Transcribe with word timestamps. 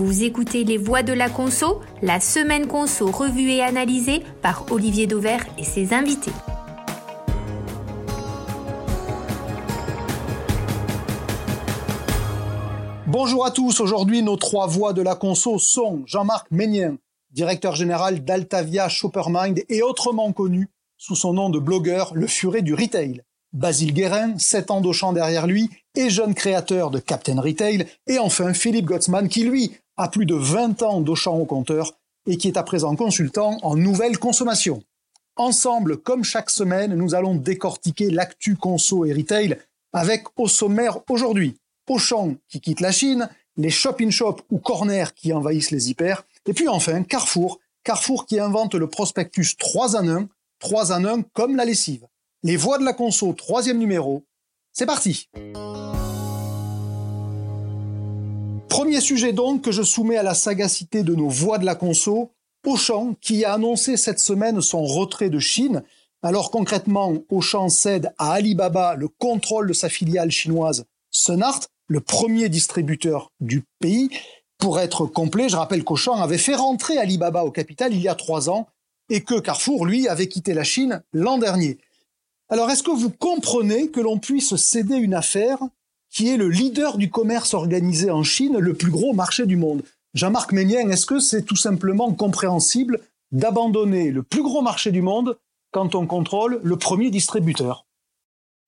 Vous 0.00 0.22
écoutez 0.22 0.62
Les 0.62 0.78
Voix 0.78 1.02
de 1.02 1.12
la 1.12 1.28
Conso, 1.28 1.80
la 2.02 2.20
semaine 2.20 2.68
Conso 2.68 3.10
revue 3.10 3.50
et 3.50 3.64
analysée 3.64 4.22
par 4.42 4.70
Olivier 4.70 5.08
Dauvert 5.08 5.44
et 5.58 5.64
ses 5.64 5.92
invités. 5.92 6.30
Bonjour 13.08 13.44
à 13.44 13.50
tous, 13.50 13.80
aujourd'hui 13.80 14.22
nos 14.22 14.36
trois 14.36 14.68
voix 14.68 14.92
de 14.92 15.02
la 15.02 15.16
conso 15.16 15.58
sont 15.58 16.04
Jean-Marc 16.06 16.48
Ménien, 16.52 16.98
directeur 17.32 17.74
général 17.74 18.24
d'Altavia 18.24 18.88
Shoppermind 18.88 19.64
et 19.68 19.82
autrement 19.82 20.32
connu 20.32 20.68
sous 20.96 21.16
son 21.16 21.32
nom 21.32 21.50
de 21.50 21.58
blogueur 21.58 22.12
Le 22.14 22.28
Furet 22.28 22.62
du 22.62 22.72
Retail. 22.72 23.22
Basile 23.52 23.94
Guérin, 23.94 24.38
7 24.38 24.70
ans 24.70 24.80
d'Auchan 24.80 25.12
derrière 25.12 25.48
lui, 25.48 25.70
et 25.96 26.10
jeune 26.10 26.34
créateur 26.34 26.92
de 26.92 27.00
Captain 27.00 27.40
Retail, 27.40 27.86
et 28.06 28.20
enfin 28.20 28.52
Philippe 28.52 28.84
Gottsman 28.84 29.26
qui 29.28 29.42
lui 29.42 29.72
a 29.98 30.08
plus 30.08 30.24
de 30.24 30.34
20 30.34 30.82
ans 30.82 31.00
d'Auchan 31.00 31.36
au 31.36 31.44
compteur 31.44 31.92
et 32.26 32.38
qui 32.38 32.48
est 32.48 32.56
à 32.56 32.62
présent 32.62 32.96
consultant 32.96 33.58
en 33.62 33.76
nouvelle 33.76 34.18
consommation. 34.18 34.82
Ensemble, 35.36 35.98
comme 35.98 36.24
chaque 36.24 36.50
semaine, 36.50 36.94
nous 36.94 37.14
allons 37.14 37.34
décortiquer 37.34 38.10
l'actu 38.10 38.56
conso 38.56 39.04
et 39.04 39.12
retail 39.12 39.58
avec 39.92 40.24
au 40.36 40.48
sommaire 40.48 40.98
aujourd'hui 41.08 41.56
Auchan 41.88 42.36
qui 42.48 42.60
quitte 42.60 42.80
la 42.80 42.92
Chine, 42.92 43.28
les 43.56 43.70
shop-in-shop 43.70 44.36
ou 44.50 44.58
corner 44.58 45.14
qui 45.14 45.32
envahissent 45.32 45.70
les 45.70 45.90
hyper, 45.90 46.24
et 46.46 46.52
puis 46.52 46.68
enfin 46.68 47.02
Carrefour, 47.02 47.58
Carrefour 47.82 48.26
qui 48.26 48.38
invente 48.38 48.74
le 48.74 48.88
prospectus 48.88 49.56
3 49.56 49.96
en 49.96 50.08
1, 50.08 50.28
3 50.60 50.92
en 50.92 51.04
1 51.04 51.22
comme 51.32 51.56
la 51.56 51.64
lessive. 51.64 52.06
Les 52.42 52.56
voix 52.56 52.78
de 52.78 52.84
la 52.84 52.92
conso, 52.92 53.32
troisième 53.32 53.78
numéro. 53.78 54.24
C'est 54.72 54.86
parti 54.86 55.28
Premier 58.68 59.00
sujet 59.00 59.32
donc 59.32 59.62
que 59.62 59.72
je 59.72 59.82
soumets 59.82 60.18
à 60.18 60.22
la 60.22 60.34
sagacité 60.34 61.02
de 61.02 61.14
nos 61.14 61.28
voix 61.28 61.58
de 61.58 61.64
la 61.64 61.74
conso, 61.74 62.32
Auchan 62.66 63.14
qui 63.20 63.44
a 63.44 63.54
annoncé 63.54 63.96
cette 63.96 64.18
semaine 64.18 64.60
son 64.60 64.84
retrait 64.84 65.30
de 65.30 65.38
Chine. 65.38 65.82
Alors 66.22 66.50
concrètement, 66.50 67.14
Auchan 67.30 67.70
cède 67.70 68.12
à 68.18 68.32
Alibaba 68.32 68.94
le 68.94 69.08
contrôle 69.08 69.68
de 69.68 69.72
sa 69.72 69.88
filiale 69.88 70.30
chinoise 70.30 70.84
Sunart, 71.10 71.60
le 71.86 72.00
premier 72.00 72.48
distributeur 72.48 73.32
du 73.40 73.64
pays. 73.80 74.10
Pour 74.58 74.80
être 74.80 75.06
complet, 75.06 75.48
je 75.48 75.56
rappelle 75.56 75.84
qu'Auchan 75.84 76.20
avait 76.20 76.36
fait 76.36 76.56
rentrer 76.56 76.98
Alibaba 76.98 77.44
au 77.44 77.50
capital 77.50 77.94
il 77.94 78.00
y 78.00 78.08
a 78.08 78.14
trois 78.14 78.50
ans 78.50 78.66
et 79.08 79.22
que 79.22 79.40
Carrefour, 79.40 79.86
lui, 79.86 80.08
avait 80.08 80.28
quitté 80.28 80.52
la 80.52 80.64
Chine 80.64 81.02
l'an 81.12 81.38
dernier. 81.38 81.78
Alors, 82.50 82.70
est-ce 82.70 82.82
que 82.82 82.90
vous 82.90 83.10
comprenez 83.10 83.88
que 83.88 84.00
l'on 84.00 84.18
puisse 84.18 84.56
céder 84.56 84.96
une 84.96 85.14
affaire 85.14 85.58
qui 86.10 86.28
est 86.28 86.36
le 86.36 86.48
leader 86.48 86.98
du 86.98 87.10
commerce 87.10 87.54
organisé 87.54 88.10
en 88.10 88.22
Chine, 88.22 88.58
le 88.58 88.74
plus 88.74 88.90
gros 88.90 89.12
marché 89.12 89.46
du 89.46 89.56
monde 89.56 89.82
Jean-Marc 90.14 90.52
Ménien, 90.52 90.88
est-ce 90.88 91.06
que 91.06 91.20
c'est 91.20 91.42
tout 91.42 91.56
simplement 91.56 92.12
compréhensible 92.12 93.00
d'abandonner 93.30 94.10
le 94.10 94.22
plus 94.22 94.42
gros 94.42 94.62
marché 94.62 94.90
du 94.90 95.02
monde 95.02 95.36
quand 95.70 95.94
on 95.94 96.06
contrôle 96.06 96.60
le 96.62 96.76
premier 96.76 97.10
distributeur? 97.10 97.86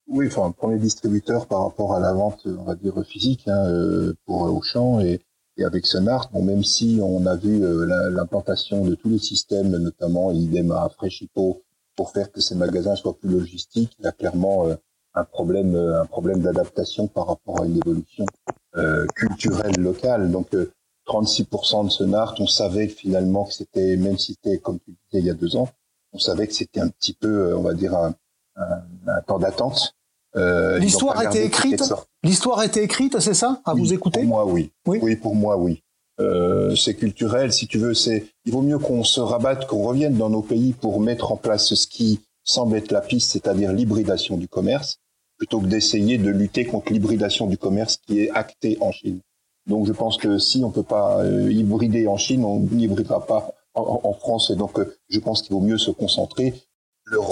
Oui, 0.07 0.27
enfin, 0.27 0.45
un 0.45 0.51
premier 0.51 0.77
distributeur 0.77 1.47
par 1.47 1.63
rapport 1.63 1.95
à 1.95 1.99
la 1.99 2.13
vente, 2.13 2.45
on 2.45 2.63
va 2.63 2.75
dire, 2.75 2.93
physique 3.05 3.47
hein, 3.47 3.65
euh, 3.67 4.13
pour 4.25 4.41
Auchan 4.43 4.99
et, 4.99 5.21
et 5.57 5.63
avec 5.63 5.87
Sonart, 5.87 6.29
bon, 6.31 6.43
même 6.43 6.63
si 6.63 6.99
on 7.01 7.25
a 7.25 7.35
vu 7.35 7.63
euh, 7.63 8.09
l'implantation 8.11 8.85
de 8.85 8.93
tous 8.95 9.09
les 9.09 9.19
systèmes, 9.19 9.75
notamment 9.77 10.31
idem 10.31 10.71
à 10.71 10.89
Freshipo, 10.89 11.63
pour 11.95 12.11
faire 12.11 12.31
que 12.31 12.39
ces 12.39 12.55
magasins 12.55 12.95
soient 12.95 13.17
plus 13.17 13.29
logistiques. 13.29 13.95
Il 13.99 14.07
a 14.07 14.11
clairement 14.11 14.67
euh, 14.67 14.75
un 15.13 15.23
problème, 15.23 15.75
euh, 15.75 16.01
un 16.01 16.05
problème 16.05 16.41
d'adaptation 16.41 17.07
par 17.07 17.27
rapport 17.27 17.61
à 17.61 17.65
une 17.65 17.77
évolution 17.77 18.25
euh, 18.75 19.05
culturelle 19.15 19.77
locale. 19.77 20.31
Donc 20.31 20.49
36% 21.07 21.85
de 21.85 21.89
ce 21.89 22.03
NART, 22.03 22.35
on 22.39 22.47
savait 22.47 22.87
finalement 22.87 23.45
que 23.45 23.53
c'était, 23.53 23.97
même 23.97 24.17
si 24.17 24.33
c'était 24.33 24.59
comme 24.59 24.79
tu 24.79 24.91
disais 24.91 25.23
il 25.23 25.25
y 25.25 25.29
a 25.29 25.33
deux 25.33 25.55
ans, 25.55 25.69
on 26.13 26.19
savait 26.19 26.47
que 26.47 26.53
c'était 26.53 26.79
un 26.79 26.89
petit 26.89 27.13
peu, 27.13 27.55
on 27.55 27.61
va 27.61 27.73
dire, 27.73 27.95
un, 27.95 28.13
un, 28.55 29.21
temps 29.25 29.39
d'attente. 29.39 29.95
Euh, 30.35 30.79
L'histoire 30.79 31.17
a 31.17 31.25
été 31.25 31.43
écrite. 31.43 31.83
L'histoire 32.23 32.59
a 32.59 32.65
été 32.65 32.83
écrite, 32.83 33.19
c'est 33.19 33.33
ça, 33.33 33.61
à 33.65 33.73
vous 33.73 33.93
écouter 33.93 34.21
Pour 34.21 34.29
moi, 34.29 34.45
oui. 34.45 34.71
oui. 34.87 34.99
Oui, 35.01 35.15
pour 35.15 35.35
moi, 35.35 35.57
oui. 35.57 35.83
Euh, 36.19 36.75
c'est 36.75 36.95
culturel, 36.95 37.51
si 37.51 37.67
tu 37.67 37.77
veux. 37.77 37.93
C'est, 37.93 38.27
il 38.45 38.53
vaut 38.53 38.61
mieux 38.61 38.77
qu'on 38.77 39.03
se 39.03 39.19
rabatte, 39.19 39.67
qu'on 39.67 39.83
revienne 39.83 40.17
dans 40.17 40.29
nos 40.29 40.41
pays 40.41 40.73
pour 40.73 40.99
mettre 41.01 41.31
en 41.31 41.37
place 41.37 41.73
ce 41.73 41.87
qui 41.87 42.19
semble 42.43 42.77
être 42.77 42.91
la 42.91 43.01
piste, 43.01 43.31
c'est-à-dire 43.31 43.73
l'hybridation 43.73 44.37
du 44.37 44.47
commerce, 44.47 44.99
plutôt 45.41 45.59
que 45.59 45.65
d'essayer 45.65 46.19
de 46.19 46.29
lutter 46.29 46.65
contre 46.65 46.93
l'hybridation 46.93 47.47
du 47.47 47.57
commerce 47.57 47.97
qui 47.97 48.19
est 48.19 48.29
actée 48.29 48.77
en 48.79 48.91
Chine. 48.91 49.21
Donc, 49.65 49.87
je 49.87 49.91
pense 49.91 50.17
que 50.17 50.37
si 50.37 50.63
on 50.63 50.69
peut 50.69 50.83
pas 50.83 51.17
euh, 51.23 51.51
hybrider 51.51 52.05
en 52.05 52.15
Chine, 52.15 52.45
on 52.45 52.59
n'hybridera 52.59 53.25
pas 53.25 53.49
en, 53.73 54.13
France. 54.13 54.51
Et 54.51 54.55
donc, 54.55 54.77
euh, 54.77 54.95
je 55.09 55.19
pense 55.19 55.41
qu'il 55.41 55.53
vaut 55.55 55.61
mieux 55.61 55.79
se 55.79 55.89
concentrer. 55.89 56.53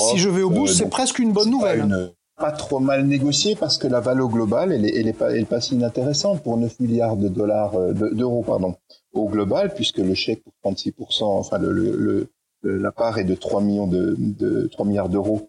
Si 0.09 0.17
je 0.17 0.27
vais 0.27 0.41
au 0.41 0.49
bout, 0.49 0.65
c'est 0.65 0.89
presque 0.89 1.19
une 1.19 1.33
bonne 1.33 1.51
nouvelle 1.51 2.11
pas 2.35 2.51
trop 2.53 2.79
mal 2.79 3.05
négocié 3.05 3.55
parce 3.55 3.77
que 3.77 3.85
la 3.85 3.99
valeur 3.99 4.29
globale, 4.29 4.71
elle 4.71 4.85
est, 4.85 4.95
elle 4.97 5.09
est 5.09 5.13
pas, 5.13 5.29
elle 5.29 5.41
est 5.41 5.45
pas 5.45 5.59
si 5.59 5.75
inintéressante 5.75 6.41
pour 6.41 6.55
9 6.55 6.79
milliards 6.79 7.17
de 7.17 7.27
dollars, 7.27 7.75
euh, 7.75 7.91
d'euros, 7.91 8.43
pardon, 8.43 8.75
au 9.11 9.27
global, 9.27 9.73
puisque 9.73 9.97
le 9.97 10.13
chèque 10.13 10.41
pour 10.45 10.71
36%, 10.71 11.25
enfin, 11.25 11.57
le, 11.57 11.73
le, 11.73 12.29
la 12.63 12.93
part 12.93 13.19
est 13.19 13.25
de 13.25 13.35
3 13.35 13.59
millions 13.59 13.87
de, 13.87 14.15
de 14.17 14.69
3 14.71 14.85
milliards 14.85 15.09
d'euros 15.09 15.48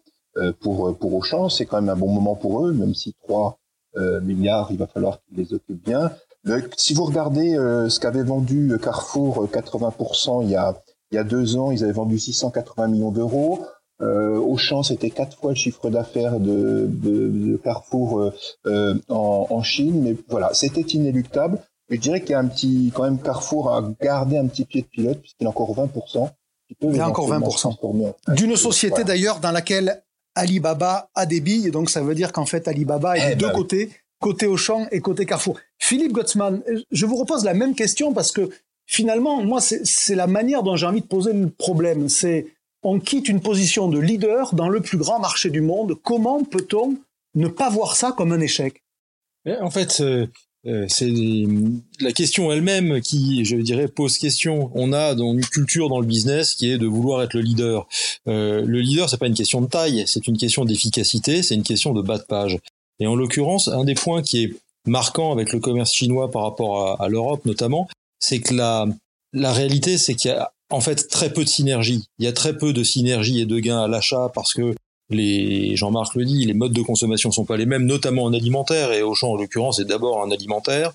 pour, 0.59 0.97
pour 0.97 1.13
Auchan. 1.15 1.49
C'est 1.49 1.65
quand 1.65 1.81
même 1.81 1.89
un 1.89 1.95
bon 1.95 2.09
moment 2.09 2.35
pour 2.35 2.65
eux, 2.65 2.73
même 2.73 2.95
si 2.95 3.13
3 3.23 3.59
euh, 3.97 4.21
milliards, 4.21 4.69
il 4.71 4.77
va 4.77 4.87
falloir 4.87 5.19
qu'ils 5.23 5.37
les 5.37 5.53
occupent 5.53 5.83
bien. 5.83 6.11
si 6.77 6.93
vous 6.93 7.05
regardez 7.05 7.55
ce 7.89 7.99
qu'avait 7.99 8.23
vendu 8.23 8.77
Carrefour 8.81 9.47
80% 9.47 10.43
il 10.43 10.49
y 10.49 10.55
a, 10.55 10.81
il 11.11 11.15
y 11.15 11.17
a 11.17 11.23
deux 11.23 11.57
ans, 11.57 11.71
ils 11.71 11.83
avaient 11.83 11.91
vendu 11.91 12.17
680 12.17 12.87
millions 12.87 13.11
d'euros. 13.11 13.59
Euh, 14.01 14.37
Auchan, 14.37 14.81
c'était 14.81 15.11
quatre 15.11 15.37
fois 15.37 15.51
le 15.51 15.55
chiffre 15.55 15.89
d'affaires 15.89 16.39
de, 16.39 16.87
de, 16.89 17.57
Carrefour 17.57 18.19
euh, 18.19 18.33
euh, 18.65 18.95
en, 19.09 19.47
en, 19.49 19.61
Chine, 19.61 20.01
mais 20.01 20.15
voilà, 20.27 20.53
c'était 20.53 20.81
inéluctable. 20.81 21.59
Je 21.89 21.97
dirais 21.97 22.21
qu'il 22.21 22.31
y 22.31 22.33
a 22.33 22.39
un 22.39 22.47
petit, 22.47 22.91
quand 22.95 23.03
même, 23.03 23.19
Carrefour 23.19 23.71
a 23.73 23.83
gardé 24.01 24.37
un 24.37 24.47
petit 24.47 24.65
pied 24.65 24.81
de 24.81 24.87
pilote 24.87 25.19
puisqu'il 25.19 25.45
a 25.45 25.49
encore 25.49 25.75
20%. 25.75 26.29
Il 26.81 26.95
y 26.95 26.99
a 26.99 27.07
encore 27.07 27.29
20%. 27.29 28.13
D'une 28.29 28.55
société 28.55 29.03
d'ailleurs 29.03 29.39
dans 29.39 29.51
laquelle 29.51 30.01
Alibaba 30.35 31.09
a 31.15 31.25
des 31.25 31.41
billes, 31.41 31.71
donc 31.71 31.89
ça 31.89 32.01
veut 32.01 32.15
dire 32.15 32.31
qu'en 32.31 32.45
fait 32.45 32.67
Alibaba 32.67 33.17
est 33.17 33.27
de 33.27 33.31
eh 33.33 33.35
deux 33.35 33.47
ben 33.47 33.53
côtés, 33.53 33.89
côté 34.19 34.47
Auchan 34.47 34.87
et 34.91 35.01
côté 35.01 35.25
Carrefour. 35.25 35.59
Philippe 35.77 36.13
Gottsman, 36.13 36.61
je 36.91 37.05
vous 37.05 37.17
repose 37.17 37.43
la 37.43 37.53
même 37.53 37.75
question 37.75 38.13
parce 38.13 38.31
que 38.31 38.49
finalement, 38.85 39.43
moi, 39.43 39.59
c'est 39.61 40.15
la 40.15 40.27
manière 40.27 40.63
dont 40.63 40.75
j'ai 40.75 40.85
envie 40.85 41.01
de 41.01 41.07
poser 41.07 41.33
le 41.33 41.49
problème. 41.49 42.09
C'est 42.09 42.47
on 42.83 42.99
quitte 42.99 43.29
une 43.29 43.41
position 43.41 43.87
de 43.87 43.99
leader 43.99 44.55
dans 44.55 44.69
le 44.69 44.81
plus 44.81 44.97
grand 44.97 45.19
marché 45.19 45.49
du 45.49 45.61
monde. 45.61 45.95
Comment 46.01 46.43
peut-on 46.43 46.97
ne 47.35 47.47
pas 47.47 47.69
voir 47.69 47.95
ça 47.95 48.11
comme 48.11 48.31
un 48.31 48.39
échec? 48.39 48.83
En 49.61 49.69
fait, 49.69 50.03
euh, 50.67 50.85
c'est 50.87 51.11
la 51.99 52.11
question 52.11 52.51
elle-même 52.51 53.01
qui, 53.01 53.45
je 53.45 53.55
dirais, 53.55 53.87
pose 53.87 54.17
question. 54.17 54.71
On 54.75 54.93
a 54.93 55.15
dans 55.15 55.33
une 55.33 55.45
culture 55.45 55.89
dans 55.89 55.99
le 55.99 56.05
business 56.05 56.53
qui 56.53 56.69
est 56.69 56.77
de 56.77 56.85
vouloir 56.85 57.23
être 57.23 57.33
le 57.33 57.41
leader. 57.41 57.87
Euh, 58.27 58.63
le 58.63 58.79
leader, 58.79 59.09
c'est 59.09 59.17
pas 59.17 59.27
une 59.27 59.33
question 59.33 59.61
de 59.61 59.67
taille, 59.67 60.03
c'est 60.05 60.27
une 60.27 60.37
question 60.37 60.65
d'efficacité, 60.65 61.41
c'est 61.41 61.55
une 61.55 61.63
question 61.63 61.93
de 61.93 62.01
bas 62.01 62.17
de 62.17 62.23
page. 62.23 62.59
Et 62.99 63.07
en 63.07 63.15
l'occurrence, 63.15 63.67
un 63.67 63.83
des 63.83 63.95
points 63.95 64.21
qui 64.21 64.43
est 64.43 64.53
marquant 64.85 65.31
avec 65.31 65.51
le 65.51 65.59
commerce 65.59 65.93
chinois 65.93 66.29
par 66.29 66.43
rapport 66.43 66.87
à, 66.87 67.03
à 67.03 67.09
l'Europe 67.09 67.45
notamment, 67.45 67.87
c'est 68.19 68.39
que 68.39 68.53
la, 68.53 68.87
la 69.33 69.53
réalité, 69.53 69.97
c'est 69.97 70.13
qu'il 70.13 70.29
y 70.29 70.33
a 70.33 70.51
en 70.69 70.81
fait 70.81 71.07
très 71.09 71.33
peu 71.33 71.43
de 71.43 71.49
synergie. 71.49 72.05
Il 72.19 72.25
y 72.25 72.27
a 72.27 72.33
très 72.33 72.57
peu 72.57 72.71
de 72.71 72.83
synergie 72.83 73.41
et 73.41 73.45
de 73.45 73.59
gains 73.59 73.81
à 73.81 73.87
l'achat 73.87 74.31
parce 74.33 74.53
que 74.53 74.75
les 75.11 75.75
Jean-Marc 75.75 76.15
le 76.15 76.25
dit, 76.25 76.45
les 76.45 76.53
modes 76.53 76.73
de 76.73 76.81
consommation 76.81 77.31
sont 77.31 77.45
pas 77.45 77.57
les 77.57 77.65
mêmes, 77.65 77.85
notamment 77.85 78.23
en 78.23 78.33
alimentaire 78.33 78.91
et 78.91 79.01
Auchan 79.01 79.31
en 79.31 79.35
l'occurrence 79.35 79.79
est 79.79 79.85
d'abord 79.85 80.23
un 80.23 80.31
alimentaire. 80.31 80.93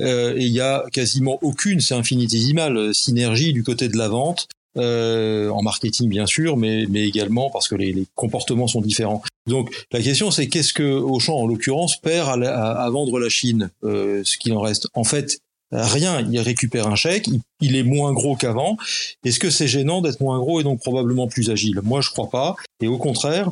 Euh, 0.00 0.36
et 0.36 0.44
il 0.44 0.52
y 0.52 0.60
a 0.60 0.84
quasiment 0.92 1.38
aucune, 1.42 1.80
c'est 1.80 1.94
infinitésimal, 1.94 2.94
synergie 2.94 3.52
du 3.52 3.64
côté 3.64 3.88
de 3.88 3.96
la 3.96 4.08
vente, 4.08 4.46
euh, 4.76 5.48
en 5.48 5.62
marketing 5.62 6.08
bien 6.08 6.26
sûr, 6.26 6.56
mais, 6.56 6.86
mais 6.88 7.06
également 7.08 7.50
parce 7.50 7.68
que 7.68 7.74
les, 7.74 7.92
les 7.92 8.06
comportements 8.14 8.68
sont 8.68 8.80
différents. 8.80 9.22
Donc 9.46 9.74
la 9.92 10.00
question 10.00 10.30
c'est 10.30 10.46
qu'est-ce 10.46 10.72
que 10.72 10.84
Auchan 10.84 11.36
en 11.36 11.46
l'occurrence 11.46 11.96
perd 11.96 12.44
à, 12.44 12.72
à, 12.72 12.90
vendre 12.90 13.18
la 13.18 13.28
Chine, 13.28 13.70
euh, 13.82 14.22
ce 14.24 14.38
qu'il 14.38 14.52
en 14.52 14.60
reste? 14.60 14.88
En 14.94 15.04
fait, 15.04 15.40
rien, 15.72 16.20
il 16.30 16.38
récupère 16.40 16.86
un 16.86 16.96
chèque, 16.96 17.28
il, 17.60 17.76
est 17.76 17.82
moins 17.82 18.12
gros 18.12 18.36
qu'avant. 18.36 18.76
Est-ce 19.24 19.38
que 19.38 19.50
c'est 19.50 19.68
gênant 19.68 20.00
d'être 20.00 20.20
moins 20.20 20.38
gros 20.38 20.60
et 20.60 20.64
donc 20.64 20.80
probablement 20.80 21.28
plus 21.28 21.50
agile? 21.50 21.80
Moi, 21.82 22.00
je 22.00 22.10
crois 22.10 22.30
pas. 22.30 22.56
Et 22.80 22.88
au 22.88 22.98
contraire, 22.98 23.50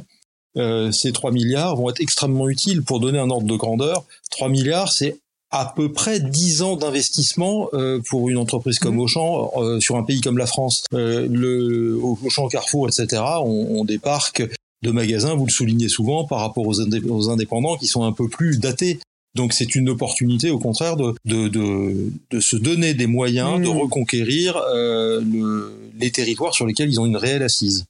euh, 0.57 0.91
ces 0.91 1.13
3 1.13 1.33
milliards 1.33 1.77
vont 1.77 1.91
être 1.91 2.01
extrêmement 2.01 2.49
utiles 2.49 2.83
pour 2.83 3.01
donner 3.01 3.19
un 3.19 3.31
ordre 3.31 3.47
de 3.47 3.57
grandeur. 3.57 4.05
3 4.31 4.49
milliards, 4.49 4.91
c'est 4.91 5.19
à 5.51 5.73
peu 5.77 5.93
près 5.93 6.19
10 6.19 6.63
ans 6.63 6.77
d'investissement 6.77 7.69
euh, 7.75 8.01
pour 8.09 8.29
une 8.29 8.39
entreprise 8.39 8.79
comme 8.79 8.97
mmh. 8.97 9.01
Auchan 9.01 9.51
euh, 9.57 9.81
sur 9.81 9.97
un 9.97 10.03
pays 10.03 10.21
comme 10.21 10.39
la 10.39 10.47
France. 10.47 10.85
le 10.93 11.99
Auchan, 12.03 12.49
Carrefour, 12.49 12.89
etc. 12.89 13.23
ont, 13.43 13.85
des 13.85 13.99
parcs 13.99 14.43
de 14.83 14.91
magasins, 14.91 15.35
vous 15.35 15.47
le 15.47 15.53
soulignez 15.53 15.89
souvent, 15.89 16.25
par 16.25 16.41
rapport 16.41 16.67
aux, 16.67 16.81
aux 16.81 17.31
indépendants 17.31 17.77
qui 17.77 17.87
sont 17.87 18.05
un 18.05 18.13
peu 18.13 18.29
plus 18.29 18.59
datés 18.59 18.99
Donc 19.37 19.53
c'est 19.53 19.75
une 19.75 19.91
opportunité, 19.91 20.51
au 20.51 20.59
contraire, 20.59 20.97
de, 20.97 21.15
de, 21.27 21.49
de, 21.49 22.11
de 22.31 22.41
se 22.41 22.57
donner 22.57 22.95
des 22.95 23.07
moyens 23.07 23.61
de 23.61 23.69
mmh. 23.69 23.79
reconquérir 23.79 24.57
euh, 24.57 25.21
le, 25.21 25.73
les 25.99 26.11
territoires 26.11 26.55
sur 26.55 26.67
lesquels 26.67 26.89
ils 26.89 26.99
ont 26.99 27.07
une 27.07 27.19
réelle 27.19 27.43
assise. 27.43 27.85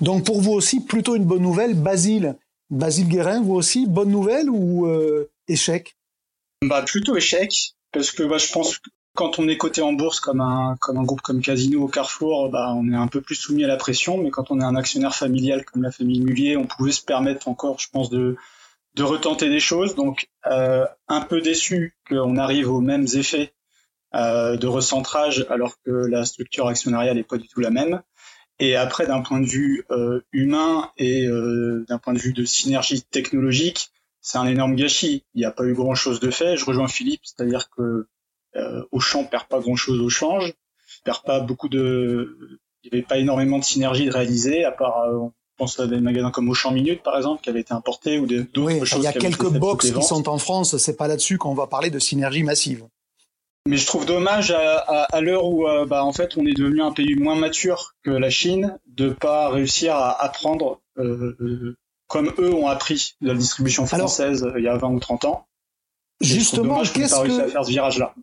Donc 0.00 0.24
pour 0.24 0.40
vous 0.40 0.52
aussi, 0.52 0.80
plutôt 0.80 1.16
une 1.16 1.24
bonne 1.24 1.42
nouvelle, 1.42 1.74
Basile. 1.74 2.36
Basile 2.70 3.08
Guérin, 3.08 3.42
vous 3.42 3.54
aussi, 3.54 3.86
bonne 3.86 4.10
nouvelle 4.10 4.48
ou 4.48 4.86
euh, 4.86 5.28
échec? 5.48 5.96
Bah, 6.64 6.82
Plutôt 6.82 7.16
échec, 7.16 7.72
parce 7.92 8.12
que 8.12 8.22
bah, 8.22 8.38
je 8.38 8.52
pense 8.52 8.78
que 8.78 8.88
quand 9.14 9.40
on 9.40 9.48
est 9.48 9.56
coté 9.56 9.82
en 9.82 9.94
bourse 9.94 10.20
comme 10.20 10.40
un, 10.40 10.76
comme 10.80 10.98
un 10.98 11.02
groupe 11.02 11.22
comme 11.22 11.40
Casino 11.40 11.80
ou 11.80 11.88
Carrefour, 11.88 12.50
bah, 12.50 12.72
on 12.76 12.92
est 12.92 12.96
un 12.96 13.08
peu 13.08 13.20
plus 13.20 13.34
soumis 13.34 13.64
à 13.64 13.68
la 13.68 13.76
pression, 13.76 14.18
mais 14.18 14.30
quand 14.30 14.50
on 14.50 14.60
est 14.60 14.64
un 14.64 14.76
actionnaire 14.76 15.14
familial 15.14 15.64
comme 15.64 15.82
la 15.82 15.90
famille 15.90 16.20
Mullier, 16.20 16.56
on 16.56 16.66
pouvait 16.66 16.92
se 16.92 17.02
permettre 17.02 17.48
encore, 17.48 17.80
je 17.80 17.88
pense, 17.90 18.10
de, 18.10 18.36
de 18.96 19.02
retenter 19.02 19.48
des 19.48 19.60
choses. 19.60 19.94
Donc, 19.94 20.28
euh, 20.46 20.86
un 21.06 21.20
peu 21.20 21.40
déçu 21.40 21.96
qu'on 22.08 22.36
arrive 22.36 22.70
aux 22.70 22.80
mêmes 22.80 23.06
effets 23.14 23.54
euh, 24.14 24.56
de 24.56 24.66
recentrage 24.66 25.46
alors 25.50 25.74
que 25.84 25.90
la 25.90 26.24
structure 26.24 26.66
actionnariale 26.66 27.16
n'est 27.16 27.22
pas 27.22 27.36
du 27.36 27.46
tout 27.46 27.60
la 27.60 27.70
même. 27.70 28.02
Et 28.58 28.74
après, 28.74 29.06
d'un 29.06 29.20
point 29.20 29.40
de 29.40 29.46
vue 29.46 29.84
euh, 29.90 30.22
humain 30.32 30.90
et 30.96 31.28
d'un 31.28 31.98
point 31.98 32.14
de 32.14 32.18
vue 32.18 32.32
de 32.32 32.46
synergie 32.46 33.02
technologique, 33.02 33.90
c'est 34.22 34.38
un 34.38 34.46
énorme 34.46 34.74
gâchis. 34.74 35.24
Il 35.34 35.40
n'y 35.40 35.44
a 35.44 35.50
pas 35.50 35.64
eu 35.64 35.74
grand-chose 35.74 36.18
de 36.20 36.30
fait. 36.30 36.56
Je 36.56 36.64
rejoins 36.64 36.88
Philippe, 36.88 37.20
c'est-à-dire 37.22 37.68
que 37.70 38.08
Auchan 38.90 39.24
perd 39.24 39.46
pas 39.48 39.60
grand-chose 39.60 40.00
au 40.00 40.08
change, 40.08 40.54
perd 41.04 41.22
pas 41.22 41.40
beaucoup 41.40 41.68
de, 41.68 42.58
il 42.82 42.90
n'y 42.90 42.98
avait 42.98 43.06
pas 43.06 43.18
énormément 43.18 43.58
de 43.58 43.64
synergie 43.64 44.06
de 44.06 44.10
réaliser, 44.10 44.64
à 44.64 44.72
part 44.72 45.04
pense 45.56 45.78
à 45.80 45.86
des 45.86 46.00
magasins 46.00 46.30
comme 46.30 46.48
Auchan 46.48 46.70
Minute 46.70 47.02
par 47.02 47.16
exemple 47.16 47.42
qui 47.42 47.50
avaient 47.50 47.60
été 47.60 47.72
importés 47.72 48.18
ou 48.18 48.26
d'autres 48.26 48.48
oui, 48.60 48.84
choses. 48.86 48.98
Il 48.98 49.04
y 49.04 49.06
a 49.06 49.12
quelques 49.12 49.48
box 49.48 49.92
qui 49.92 50.02
sont 50.02 50.28
en 50.28 50.38
France, 50.38 50.76
c'est 50.76 50.96
pas 50.96 51.08
là-dessus 51.08 51.38
qu'on 51.38 51.54
va 51.54 51.66
parler 51.66 51.90
de 51.90 51.98
synergie 51.98 52.42
massive. 52.42 52.84
Mais 53.68 53.76
je 53.76 53.86
trouve 53.86 54.06
dommage 54.06 54.52
à, 54.52 54.78
à, 54.78 55.02
à 55.16 55.20
l'heure 55.20 55.44
où 55.44 55.66
euh, 55.66 55.86
bah, 55.86 56.04
en 56.04 56.12
fait 56.12 56.36
on 56.36 56.46
est 56.46 56.54
devenu 56.54 56.82
un 56.82 56.92
pays 56.92 57.16
moins 57.16 57.34
mature 57.34 57.94
que 58.04 58.10
la 58.10 58.30
Chine 58.30 58.78
de 58.86 59.10
pas 59.10 59.48
réussir 59.50 59.94
à 59.96 60.22
apprendre 60.22 60.80
euh, 60.98 61.36
euh 61.40 61.76
comme 62.08 62.32
eux 62.38 62.54
ont 62.54 62.68
appris 62.68 63.16
de 63.20 63.28
la 63.28 63.34
distribution 63.34 63.86
française 63.86 64.44
Alors, 64.44 64.58
il 64.58 64.64
y 64.64 64.68
a 64.68 64.76
20 64.76 64.88
ou 64.88 65.00
30 65.00 65.24
ans. 65.24 65.46
Justement, 66.20 66.82
qu'est-ce 66.82 67.20
que 67.20 67.40
à 67.40 67.48
faire 67.48 67.64
ce 67.64 67.70
virage-là 67.70 68.14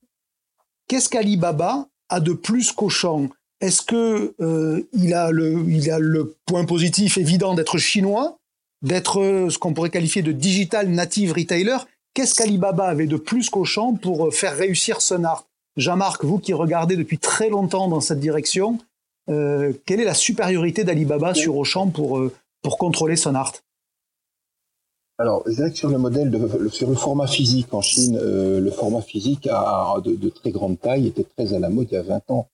Qu'est-ce 0.88 1.10
qu'Alibaba 1.10 1.88
a 2.10 2.20
de 2.20 2.34
plus 2.34 2.72
qu'Auchan? 2.72 3.30
Est-ce 3.64 3.82
que 3.82 4.36
euh, 4.42 4.82
il 4.92 5.14
a 5.14 5.32
le 5.32 5.64
il 5.70 5.90
a 5.90 5.98
le 5.98 6.36
point 6.46 6.66
positif 6.66 7.18
évident 7.18 7.54
d'être 7.54 7.78
chinois, 7.78 8.38
d'être 8.82 9.22
euh, 9.22 9.50
ce 9.50 9.58
qu'on 9.58 9.74
pourrait 9.74 9.90
qualifier 9.90 10.22
de 10.22 10.34
digital 10.34 10.90
native 10.90 11.32
retailer? 11.32 11.78
Qu'est-ce 12.14 12.36
qu'Alibaba 12.36 12.86
avait 12.86 13.08
de 13.08 13.16
plus 13.16 13.50
qu'Auchan 13.50 13.94
pour 13.94 14.28
euh, 14.28 14.32
faire 14.32 14.58
réussir 14.58 15.00
Sunart 15.00 15.48
Jean-Marc, 15.78 16.26
vous 16.26 16.40
qui 16.40 16.52
regardez 16.52 16.98
depuis 16.98 17.20
très 17.20 17.50
longtemps 17.50 17.88
dans 17.88 18.02
cette 18.02 18.20
direction, 18.20 18.80
euh, 19.30 19.72
quelle 19.86 20.02
est 20.02 20.06
la 20.06 20.14
supériorité 20.14 20.84
d'Alibaba 20.84 21.34
sur 21.34 21.56
Auchan 21.56 21.88
pour 21.88 22.20
euh, 22.20 22.34
pour 22.62 22.78
contrôler 22.78 23.16
Sunart 23.16 23.54
alors, 25.20 25.44
je 25.46 25.54
dirais 25.54 25.72
que 25.72 25.78
sur 25.78 25.90
le 25.90 26.00
modèle, 26.00 26.32
de, 26.32 26.70
sur 26.70 26.90
le 26.90 26.96
format 26.96 27.28
physique 27.28 27.72
en 27.72 27.82
Chine, 27.82 28.18
euh, 28.20 28.60
le 28.60 28.72
format 28.72 29.04
physique 29.04 29.48
a, 29.50 29.94
de, 30.04 30.16
de, 30.16 30.30
très 30.30 30.50
grande 30.50 30.80
taille 30.80 31.06
était 31.06 31.24
très 31.24 31.54
à 31.54 31.60
la 31.60 31.70
mode 31.70 31.88
il 31.92 31.94
y 31.94 31.98
a 31.98 32.02
20 32.02 32.32
ans 32.32 32.50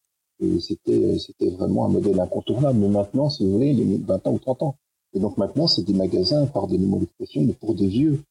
c'était 0.60 1.18
c'était 1.20 1.50
vraiment 1.50 1.86
un 1.86 1.90
modèle 1.90 2.20
incontournable. 2.20 2.80
Mais 2.80 2.88
maintenant, 2.88 3.30
si 3.30 3.46
vous 3.46 3.54
voulez, 3.54 3.72
il 3.72 3.92
y 3.92 3.96
a 3.96 3.98
20 4.06 4.28
ans 4.28 4.34
ou 4.34 4.40
30 4.40 4.64
ans. 4.64 4.76
Et 5.14 5.20
donc 5.20 5.38
maintenant, 5.38 5.68
c'est 5.68 5.84
des 5.84 5.94
magasins, 5.94 6.46
pardonnez-moi 6.46 7.00
l'expression, 7.00 7.42
mais 7.44 7.54
pour 7.54 7.74
des 7.76 7.88
vieux. 7.88 8.22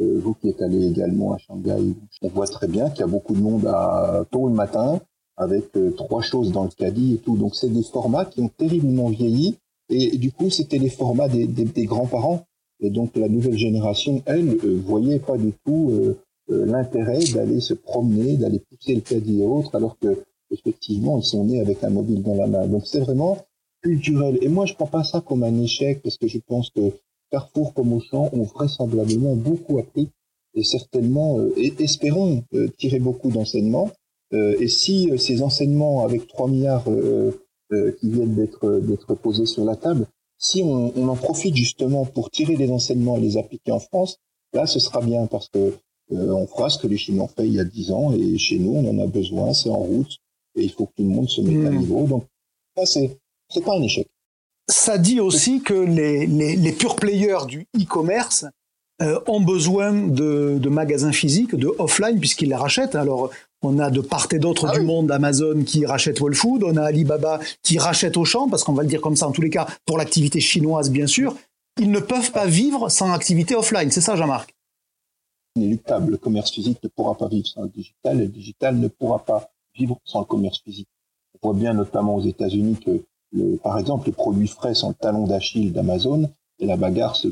Euh, 0.00 0.20
vous 0.22 0.34
qui 0.34 0.48
êtes 0.48 0.62
allé 0.62 0.86
également 0.86 1.32
à 1.32 1.38
Shanghai, 1.38 1.94
on 2.22 2.28
voit 2.28 2.46
très 2.46 2.68
bien 2.68 2.88
qu'il 2.90 3.00
y 3.00 3.02
a 3.02 3.08
beaucoup 3.08 3.34
de 3.34 3.40
monde 3.40 3.66
à 3.66 4.24
tôt 4.30 4.46
le 4.46 4.54
matin, 4.54 5.00
avec 5.36 5.76
euh, 5.76 5.90
trois 5.90 6.22
choses 6.22 6.52
dans 6.52 6.64
le 6.64 6.70
caddie 6.70 7.14
et 7.14 7.18
tout. 7.18 7.36
Donc 7.36 7.56
c'est 7.56 7.68
des 7.68 7.82
formats 7.82 8.24
qui 8.24 8.40
ont 8.40 8.48
terriblement 8.48 9.08
vieilli. 9.08 9.56
Et, 9.90 10.16
du 10.18 10.30
coup, 10.30 10.50
c'était 10.50 10.78
les 10.78 10.90
formats 10.90 11.28
des, 11.28 11.46
des, 11.46 11.64
des 11.64 11.84
grands-parents. 11.86 12.44
Et 12.80 12.90
donc 12.90 13.16
la 13.16 13.28
nouvelle 13.28 13.58
génération, 13.58 14.22
elle, 14.26 14.56
euh, 14.64 14.80
voyait 14.84 15.18
pas 15.18 15.36
du 15.36 15.52
tout 15.64 15.90
euh, 15.90 16.18
euh, 16.50 16.64
l'intérêt 16.66 17.18
d'aller 17.34 17.60
se 17.60 17.74
promener, 17.74 18.36
d'aller 18.36 18.60
pousser 18.60 18.94
le 18.94 19.00
caddie 19.00 19.42
et 19.42 19.46
autres, 19.46 19.74
alors 19.74 19.98
que 19.98 20.24
effectivement, 20.50 21.18
ils 21.18 21.24
sont 21.24 21.44
nés 21.44 21.60
avec 21.60 21.82
un 21.84 21.90
mobile 21.90 22.22
dans 22.22 22.34
la 22.34 22.46
main. 22.46 22.66
Donc 22.66 22.86
c'est 22.86 23.00
vraiment 23.00 23.38
culturel. 23.82 24.38
Et 24.42 24.48
moi, 24.48 24.66
je 24.66 24.74
prends 24.74 24.86
pas 24.86 25.04
ça 25.04 25.20
comme 25.20 25.42
un 25.42 25.60
échec 25.62 26.02
parce 26.02 26.16
que 26.16 26.26
je 26.26 26.38
pense 26.38 26.70
que 26.70 26.92
Carrefour 27.30 27.74
comme 27.74 27.92
Auchan 27.92 28.30
ont 28.32 28.42
vraisemblablement 28.42 29.34
beaucoup 29.34 29.78
appris 29.78 30.08
et 30.54 30.64
certainement, 30.64 31.38
euh, 31.38 31.52
et 31.56 31.72
espérons 31.78 32.44
euh, 32.54 32.68
tirer 32.78 32.98
beaucoup 32.98 33.30
d'enseignements. 33.30 33.90
Euh, 34.32 34.56
et 34.58 34.68
si 34.68 35.10
ces 35.18 35.42
enseignements 35.42 36.04
avec 36.04 36.26
3 36.26 36.48
milliards 36.48 36.84
qui 38.00 38.10
viennent 38.10 38.34
d'être 38.34 39.14
posés 39.14 39.46
sur 39.46 39.64
la 39.64 39.76
table, 39.76 40.06
si 40.38 40.62
on, 40.62 41.08
en 41.08 41.16
profite 41.16 41.56
justement 41.56 42.04
pour 42.04 42.30
tirer 42.30 42.56
des 42.56 42.70
enseignements 42.70 43.16
et 43.16 43.20
les 43.20 43.36
appliquer 43.36 43.72
en 43.72 43.80
France, 43.80 44.18
là, 44.52 44.66
ce 44.66 44.80
sera 44.80 45.00
bien 45.00 45.26
parce 45.26 45.48
que 45.48 45.74
on 46.10 46.46
fera 46.46 46.70
ce 46.70 46.78
que 46.78 46.86
les 46.86 46.96
Chinois 46.96 47.24
ont 47.24 47.28
fait 47.28 47.46
il 47.46 47.54
y 47.54 47.60
a 47.60 47.64
10 47.64 47.92
ans 47.92 48.12
et 48.14 48.38
chez 48.38 48.58
nous, 48.58 48.72
on 48.72 48.88
en 48.88 49.02
a 49.02 49.06
besoin, 49.06 49.52
c'est 49.52 49.68
en 49.68 49.76
route 49.76 50.18
et 50.58 50.64
il 50.64 50.72
faut 50.72 50.86
que 50.86 50.92
tout 50.96 51.02
le 51.02 51.08
monde 51.08 51.28
se 51.28 51.40
mette 51.40 51.66
à 51.66 51.70
niveau. 51.70 52.04
Donc, 52.06 52.24
ça, 52.76 52.86
c'est, 52.86 53.18
c'est 53.48 53.64
pas 53.64 53.76
un 53.76 53.82
échec. 53.82 54.08
Ça 54.68 54.98
dit 54.98 55.20
aussi 55.20 55.62
que 55.62 55.74
les, 55.74 56.26
les, 56.26 56.56
les 56.56 56.72
pure 56.72 56.96
players 56.96 57.46
du 57.46 57.66
e-commerce 57.80 58.44
euh, 59.00 59.20
ont 59.26 59.40
besoin 59.40 59.92
de, 59.92 60.58
de, 60.58 60.68
magasins 60.68 61.12
physiques, 61.12 61.54
de 61.54 61.72
offline, 61.78 62.18
puisqu'ils 62.18 62.48
les 62.48 62.56
rachètent. 62.56 62.94
Alors, 62.96 63.30
on 63.62 63.78
a 63.78 63.90
de 63.90 64.00
part 64.00 64.26
et 64.32 64.38
d'autre 64.38 64.66
ah 64.68 64.72
du 64.72 64.80
oui. 64.80 64.86
monde 64.86 65.10
Amazon 65.10 65.62
qui 65.64 65.86
rachète 65.86 66.20
Whole 66.20 66.34
Food, 66.34 66.64
on 66.64 66.76
a 66.76 66.82
Alibaba 66.82 67.40
qui 67.62 67.78
rachète 67.78 68.16
Auchan, 68.16 68.48
parce 68.48 68.64
qu'on 68.64 68.72
va 68.72 68.82
le 68.82 68.88
dire 68.88 69.00
comme 69.00 69.16
ça 69.16 69.28
en 69.28 69.32
tous 69.32 69.40
les 69.40 69.50
cas, 69.50 69.66
pour 69.86 69.98
l'activité 69.98 70.40
chinoise, 70.40 70.90
bien 70.90 71.06
sûr. 71.06 71.36
Ils 71.80 71.90
ne 71.90 72.00
peuvent 72.00 72.32
pas 72.32 72.46
vivre 72.46 72.88
sans 72.88 73.12
activité 73.12 73.54
offline. 73.54 73.90
C'est 73.90 74.00
ça, 74.00 74.16
Jean-Marc? 74.16 74.52
Inéluctable. 75.54 76.10
Le 76.10 76.16
commerce 76.16 76.50
physique 76.50 76.78
ne 76.82 76.88
pourra 76.88 77.16
pas 77.16 77.28
vivre 77.28 77.46
sans 77.46 77.62
le 77.62 77.68
digital. 77.68 78.18
Le 78.18 78.26
digital 78.26 78.76
ne 78.76 78.88
pourra 78.88 79.24
pas 79.24 79.48
vivre 79.78 79.98
sans 80.04 80.20
le 80.20 80.26
commerce 80.26 80.60
physique. 80.60 80.88
On 81.40 81.48
voit 81.48 81.58
bien 81.58 81.72
notamment 81.72 82.16
aux 82.16 82.24
États-Unis 82.24 82.76
que, 82.84 83.56
par 83.62 83.78
exemple, 83.78 84.06
les 84.06 84.12
produits 84.12 84.48
frais 84.48 84.74
sont 84.74 84.88
le 84.88 84.94
talon 84.94 85.26
d'Achille 85.26 85.72
d'Amazon 85.72 86.30
et 86.58 86.66
la 86.66 86.76
bagarre 86.76 87.16
se, 87.16 87.28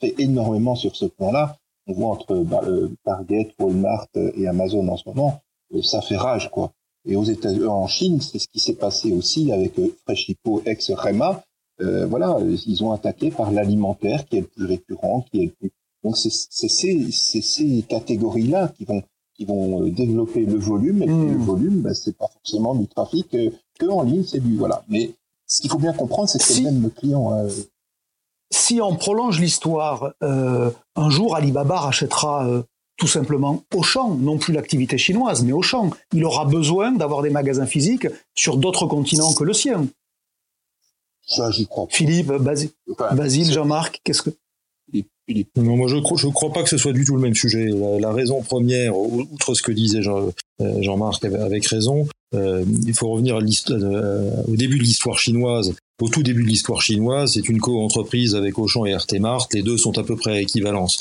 fait 0.00 0.14
énormément 0.18 0.74
sur 0.74 0.94
ce 0.94 1.06
plan-là. 1.06 1.56
On 1.86 1.94
voit 1.94 2.08
entre 2.08 2.36
bah, 2.36 2.60
euh, 2.64 2.90
Target, 3.04 3.54
Walmart 3.58 4.08
et 4.14 4.46
Amazon 4.46 4.86
en 4.88 4.96
ce 4.96 5.08
moment, 5.08 5.40
euh, 5.74 5.82
ça 5.82 6.02
fait 6.02 6.16
rage 6.16 6.50
quoi. 6.50 6.72
Et 7.06 7.16
aux 7.16 7.24
États-Unis, 7.24 7.66
en 7.66 7.86
Chine, 7.86 8.20
c'est 8.20 8.38
ce 8.38 8.48
qui 8.48 8.58
s'est 8.58 8.74
passé 8.74 9.12
aussi 9.12 9.52
avec 9.52 9.78
euh, 9.78 9.94
Fresh 10.04 10.28
Hippo 10.28 10.62
ex 10.66 10.90
Rema. 10.90 11.42
Euh, 11.80 12.06
voilà, 12.06 12.38
ils 12.66 12.82
ont 12.82 12.92
attaqué 12.92 13.30
par 13.30 13.52
l'alimentaire 13.52 14.24
qui 14.26 14.38
est 14.38 14.40
le 14.40 14.46
plus 14.46 14.66
récurrent, 14.66 15.24
qui 15.30 15.42
est 15.42 15.46
le 15.46 15.52
plus. 15.52 15.72
Donc 16.02 16.16
c'est 16.16 16.30
ces, 16.30 17.10
ces 17.10 17.82
catégories-là 17.88 18.72
qui 18.76 18.84
vont 18.84 19.02
qui 19.36 19.44
vont 19.44 19.82
euh, 19.82 19.90
développer 19.90 20.44
le 20.44 20.58
volume. 20.58 21.02
Et 21.02 21.06
mmh. 21.06 21.32
le 21.32 21.38
volume, 21.38 21.80
ben, 21.82 21.94
c'est 21.94 22.16
pas 22.16 22.28
forcément 22.28 22.74
du 22.74 22.86
trafic 22.86 23.34
euh, 23.34 23.50
que 23.78 23.86
en 23.86 24.02
ligne, 24.02 24.24
c'est 24.24 24.40
du 24.40 24.56
voilà. 24.56 24.84
Mais 24.88 25.10
ce 25.46 25.60
qu'il 25.60 25.70
faut 25.70 25.78
bien 25.78 25.92
comprendre, 25.92 26.28
c'est 26.28 26.38
que 26.38 26.44
si, 26.44 26.62
même 26.62 26.82
le 26.82 26.90
client. 26.90 27.32
Euh... 27.32 27.48
Si 28.50 28.80
on 28.80 28.94
prolonge 28.94 29.40
l'histoire, 29.40 30.12
euh, 30.22 30.70
un 30.94 31.10
jour 31.10 31.34
Alibaba 31.34 31.80
rachètera 31.80 32.48
tout 32.96 33.08
simplement 33.08 33.64
Auchan, 33.74 34.14
non 34.14 34.38
plus 34.38 34.52
l'activité 34.52 34.98
chinoise, 34.98 35.44
mais 35.44 35.52
Auchan. 35.52 35.90
Il 36.12 36.24
aura 36.24 36.44
besoin 36.44 36.92
d'avoir 36.92 37.22
des 37.22 37.30
magasins 37.30 37.66
physiques 37.66 38.06
sur 38.36 38.56
d'autres 38.56 38.86
continents 38.86 39.34
que 39.34 39.42
le 39.42 39.52
sien. 39.52 39.88
Ça, 41.26 41.50
j'y 41.50 41.66
crois. 41.66 41.88
Philippe, 41.90 42.28
Basile, 42.28 42.70
Basile 43.12 43.52
Jean-Marc, 43.52 44.00
qu'est-ce 44.04 44.22
que 44.22 44.30
non, 45.56 45.76
moi 45.76 45.88
je 45.88 45.96
crois, 45.96 46.16
je 46.16 46.28
crois 46.28 46.52
pas 46.52 46.62
que 46.62 46.68
ce 46.68 46.78
soit 46.78 46.92
du 46.92 47.04
tout 47.04 47.16
le 47.16 47.22
même 47.22 47.34
sujet. 47.34 47.68
La, 48.00 48.12
raison 48.12 48.42
première, 48.42 48.96
outre 48.96 49.54
ce 49.54 49.62
que 49.62 49.72
disait 49.72 50.02
Jean, 50.02 50.32
euh, 50.60 50.82
Jean-Marc 50.82 51.24
avec 51.24 51.66
raison, 51.66 52.06
euh, 52.34 52.64
il 52.86 52.94
faut 52.94 53.08
revenir 53.08 53.36
à 53.36 53.40
euh, 53.70 54.30
au 54.46 54.56
début 54.56 54.78
de 54.78 54.84
l'histoire 54.84 55.18
chinoise. 55.18 55.74
Au 56.00 56.08
tout 56.08 56.22
début 56.22 56.44
de 56.44 56.48
l'histoire 56.48 56.80
chinoise, 56.80 57.32
c'est 57.34 57.48
une 57.48 57.58
co-entreprise 57.58 58.34
avec 58.34 58.58
Auchan 58.58 58.86
et 58.86 58.94
RT 58.94 59.18
Mart. 59.18 59.52
Les 59.52 59.62
deux 59.62 59.78
sont 59.78 59.98
à 59.98 60.04
peu 60.04 60.14
près 60.14 60.32
à 60.32 60.40
équivalence. 60.40 60.98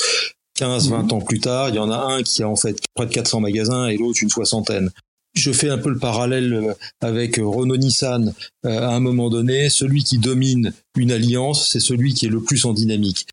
15, 0.58 0.90
20 0.90 1.04
mmh. 1.04 1.14
ans 1.14 1.22
plus 1.22 1.40
tard, 1.40 1.70
il 1.70 1.76
y 1.76 1.80
en 1.80 1.92
a 1.92 1.98
un 1.98 2.24
qui 2.24 2.42
a 2.42 2.50
en 2.50 2.56
fait 2.56 2.80
près 2.96 3.06
de 3.06 3.12
400 3.12 3.42
magasins 3.42 3.88
et 3.88 3.98
l'autre 3.98 4.20
une 4.24 4.30
soixantaine. 4.30 4.90
Je 5.34 5.52
fais 5.52 5.70
un 5.70 5.78
peu 5.78 5.90
le 5.90 6.00
parallèle 6.00 6.76
avec 7.02 7.36
Renault-Nissan. 7.36 8.34
à 8.64 8.96
un 8.96 9.02
moment 9.02 9.30
donné, 9.30 9.70
celui 9.70 10.06
qui 10.06 10.18
domine 10.18 10.74
une 10.98 11.12
alliance, 11.12 11.70
c'est 11.70 11.82
celui 11.82 12.14
qui 12.14 12.26
est 12.26 12.30
le 12.30 12.40
plus 12.40 12.64
en 12.64 12.72
dynamique. 12.72 13.28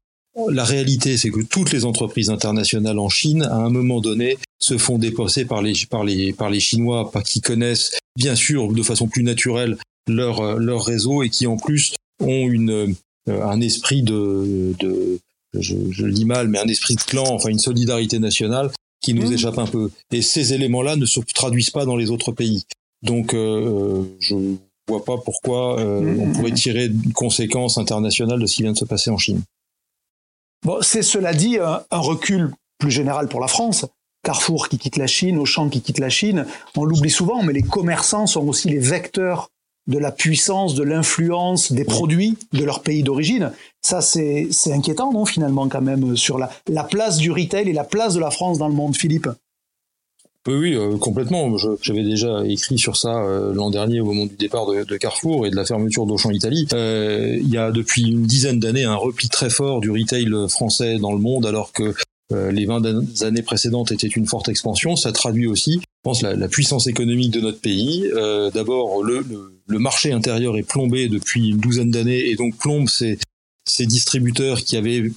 La 0.48 0.64
réalité, 0.64 1.16
c'est 1.16 1.30
que 1.30 1.42
toutes 1.42 1.72
les 1.72 1.84
entreprises 1.84 2.30
internationales 2.30 2.98
en 2.98 3.08
Chine, 3.08 3.42
à 3.42 3.56
un 3.56 3.70
moment 3.70 4.00
donné, 4.00 4.38
se 4.58 4.78
font 4.78 4.98
dépasser 4.98 5.44
par 5.44 5.60
les, 5.60 5.74
par 5.90 6.04
les, 6.04 6.32
par 6.32 6.48
les 6.48 6.60
Chinois, 6.60 7.10
qui 7.24 7.40
connaissent 7.40 7.98
bien 8.16 8.34
sûr 8.34 8.72
de 8.72 8.82
façon 8.82 9.08
plus 9.08 9.24
naturelle 9.24 9.76
leur, 10.08 10.58
leur 10.58 10.84
réseau 10.84 11.22
et 11.22 11.28
qui 11.28 11.46
en 11.46 11.56
plus 11.56 11.94
ont 12.20 12.48
une, 12.48 12.94
euh, 13.28 13.44
un 13.44 13.60
esprit 13.60 14.02
de, 14.02 14.74
de, 14.78 15.18
je, 15.54 15.76
je, 15.90 16.04
le 16.04 16.12
dis 16.12 16.24
mal, 16.24 16.48
mais 16.48 16.58
un 16.58 16.68
esprit 16.68 16.96
de 16.96 17.02
clan, 17.02 17.26
enfin 17.28 17.50
une 17.50 17.58
solidarité 17.58 18.18
nationale 18.18 18.70
qui 19.00 19.14
nous 19.14 19.30
mmh. 19.30 19.34
échappe 19.34 19.58
un 19.58 19.66
peu. 19.66 19.90
Et 20.12 20.22
ces 20.22 20.54
éléments-là 20.54 20.96
ne 20.96 21.06
se 21.06 21.20
traduisent 21.34 21.70
pas 21.70 21.84
dans 21.84 21.96
les 21.96 22.10
autres 22.10 22.32
pays. 22.32 22.64
Donc, 23.02 23.34
euh, 23.34 24.04
je 24.20 24.36
vois 24.88 25.04
pas 25.04 25.18
pourquoi 25.18 25.80
euh, 25.80 26.00
mmh. 26.00 26.20
on 26.20 26.32
pourrait 26.32 26.52
tirer 26.52 26.86
une 26.86 27.12
conséquence 27.12 27.78
internationale 27.78 28.40
de 28.40 28.46
ce 28.46 28.56
qui 28.56 28.62
vient 28.62 28.72
de 28.72 28.78
se 28.78 28.84
passer 28.84 29.10
en 29.10 29.18
Chine. 29.18 29.42
Bon, 30.64 30.78
c'est 30.80 31.02
cela 31.02 31.34
dit 31.34 31.58
un, 31.58 31.82
recul 31.90 32.52
plus 32.78 32.90
général 32.90 33.28
pour 33.28 33.40
la 33.40 33.48
France. 33.48 33.84
Carrefour 34.22 34.68
qui 34.68 34.78
quitte 34.78 34.96
la 34.96 35.08
Chine, 35.08 35.38
Auchan 35.38 35.68
qui 35.68 35.80
quitte 35.80 35.98
la 35.98 36.08
Chine, 36.08 36.46
on 36.76 36.84
l'oublie 36.84 37.10
souvent, 37.10 37.42
mais 37.42 37.52
les 37.52 37.62
commerçants 37.62 38.28
sont 38.28 38.46
aussi 38.46 38.68
les 38.68 38.78
vecteurs 38.78 39.50
de 39.88 39.98
la 39.98 40.12
puissance, 40.12 40.76
de 40.76 40.84
l'influence 40.84 41.72
des 41.72 41.84
produits 41.84 42.38
de 42.52 42.62
leur 42.62 42.82
pays 42.82 43.02
d'origine. 43.02 43.52
Ça, 43.80 44.00
c'est 44.00 44.48
inquiétant, 44.66 45.12
non, 45.12 45.24
finalement, 45.24 45.68
quand 45.68 45.80
même, 45.80 46.16
sur 46.16 46.38
la, 46.38 46.50
la 46.68 46.84
place 46.84 47.16
du 47.16 47.32
retail 47.32 47.68
et 47.68 47.72
la 47.72 47.82
place 47.82 48.14
de 48.14 48.20
la 48.20 48.30
France 48.30 48.58
dans 48.58 48.68
le 48.68 48.74
monde, 48.74 48.96
Philippe? 48.96 49.28
Oui, 50.48 50.54
oui, 50.54 50.74
euh, 50.74 50.96
complètement. 50.98 51.56
J'avais 51.82 52.02
déjà 52.02 52.44
écrit 52.44 52.76
sur 52.76 52.96
ça 52.96 53.22
euh, 53.22 53.54
l'an 53.54 53.70
dernier 53.70 54.00
au 54.00 54.06
moment 54.06 54.26
du 54.26 54.34
départ 54.34 54.66
de, 54.66 54.96
Carrefour 54.96 55.46
et 55.46 55.50
de 55.50 55.56
la 55.56 55.64
fermeture 55.64 56.04
d'Auchan 56.04 56.30
Italie. 56.30 56.66
Euh, 56.72 57.38
il 57.40 57.48
y 57.48 57.56
a 57.56 57.70
depuis 57.70 58.10
une 58.10 58.26
dizaine 58.26 58.58
d'années 58.58 58.82
un 58.82 58.96
repli 58.96 59.28
très 59.28 59.50
fort 59.50 59.80
du 59.80 59.90
retail 59.90 60.26
français 60.48 60.98
dans 60.98 61.12
le 61.12 61.20
monde, 61.20 61.46
alors 61.46 61.72
que 61.72 61.94
les 62.30 62.64
20 62.64 63.22
années 63.24 63.42
précédentes 63.42 63.92
étaient 63.92 64.06
une 64.06 64.26
forte 64.26 64.48
expansion. 64.48 64.96
Ça 64.96 65.12
traduit 65.12 65.46
aussi, 65.46 65.80
je 65.80 65.86
pense, 66.02 66.22
la, 66.22 66.48
puissance 66.48 66.86
économique 66.86 67.30
de 67.30 67.42
notre 67.42 67.60
pays. 67.60 68.10
D'abord, 68.54 69.04
le, 69.04 69.22
marché 69.78 70.12
intérieur 70.12 70.56
est 70.56 70.62
plombé 70.62 71.08
depuis 71.08 71.50
une 71.50 71.58
douzaine 71.58 71.90
d'années 71.90 72.30
et 72.30 72.34
donc 72.34 72.56
plombe 72.56 72.88
ces 72.88 73.86
distributeurs 73.86 74.62
qui 74.62 74.78
avaient 74.78 75.10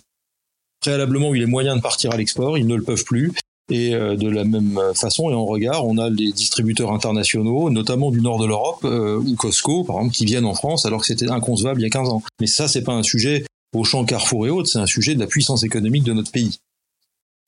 préalablement 0.81 1.33
eu 1.33 1.39
les 1.39 1.45
moyens 1.45 1.77
de 1.77 1.81
partir 1.81 2.11
à 2.11 2.17
l'export, 2.17 2.57
ils 2.57 2.67
ne 2.67 2.75
le 2.75 2.83
peuvent 2.83 3.05
plus. 3.05 3.31
Et 3.71 3.95
euh, 3.95 4.15
de 4.15 4.29
la 4.29 4.43
même 4.43 4.79
façon, 4.93 5.29
et 5.31 5.33
en 5.33 5.45
regard, 5.45 5.87
on 5.87 5.97
a 5.97 6.09
les 6.09 6.31
distributeurs 6.31 6.91
internationaux, 6.91 7.69
notamment 7.71 8.11
du 8.11 8.21
nord 8.21 8.39
de 8.39 8.45
l'Europe, 8.45 8.83
euh, 8.83 9.17
ou 9.17 9.35
Costco, 9.35 9.83
par 9.83 9.97
exemple, 9.97 10.13
qui 10.13 10.25
viennent 10.25 10.45
en 10.45 10.53
France 10.53 10.85
alors 10.85 11.01
que 11.01 11.07
c'était 11.07 11.29
inconcevable 11.29 11.81
il 11.81 11.83
y 11.83 11.87
a 11.87 11.89
15 11.89 12.09
ans. 12.09 12.21
Mais 12.39 12.47
ça, 12.47 12.67
c'est 12.67 12.83
pas 12.83 12.93
un 12.93 13.03
sujet 13.03 13.45
au 13.75 13.83
champ 13.83 14.05
Carrefour 14.05 14.45
et 14.45 14.49
autres, 14.49 14.69
c'est 14.69 14.79
un 14.79 14.85
sujet 14.85 15.15
de 15.15 15.19
la 15.19 15.27
puissance 15.27 15.63
économique 15.63 16.03
de 16.03 16.13
notre 16.13 16.31
pays. 16.31 16.59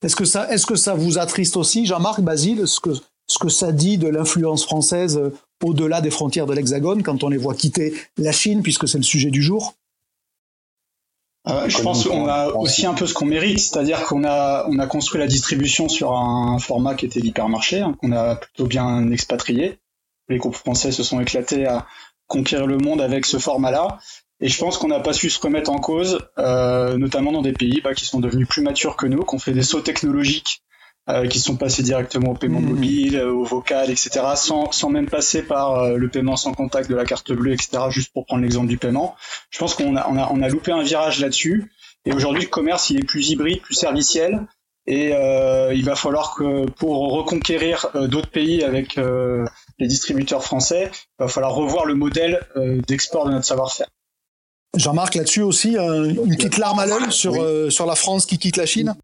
Est-ce 0.04 0.16
que 0.16 0.26
ça, 0.26 0.52
est-ce 0.52 0.66
que 0.66 0.76
ça 0.76 0.94
vous 0.94 1.18
attriste 1.18 1.58
aussi, 1.58 1.86
Jean-Marc 1.86 2.22
Basile, 2.22 2.68
ce 2.68 2.80
que, 2.80 2.92
ce 3.28 3.40
que 3.40 3.50
ça 3.50 3.72
dit 3.72 3.98
de 3.98 4.08
l'influence 4.08 4.64
française 4.64 5.18
euh, 5.18 5.34
au-delà 5.64 6.02
des 6.02 6.12
frontières 6.12 6.46
de 6.46 6.54
l'Hexagone 6.54 7.04
quand 7.04 7.24
on 7.24 7.30
les 7.30 7.38
voit 7.38 7.56
quitter 7.56 7.94
la 8.18 8.32
Chine, 8.32 8.62
puisque 8.62 8.88
c'est 8.88 8.98
le 8.98 9.04
sujet 9.04 9.32
du 9.32 9.42
jour? 9.42 9.76
Euh, 11.50 11.70
je 11.70 11.82
pense 11.82 12.08
qu'on 12.08 12.28
a 12.28 12.48
aussi 12.48 12.86
un 12.86 12.94
peu 12.94 13.08
ce 13.08 13.14
qu'on 13.14 13.26
mérite, 13.26 13.60
c'est-à-dire 13.60 14.04
qu'on 14.06 14.24
a 14.24 14.66
on 14.68 14.80
a 14.80 14.88
construit 14.88 15.20
la 15.20 15.28
distribution 15.28 15.90
sur 15.90 16.14
un 16.14 16.60
format 16.60 16.96
qui 16.96 17.06
était 17.06 17.20
l'hypermarché, 17.20 17.82
hein, 17.82 17.96
qu'on 18.00 18.12
a 18.12 18.36
plutôt 18.36 18.66
bien 18.66 19.10
expatrié. 19.12 19.80
Les 20.30 20.38
groupes 20.38 20.56
français 20.56 20.92
se 20.92 21.04
sont 21.04 21.20
éclatés 21.22 21.66
à 21.66 21.86
conquérir 22.28 22.68
le 22.68 22.78
monde 22.78 23.02
avec 23.02 23.26
ce 23.26 23.38
format-là, 23.38 24.00
et 24.40 24.50
je 24.50 24.60
pense 24.60 24.78
qu'on 24.78 24.90
n'a 24.90 25.00
pas 25.00 25.14
su 25.14 25.30
se 25.30 25.40
remettre 25.40 25.72
en 25.72 25.80
cause, 25.80 26.20
euh, 26.38 26.98
notamment 26.98 27.32
dans 27.32 27.42
des 27.42 27.54
pays 27.54 27.82
bah, 27.82 27.94
qui 27.94 28.06
sont 28.06 28.20
devenus 28.20 28.48
plus 28.48 28.62
matures 28.62 28.96
que 28.96 29.08
nous, 29.08 29.24
qui 29.24 29.36
ont 29.36 29.40
fait 29.40 29.54
des 29.54 29.64
sauts 29.64 29.82
technologiques 29.82 30.62
euh, 31.10 31.26
qui 31.26 31.40
sont 31.40 31.56
passés 31.56 31.84
directement 31.84 32.32
au 32.32 32.34
paiement 32.34 32.60
mmh. 32.60 32.66
mobile, 32.66 33.16
euh, 33.16 33.32
au 33.32 33.46
vocal, 33.46 33.90
etc., 33.90 34.10
sans, 34.36 34.74
sans 34.74 34.90
même 34.90 35.10
passer 35.10 35.42
par 35.42 35.76
euh, 35.76 35.96
le 35.96 36.10
paiement 36.10 36.36
sans 36.36 36.52
contact 36.52 36.90
de 36.90 36.96
la 36.96 37.06
carte 37.06 37.32
bleue, 37.32 37.54
etc., 37.54 37.84
juste 37.90 38.12
pour 38.12 38.26
prendre 38.26 38.42
l'exemple 38.42 38.68
du 38.68 38.78
paiement. 38.78 39.16
Je 39.50 39.58
pense 39.58 39.74
qu'on 39.74 39.96
a, 39.96 40.06
on 40.10 40.18
a, 40.18 40.30
on 40.34 40.42
a 40.42 40.50
loupé 40.50 40.74
un 40.74 40.84
virage 40.84 41.22
là-dessus. 41.22 41.72
Et 42.04 42.12
aujourd'hui, 42.12 42.44
le 42.44 42.50
commerce, 42.50 42.90
il 42.90 42.98
est 42.98 43.06
plus 43.06 43.30
hybride, 43.30 43.62
plus 43.62 43.74
serviciel. 43.74 44.48
Et 44.86 45.14
euh, 45.14 45.74
il 45.74 45.86
va 45.86 45.96
falloir 45.96 46.36
que 46.36 46.70
pour 46.72 47.14
reconquérir 47.14 47.88
d'autres 47.94 48.30
pays 48.30 48.66
avec 48.66 48.98
les 48.98 49.88
distributeurs 49.88 50.44
français, 50.44 50.92
il 50.94 51.24
va 51.24 51.30
falloir 51.30 51.54
revoir 51.54 51.86
le 51.86 51.94
modèle 51.94 52.42
d'export 52.88 53.28
de 53.28 53.32
notre 53.32 53.46
savoir-faire. 53.46 53.88
Jean-Marc, 54.76 55.16
là-dessus 55.16 55.42
aussi, 55.42 55.78
une 55.78 56.36
petite 56.36 56.58
larme 56.58 56.80
à 56.80 56.86
l'œil 56.86 57.12
sur, 57.12 57.34
sur 57.72 57.86
la 57.86 57.96
France 57.96 58.26
qui 58.26 58.38
quitte 58.38 58.58
la 58.58 58.66
Chine? 58.66 58.96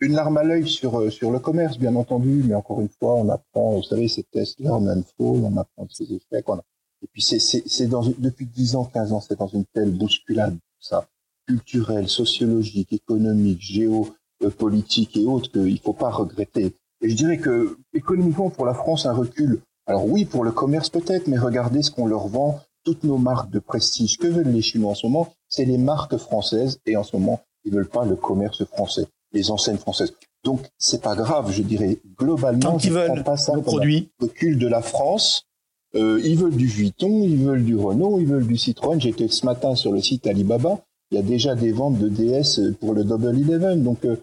Une 0.00 0.12
larme 0.12 0.36
à 0.36 0.44
l'œil 0.44 0.68
sur 0.68 1.00
euh, 1.00 1.10
sur 1.10 1.30
le 1.30 1.38
commerce, 1.38 1.78
bien 1.78 1.94
entendu, 1.96 2.42
mais 2.46 2.54
encore 2.54 2.80
une 2.80 2.88
fois, 2.88 3.14
on 3.14 3.28
apprend, 3.28 3.76
vous 3.76 3.82
savez, 3.82 4.08
ces 4.08 4.24
tests 4.24 4.60
learn 4.60 4.88
and 4.88 5.02
fall, 5.16 5.44
on 5.44 5.56
apprend 5.56 5.86
ces 5.90 6.04
échecs. 6.04 6.48
On 6.48 6.58
Et 6.58 7.08
puis 7.12 7.22
c'est 7.22 7.38
c'est 7.38 7.62
c'est 7.66 7.86
dans 7.86 8.02
depuis 8.18 8.46
10 8.46 8.76
ans, 8.76 8.84
15 8.84 9.12
ans, 9.12 9.20
c'est 9.20 9.38
dans 9.38 9.46
une 9.46 9.64
telle 9.64 9.90
bousculade, 9.90 10.56
ça, 10.80 11.08
culturelle, 11.46 12.08
sociologique, 12.08 12.92
économique, 12.92 13.60
géopolitique 13.62 15.16
et 15.16 15.24
autres, 15.24 15.50
qu'il 15.50 15.80
faut 15.80 15.94
pas 15.94 16.10
regretter. 16.10 16.76
Et 17.00 17.10
je 17.10 17.16
dirais 17.16 17.38
que 17.38 17.78
économiquement 17.94 18.50
pour 18.50 18.66
la 18.66 18.74
France 18.74 19.06
un 19.06 19.12
recul. 19.12 19.60
Alors 19.86 20.06
oui, 20.06 20.24
pour 20.24 20.44
le 20.44 20.52
commerce 20.52 20.90
peut-être, 20.90 21.26
mais 21.28 21.38
regardez 21.38 21.82
ce 21.82 21.90
qu'on 21.90 22.06
leur 22.06 22.28
vend. 22.28 22.60
Toutes 22.84 23.02
nos 23.02 23.18
marques 23.18 23.50
de 23.50 23.58
prestige, 23.58 24.16
que 24.16 24.28
veulent 24.28 24.52
les 24.52 24.62
Chinois 24.62 24.92
en 24.92 24.94
ce 24.94 25.06
moment? 25.06 25.32
C'est 25.48 25.64
les 25.64 25.78
marques 25.78 26.16
françaises 26.18 26.78
et 26.86 26.96
en 26.96 27.02
ce 27.02 27.16
moment, 27.16 27.40
ils 27.64 27.72
veulent 27.72 27.88
pas 27.88 28.04
le 28.04 28.14
commerce 28.14 28.64
français 28.64 29.06
les 29.36 29.50
enseignes 29.50 29.78
françaises. 29.78 30.12
Donc 30.44 30.60
c'est 30.78 31.02
pas 31.02 31.14
grave, 31.14 31.50
je 31.50 31.62
dirais 31.62 31.98
globalement. 32.18 32.60
Tant 32.60 32.76
qu'ils 32.76 32.92
veulent 32.92 33.24
pas 33.24 33.36
ça 33.36 33.54
le 33.54 33.62
produit. 33.62 34.10
Recul 34.20 34.58
de 34.58 34.68
la 34.68 34.82
France. 34.82 35.46
Euh, 35.94 36.20
ils 36.24 36.36
veulent 36.36 36.56
du 36.56 36.66
Vuitton, 36.66 37.22
ils 37.22 37.44
veulent 37.44 37.64
du 37.64 37.76
Renault, 37.76 38.18
ils 38.20 38.26
veulent 38.26 38.46
du 38.46 38.56
Citroën. 38.56 39.00
J'étais 39.00 39.28
ce 39.28 39.46
matin 39.46 39.74
sur 39.74 39.92
le 39.92 40.00
site 40.00 40.26
Alibaba. 40.26 40.80
Il 41.10 41.16
y 41.16 41.18
a 41.18 41.22
déjà 41.22 41.54
des 41.54 41.72
ventes 41.72 41.98
de 41.98 42.08
DS 42.08 42.60
pour 42.80 42.92
le 42.92 43.04
Double 43.04 43.38
Eleven. 43.38 43.82
Donc 43.82 44.04
euh, 44.04 44.16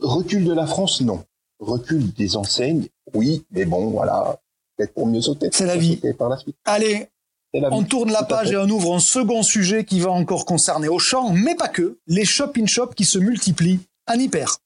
recul 0.00 0.44
de 0.44 0.52
la 0.52 0.66
France, 0.66 1.00
non. 1.00 1.22
Recul 1.58 2.12
des 2.12 2.36
enseignes, 2.36 2.88
oui, 3.14 3.44
mais 3.52 3.64
bon, 3.64 3.90
voilà, 3.90 4.40
peut-être 4.76 4.94
pour 4.94 5.06
mieux 5.06 5.20
sauter. 5.20 5.48
C'est 5.52 5.66
la 5.66 5.76
vie. 5.76 6.00
Par 6.18 6.28
la 6.28 6.36
suite. 6.36 6.56
Allez, 6.64 7.06
on 7.54 7.84
tourne 7.84 8.10
la 8.10 8.22
page 8.22 8.50
et 8.50 8.56
on 8.56 8.68
ouvre 8.68 8.94
un 8.94 9.00
second 9.00 9.42
sujet 9.42 9.84
qui 9.84 10.00
va 10.00 10.10
encore 10.10 10.44
concerner 10.44 10.88
Auchan, 10.88 11.30
mais 11.30 11.54
pas 11.54 11.68
que, 11.68 11.98
les 12.06 12.24
shop-in-shop 12.24 12.88
qui 12.96 13.04
se 13.04 13.18
multiplient 13.18 13.80
hyper. 14.20 14.58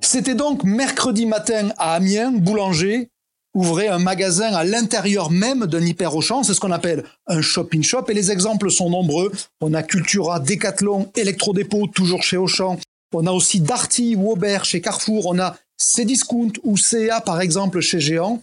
C'était 0.00 0.34
donc 0.34 0.64
mercredi 0.64 1.26
matin 1.26 1.70
à 1.78 1.94
Amiens, 1.94 2.32
Boulanger 2.32 3.08
ouvrait 3.54 3.88
un 3.88 3.98
magasin 3.98 4.52
à 4.54 4.64
l'intérieur 4.64 5.30
même 5.30 5.66
d'un 5.66 5.84
hyper 5.84 6.14
Auchan, 6.14 6.42
c'est 6.42 6.52
ce 6.52 6.60
qu'on 6.60 6.70
appelle 6.70 7.04
un 7.26 7.40
shop-in-shop, 7.40 8.04
et 8.08 8.14
les 8.14 8.30
exemples 8.30 8.70
sont 8.70 8.90
nombreux. 8.90 9.32
On 9.62 9.72
a 9.72 9.82
Cultura, 9.82 10.40
Decathlon, 10.40 11.10
Electrodépôt, 11.16 11.86
toujours 11.86 12.22
chez 12.22 12.36
Auchan. 12.36 12.78
On 13.14 13.26
a 13.26 13.32
aussi 13.32 13.60
Darty 13.60 14.14
ou 14.14 14.30
Aubert 14.30 14.66
chez 14.66 14.82
Carrefour. 14.82 15.26
On 15.26 15.38
a 15.38 15.56
Cdiscount 15.78 16.52
ou 16.64 16.76
CA 16.76 17.22
par 17.22 17.40
exemple 17.40 17.80
chez 17.80 17.98
Géant. 17.98 18.42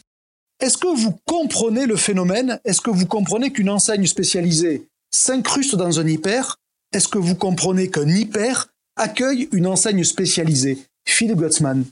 Est-ce 0.59 0.77
que 0.77 0.87
vous 0.87 1.13
comprenez 1.25 1.85
le 1.85 1.95
phénomène? 1.95 2.59
Est-ce 2.65 2.81
que 2.81 2.89
vous 2.89 3.05
comprenez 3.05 3.51
qu'une 3.51 3.69
enseigne 3.69 4.07
spécialisée 4.07 4.87
s'incruste 5.11 5.75
dans 5.75 5.99
un 5.99 6.07
hyper? 6.07 6.57
Est-ce 6.93 7.07
que 7.07 7.17
vous 7.17 7.35
comprenez 7.35 7.89
qu'un 7.89 8.07
hyper 8.07 8.67
accueille 8.95 9.50
une 9.51 9.67
enseigne 9.67 10.03
spécialisée? 10.03 10.77
Philippe 11.05 11.38
Gottsman. 11.38 11.85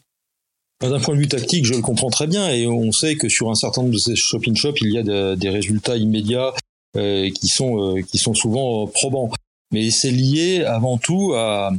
D'un 0.81 0.99
point 0.99 1.15
de 1.15 1.19
vue 1.19 1.27
tactique, 1.27 1.65
je 1.65 1.73
le 1.73 1.81
comprends 1.81 2.09
très 2.09 2.27
bien 2.27 2.49
et 2.49 2.65
on 2.65 2.91
sait 2.91 3.15
que 3.15 3.29
sur 3.29 3.51
un 3.51 3.55
certain 3.55 3.81
nombre 3.81 3.93
de 3.93 3.99
ces 3.99 4.15
shopping 4.15 4.55
shops, 4.55 4.81
il 4.81 4.91
y 4.91 4.97
a 4.97 5.35
des 5.35 5.49
résultats 5.49 5.95
immédiats 5.97 6.53
euh, 6.97 7.29
qui 7.29 7.47
sont 7.47 7.97
euh, 7.97 8.01
qui 8.01 8.17
sont 8.17 8.33
souvent 8.33 8.87
probants. 8.87 9.29
Mais 9.71 9.91
c'est 9.91 10.11
lié 10.11 10.63
avant 10.65 10.97
tout 10.97 11.33
à 11.35 11.71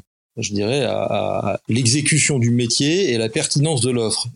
l'exécution 1.68 2.38
du 2.38 2.50
métier 2.50 3.12
et 3.12 3.18
la 3.18 3.28
pertinence 3.28 3.80
de 3.82 3.90
l'offre. 3.90 4.28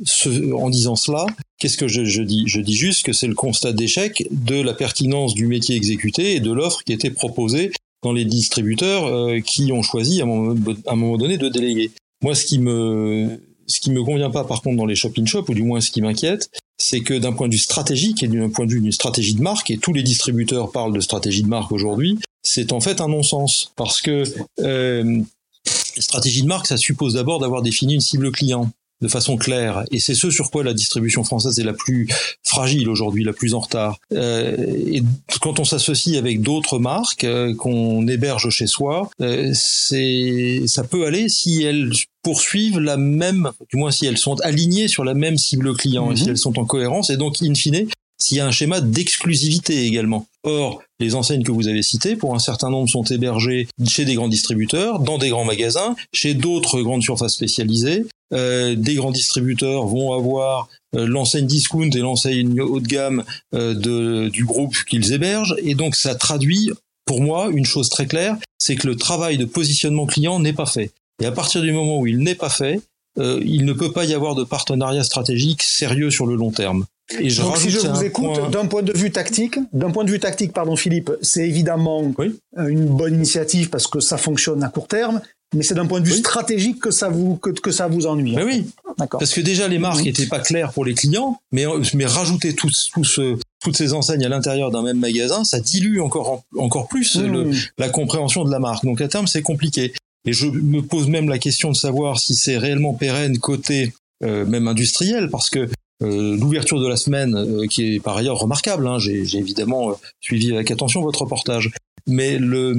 en 0.55 0.69
disant 0.69 0.97
cela, 0.97 1.27
qu'est-ce 1.59 1.79
que 1.79 1.89
je, 1.89 2.21
dis? 2.23 2.45
Je 2.47 2.61
dis 2.61 2.77
juste 2.77 3.05
que 3.07 3.13
c'est 3.13 3.27
le 3.27 3.35
constat 3.35 3.73
d'échec 3.73 4.27
de 4.31 4.61
la 4.61 4.75
pertinence 4.75 5.35
du 5.35 5.47
métier 5.47 5.77
exécuté 5.77 6.35
et 6.35 6.41
de 6.41 6.53
l'offre 6.53 6.83
qui 6.85 6.93
était 6.93 7.11
proposée 7.11 7.73
dans 8.03 8.13
les 8.13 8.25
distributeurs 8.25 9.07
euh, 9.07 9.41
qui 9.41 9.73
ont 9.73 9.83
choisi 9.83 10.21
à 10.21 10.25
un, 10.25 10.27
moment, 10.27 11.17
donné 11.17 11.39
de 11.39 11.49
déléguer. 11.49 11.91
Moi, 12.23 12.35
ce 12.35 12.47
qui 12.47 12.59
me 12.59 13.41
ce 13.69 13.81
qui 13.81 13.91
me 13.91 14.05
convient 14.05 14.31
pas 14.31 14.45
par 14.45 14.63
contre 14.63 14.77
dans 14.77 14.87
les 14.87 14.95
shopping 14.95 15.27
shops 15.27 15.49
ou 15.49 15.55
du 15.55 15.65
moins 15.65 15.81
ce 15.81 15.91
qui 15.91 16.01
m'inquiète, 16.01 16.51
c'est 16.79 17.01
que 17.01 17.15
d'un 17.15 17.33
point 17.33 17.49
de 17.49 17.53
vue 17.53 17.59
stratégique 17.59 18.23
et 18.23 18.29
d'un 18.29 18.49
point 18.49 18.65
de 18.65 18.71
vue 18.71 18.81
d'une 18.81 18.93
stratégie 18.93 19.35
de 19.35 19.43
marque, 19.43 19.71
et 19.73 19.79
tous 19.79 19.93
les 19.93 20.05
distributeurs 20.05 20.71
parlent 20.71 20.93
de 20.93 21.01
stratégie 21.01 21.43
de 21.43 21.49
marque 21.49 21.73
aujourd'hui, 21.73 22.19
c'est 22.43 22.73
en 22.73 22.81
fait 22.81 23.01
un 23.01 23.09
non-sens 23.09 23.73
parce 23.75 24.01
que 24.01 24.23
euh, 24.61 25.21
stratégie 25.65 26.43
de 26.43 26.47
marque, 26.47 26.69
ça 26.69 26.77
suppose 26.77 27.15
d'abord 27.15 27.41
d'avoir 27.41 27.63
défini 27.63 27.95
une 27.95 28.01
cible 28.01 28.31
client 28.31 28.71
de 29.01 29.09
façon 29.09 29.37
claire. 29.37 29.85
Et 29.91 30.01
c'est 30.01 30.15
ce 30.15 30.31
sur 30.31 30.51
quoi 30.51 30.65
la 30.65 30.75
distribution 30.75 31.25
française 31.25 31.59
est 31.59 31.65
la 31.65 31.73
plus 31.73 32.09
fragile 32.43 32.89
aujourd'hui, 32.89 33.25
la 33.25 33.33
plus 33.33 33.55
en 33.55 33.61
retard. 33.61 33.99
Euh, 34.13 34.57
et 34.87 35.03
quand 35.41 35.61
on 35.61 35.65
s'associe 35.65 36.17
avec 36.17 36.41
d'autres 36.41 36.79
marques 36.79 37.25
euh, 37.25 37.55
qu'on 37.55 38.07
héberge 38.09 38.49
chez 38.51 38.67
soi, 38.67 39.11
euh, 39.21 39.51
c'est 39.55 40.63
ça 40.67 40.85
peut 40.85 41.07
aller 41.07 41.29
si 41.29 41.63
elles 41.63 41.93
poursuivent 42.23 42.81
la 42.81 42.97
même, 42.97 43.51
du 43.71 43.77
moins 43.77 43.91
si 43.91 44.07
elles 44.07 44.19
sont 44.19 44.41
alignées 44.41 44.89
sur 44.89 45.05
la 45.05 45.15
même 45.15 45.39
cible 45.39 45.75
client 45.77 46.11
et 46.11 46.17
si 46.17 46.25
mhm. 46.25 46.31
elles 46.31 46.39
sont 46.39 46.59
en 46.59 46.65
cohérence. 46.65 47.11
Et 47.11 47.17
donc, 47.17 47.41
in 47.43 47.55
fine, 47.55 47.87
s'il 48.19 48.39
y 48.39 48.41
a 48.41 48.47
un 48.47 48.51
schéma 48.51 48.81
d'exclusivité 48.81 49.85
également. 49.85 50.27
Or, 50.43 50.83
les 51.01 51.15
enseignes 51.15 51.43
que 51.43 51.53
vous 51.53 51.69
avez 51.69 51.83
citées, 51.83 52.17
pour 52.17 52.35
un 52.35 52.39
certain 52.39 52.71
nombre, 52.71 52.89
sont 52.89 53.05
hébergées 53.05 53.69
chez 53.87 54.05
des 54.05 54.15
grands 54.15 54.29
distributeurs, 54.29 55.01
dans 55.01 55.19
des 55.19 55.29
grands 55.29 55.45
magasins, 55.45 55.97
chez 56.13 56.35
d'autres 56.35 56.81
grandes 56.83 57.03
surfaces 57.03 57.35
spécialisées. 57.35 58.07
Euh, 58.33 58.75
des 58.75 58.95
grands 58.95 59.13
distributeurs 59.13 59.87
vont 59.87 60.13
avoir 60.13 60.69
euh, 60.97 61.07
l'enseigne 61.07 61.47
discount 61.47 61.91
et 61.91 61.99
l'enseigne 61.99 62.61
haut 62.61 62.81
de 62.81 62.87
gamme 62.87 63.25
euh, 63.55 63.75
de, 63.75 64.29
du 64.29 64.45
groupe 64.45 64.75
qu'ils 64.89 65.13
hébergent, 65.13 65.55
et 65.59 65.75
donc 65.75 65.95
ça 65.95 66.15
traduit 66.15 66.71
pour 67.05 67.23
moi 67.23 67.49
une 67.53 67.65
chose 67.65 67.89
très 67.89 68.07
claire, 68.07 68.37
c'est 68.59 68.75
que 68.77 68.87
le 68.87 68.97
travail 68.97 69.39
de 69.39 69.45
positionnement 69.45 70.07
client 70.07 70.41
n'est 70.41 70.53
pas 70.53 70.67
fait. 70.67 70.91
Et 71.23 71.27
à 71.27 71.33
partir 71.33 71.63
du 71.63 71.73
moment 71.73 72.01
où 72.01 72.07
il 72.07 72.19
n'est 72.19 72.35
pas 72.35 72.51
fait, 72.51 72.81
euh, 73.19 73.41
il 73.45 73.65
ne 73.65 73.73
peut 73.73 73.93
pas 73.93 74.05
y 74.05 74.13
avoir 74.13 74.35
de 74.35 74.45
partenariat 74.45 75.05
stratégique 75.05 75.63
sérieux 75.63 76.11
sur 76.11 76.27
le 76.27 76.35
long 76.35 76.51
terme. 76.51 76.85
Et 77.19 77.31
je 77.31 77.43
Donc 77.43 77.57
si 77.57 77.71
je 77.71 77.79
vous 77.79 78.03
écoute, 78.03 78.51
d'un 78.51 78.67
point 78.67 78.83
de 78.83 78.93
vue 78.93 79.11
tactique, 79.11 79.59
d'un 79.73 79.91
point 79.91 80.05
de 80.05 80.11
vue 80.11 80.19
tactique, 80.19 80.53
pardon 80.53 80.77
Philippe, 80.77 81.13
c'est 81.23 81.47
évidemment 81.47 82.13
une 82.57 82.87
bonne 82.87 83.15
initiative 83.15 83.71
parce 83.71 83.87
que 83.87 84.01
ça 84.01 84.17
fonctionne 84.17 84.63
à 84.65 84.69
court 84.69 84.89
terme, 84.89 85.21
mais 85.55 85.63
c'est 85.63 85.75
d'un 85.75 85.87
point 85.87 86.01
de 86.01 86.07
vue 86.07 86.15
stratégique 86.15 86.81
que 86.81 86.91
ça 86.91 87.09
vous 87.09 87.37
que, 87.37 87.51
que 87.51 87.71
ça 87.71 87.87
vous 87.87 88.07
ennuie. 88.07 88.35
Mais 88.35 88.43
oui, 88.43 88.67
d'accord. 88.99 89.21
Parce 89.21 89.33
que 89.33 89.41
déjà 89.41 89.69
les 89.69 89.79
marques 89.79 90.05
n'étaient 90.05 90.27
pas 90.27 90.41
claires 90.41 90.73
pour 90.73 90.85
les 90.85 90.95
clients, 90.95 91.39
mais 91.53 91.65
mais 91.95 92.07
rajouter 92.07 92.55
tout, 92.55 92.71
tout 92.93 93.05
ce, 93.05 93.37
toutes 93.63 93.77
ces 93.77 93.93
enseignes 93.93 94.25
à 94.25 94.29
l'intérieur 94.29 94.73
d'un 94.73 94.83
même 94.83 94.99
magasin, 94.99 95.45
ça 95.45 95.61
dilue 95.61 96.01
encore 96.01 96.43
encore 96.59 96.89
plus 96.89 97.17
le, 97.17 97.53
la 97.79 97.89
compréhension 97.89 98.45
de 98.45 98.51
la 98.51 98.59
marque. 98.59 98.85
Donc 98.85 99.01
à 99.01 99.09
terme 99.09 99.29
c'est 99.29 99.43
compliqué. 99.43 99.93
Et 100.27 100.33
je 100.33 100.47
me 100.49 100.83
pose 100.83 101.07
même 101.09 101.29
la 101.29 101.39
question 101.39 101.71
de 101.71 101.77
savoir 101.77 102.19
si 102.19 102.35
c'est 102.35 102.59
réellement 102.59 102.95
pérenne 102.95 103.39
côté 103.39 103.95
euh, 104.25 104.45
même 104.45 104.67
industriel, 104.67 105.31
parce 105.31 105.51
que 105.51 105.69
euh, 106.03 106.37
l'ouverture 106.37 106.81
de 106.81 106.89
la 106.89 106.97
semaine, 106.97 107.35
euh, 107.35 107.67
qui 107.67 107.95
est 107.95 108.01
par 108.01 108.17
ailleurs 108.17 108.39
remarquable, 108.39 108.87
hein, 108.87 108.99
j'ai 108.99 109.23
évidemment 109.37 109.99
suivi 110.21 110.53
avec 110.53 110.71
attention 110.71 111.01
votre 111.03 111.23
reportage, 111.23 111.71
mais 112.07 112.39
le, 112.39 112.75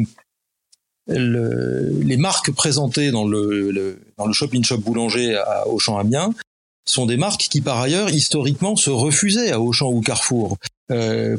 le 1.07 1.99
les 2.03 2.17
marques 2.17 2.51
présentées 2.51 3.11
dans 3.11 3.27
le, 3.27 3.71
le 3.71 3.99
dans 4.17 4.27
le 4.27 4.33
shop 4.33 4.49
in 4.53 4.63
shop 4.63 4.79
boulanger 4.79 5.35
à 5.35 5.67
Auchan 5.67 5.97
Amiens 5.97 6.33
sont 6.85 7.05
des 7.05 7.17
marques 7.17 7.47
qui 7.49 7.61
par 7.61 7.81
ailleurs 7.81 8.09
historiquement 8.09 8.75
se 8.75 8.89
refusaient 8.89 9.51
à 9.51 9.59
Auchan 9.59 9.89
ou 9.91 10.01
Carrefour 10.01 10.57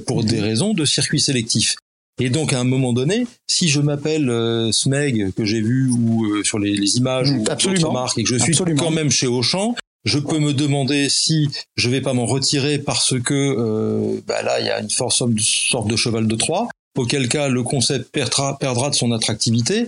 pour 0.07 0.25
des 0.25 0.41
raisons 0.41 0.75
de 0.75 0.85
circuit 0.85 1.21
sélectif. 1.21 1.77
Et 2.19 2.31
donc 2.31 2.53
à 2.53 2.61
un 2.61 2.65
moment 2.65 2.93
donné, 2.93 3.27
si 3.47 3.69
je 3.69 3.81
m'appelle 3.81 4.29
euh, 4.29 4.73
Smeg 4.73 5.33
que 5.35 5.45
j'ai 5.45 5.61
vu 5.61 5.89
ou 5.91 6.25
euh, 6.25 6.43
sur 6.43 6.59
les, 6.59 6.75
les, 6.75 6.97
images 6.97 7.31
ou 7.31 7.45
d'autres 7.45 7.93
marques 7.93 8.19
et 8.19 8.25
que 8.25 8.29
je 8.29 8.37
suis 8.37 8.57
quand 8.77 8.91
même 8.91 9.11
chez 9.11 9.29
Auchan, 9.29 9.75
je 10.09 10.19
peux 10.19 10.39
me 10.39 10.55
demander 10.55 11.09
si 11.09 11.49
je 11.77 11.91
vais 11.91 12.01
pas 12.01 12.15
m'en 12.15 12.27
retirer 12.27 12.79
parce 12.79 13.21
que 13.21 13.35
euh, 13.35 14.21
bah 14.27 14.43
là 14.43 14.59
il 14.59 14.67
y 14.67 14.71
a 14.71 14.81
une 14.81 14.91
force, 14.91 15.23
sorte 15.43 15.87
de 15.87 15.97
cheval 15.97 16.27
de 16.27 16.35
Troie. 16.35 16.69
Auquel 16.97 17.29
cas 17.29 17.49
le 17.49 17.63
concept 17.63 18.11
perdra, 18.11 18.59
perdra 18.59 18.91
de 18.91 18.95
son 18.95 19.13
attractivité. 19.13 19.87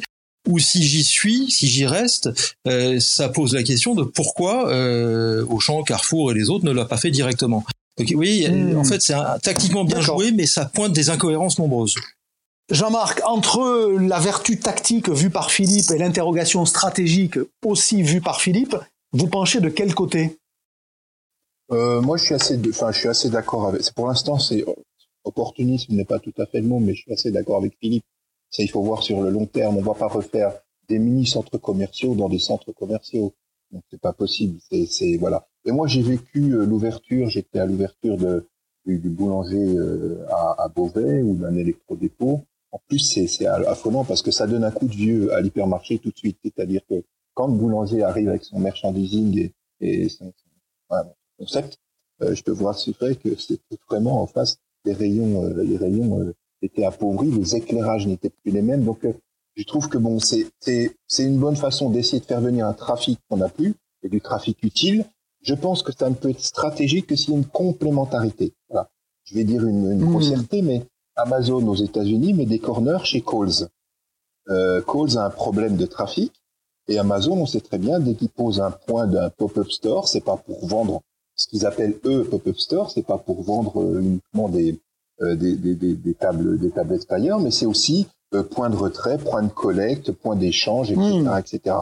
Ou 0.49 0.59
si 0.59 0.83
j'y 0.83 1.05
suis, 1.05 1.51
si 1.51 1.67
j'y 1.67 1.87
reste, 1.87 2.31
euh, 2.67 3.01
ça 3.01 3.29
pose 3.29 3.55
la 3.55 3.63
question 3.63 3.95
de 3.95 4.05
pourquoi 4.05 4.71
euh, 4.71 5.45
Auchan, 5.49 5.83
Carrefour 5.83 6.31
et 6.31 6.35
les 6.35 6.49
autres 6.49 6.65
ne 6.65 6.71
l'a 6.71 6.85
pas 6.85 6.97
fait 6.97 7.11
directement. 7.11 7.65
Donc 7.99 8.13
oui, 8.15 8.47
hmm. 8.49 8.79
en 8.79 8.85
fait 8.85 9.03
c'est 9.03 9.15
tactiquement 9.43 9.85
bien 9.85 10.01
joué, 10.01 10.33
mais 10.33 10.47
ça 10.47 10.67
pointe 10.67 10.93
des 10.93 11.11
incohérences 11.11 11.59
nombreuses. 11.59 11.95
Jean-Marc, 12.71 13.21
entre 13.25 13.97
la 14.01 14.21
vertu 14.21 14.59
tactique 14.59 15.09
vue 15.09 15.31
par 15.31 15.51
Philippe 15.51 15.91
et 15.91 15.99
l'interrogation 15.99 16.65
stratégique 16.65 17.39
aussi 17.65 18.03
vue 18.03 18.21
par 18.21 18.41
Philippe, 18.41 18.77
vous 19.13 19.29
penchez 19.29 19.61
de 19.61 19.69
quel 19.69 19.95
côté? 19.95 20.39
Euh, 21.73 22.01
Moi, 22.01 22.17
je 22.17 22.25
suis 22.25 22.35
assez, 22.35 22.61
je 22.63 22.99
suis 22.99 23.09
assez 23.09 23.31
d'accord 23.31 23.67
avec. 23.67 23.83
Pour 23.95 24.09
l'instant, 24.09 24.39
c'est 24.39 24.65
opportunisme 25.25 25.95
n'est 25.95 26.05
pas 26.05 26.19
tout 26.19 26.33
à 26.39 26.47
fait 26.47 26.61
le 26.61 26.69
mot, 26.69 26.79
mais 26.79 26.95
je 26.95 27.03
suis 27.03 27.13
assez 27.13 27.31
d'accord 27.31 27.59
avec 27.59 27.77
Philippe. 27.81 28.05
Ça, 28.51 28.63
il 28.63 28.71
faut 28.71 28.83
voir 28.83 29.03
sur 29.03 29.23
le 29.23 29.31
long 29.31 29.47
terme. 29.47 29.77
On 29.77 29.81
ne 29.81 29.87
va 29.87 29.95
pas 29.95 30.09
refaire 30.09 30.53
des 30.89 30.99
mini 30.99 31.27
centres 31.27 31.59
commerciaux 31.59 32.15
dans 32.15 32.29
des 32.29 32.39
centres 32.39 32.73
commerciaux. 32.73 33.33
Donc, 33.71 33.83
c'est 33.91 34.01
pas 34.01 34.13
possible. 34.13 34.59
C'est, 34.89 35.17
voilà. 35.17 35.47
Et 35.65 35.71
moi, 35.71 35.87
j'ai 35.87 36.03
vécu 36.03 36.55
euh, 36.55 36.65
l'ouverture. 36.65 37.29
J'étais 37.29 37.61
à 37.61 37.67
l'ouverture 37.67 38.17
du, 38.17 39.09
boulanger 39.09 39.57
euh, 39.57 40.25
à, 40.31 40.65
à 40.65 40.69
Beauvais 40.69 41.23
ou 41.23 41.37
d'un 41.37 41.55
électrodépôt 41.55 42.45
en 42.73 42.81
plus, 42.87 42.99
c'est 42.99 43.47
affolant 43.47 44.05
parce 44.05 44.23
que 44.23 44.31
ça 44.31 44.47
donne 44.47 44.65
un 44.65 44.71
coup 44.71 44.87
de 44.87 44.95
vieux 44.95 45.33
à 45.33 45.41
l'hypermarché 45.41 45.99
tout 45.99 46.11
de 46.11 46.17
suite. 46.17 46.39
C'est-à-dire 46.45 46.83
que 46.89 47.03
quand 47.41 47.47
le 47.47 47.55
boulanger 47.55 48.03
arrive 48.03 48.29
avec 48.29 48.45
son 48.45 48.59
merchandising 48.59 49.51
et, 49.81 50.09
son, 50.11 50.31
concept, 51.39 51.79
euh, 52.21 52.35
je 52.35 52.43
peux 52.43 52.53
vous 52.53 52.67
rassurer 52.67 53.17
que 53.17 53.35
c'était 53.37 53.79
vraiment 53.89 54.21
en 54.21 54.27
face 54.27 54.59
les 54.85 54.93
rayons, 54.93 55.43
euh, 55.45 55.63
les 55.63 55.79
rayons 55.79 56.21
euh, 56.21 56.35
étaient 56.61 56.85
appauvris, 56.85 57.31
les 57.31 57.57
éclairages 57.57 58.07
n'étaient 58.07 58.29
plus 58.29 58.53
les 58.53 58.61
mêmes. 58.61 58.85
Donc, 58.85 59.07
je 59.55 59.65
trouve 59.65 59.89
que 59.89 59.97
bon, 59.97 60.19
c'est 60.19 60.49
c'est 60.61 61.25
une 61.25 61.39
bonne 61.39 61.57
façon 61.57 61.89
d'essayer 61.89 62.21
de 62.21 62.27
faire 62.27 62.43
venir 62.43 62.67
un 62.67 62.75
trafic 62.75 63.19
qu'on 63.31 63.39
n'a 63.39 63.49
plus 63.49 63.75
et 64.03 64.11
du 64.11 64.21
trafic 64.21 64.63
utile. 64.63 65.07
Je 65.41 65.55
pense 65.55 65.83
que 65.83 65.93
ça 65.93 66.11
ne 66.11 66.15
peut 66.15 66.29
être 66.29 66.41
stratégique 66.41 67.07
que 67.07 67.17
s'il 67.17 67.31
y 67.31 67.37
a 67.37 67.39
une 67.39 67.47
complémentarité. 67.47 68.53
Voilà. 68.69 68.91
Je 69.25 69.35
vais 69.35 69.45
dire 69.45 69.67
une, 69.67 69.93
une 69.93 70.03
mmh. 70.03 70.11
grossièreté, 70.11 70.61
mais 70.61 70.83
Amazon 71.17 71.67
aux 71.67 71.75
États-Unis 71.75 72.35
met 72.35 72.45
des 72.45 72.59
corners 72.59 73.05
chez 73.05 73.23
Coles. 73.23 73.71
Euh, 74.51 74.83
Coles 74.83 75.17
a 75.17 75.25
un 75.25 75.31
problème 75.31 75.79
de 75.79 75.87
trafic 75.87 76.40
et 76.89 76.99
Amazon, 76.99 77.39
on 77.39 77.47
sait 77.47 77.61
très 77.61 77.79
bien, 77.79 78.01
dès 78.01 78.15
qu'ils 78.15 78.31
posent 78.31 78.61
un 78.61 78.71
point 78.71 79.07
d'un 79.07 79.31
pop-up 79.31 79.71
store, 79.71 80.09
c'est 80.09 80.25
pas 80.25 80.37
pour 80.37 80.67
vendre 80.67 81.03
ce 81.37 81.47
qu'ils 81.49 81.67
appellent 81.67 81.99
eux 82.05 82.25
pop-up 82.25 82.59
store, 82.59 82.91
c'est 82.91 83.07
pas 83.07 83.19
pour 83.19 83.43
vendre 83.43 83.81
euh, 83.81 84.01
uniquement 84.01 84.49
des, 84.49 84.81
euh, 85.23 85.37
des, 85.37 85.55
des, 85.55 85.75
des, 85.75 86.15
tables 86.15 86.59
des 86.59 86.71
tables 86.71 86.95
extérieures, 86.95 87.41
mais 87.41 87.51
c'est 87.51 87.67
aussi 87.67 88.07
euh, 88.35 88.43
point 88.43 88.71
de 88.71 88.77
retrait, 88.77 89.19
point 89.19 89.43
de 89.43 89.49
collecte, 89.49 90.13
point 90.13 90.37
d'échange, 90.37 90.91
etc., 90.91 91.21
hmm. 91.21 91.39
etc. 91.39 91.77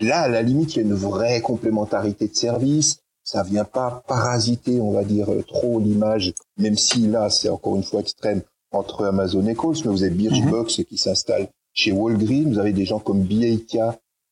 Là, 0.00 0.20
à 0.20 0.28
la 0.28 0.42
limite, 0.42 0.74
il 0.74 0.76
y 0.76 0.78
a 0.80 0.82
une 0.82 0.94
vraie 0.94 1.40
complémentarité 1.40 2.28
de 2.28 2.34
service. 2.34 3.00
Ça 3.24 3.42
vient 3.42 3.64
pas 3.64 4.02
parasiter, 4.06 4.80
on 4.80 4.92
va 4.92 5.04
dire, 5.04 5.28
trop 5.46 5.80
l'image, 5.80 6.32
même 6.56 6.78
si 6.78 7.08
là, 7.08 7.28
c'est 7.30 7.48
encore 7.48 7.76
une 7.76 7.82
fois 7.82 8.00
extrême 8.00 8.42
entre 8.70 9.06
Amazon 9.06 9.46
et 9.46 9.54
Coles, 9.54 9.76
mais 9.84 9.90
vous 9.90 10.02
avez 10.02 10.14
Birchbox 10.14 10.78
mhm. 10.78 10.84
qui 10.84 10.98
s'installe 10.98 11.48
chez 11.72 11.92
Walgreens, 11.92 12.48
vous 12.48 12.58
avez 12.58 12.72
des 12.72 12.84
gens 12.84 12.98
comme 12.98 13.26
qui 13.26 13.78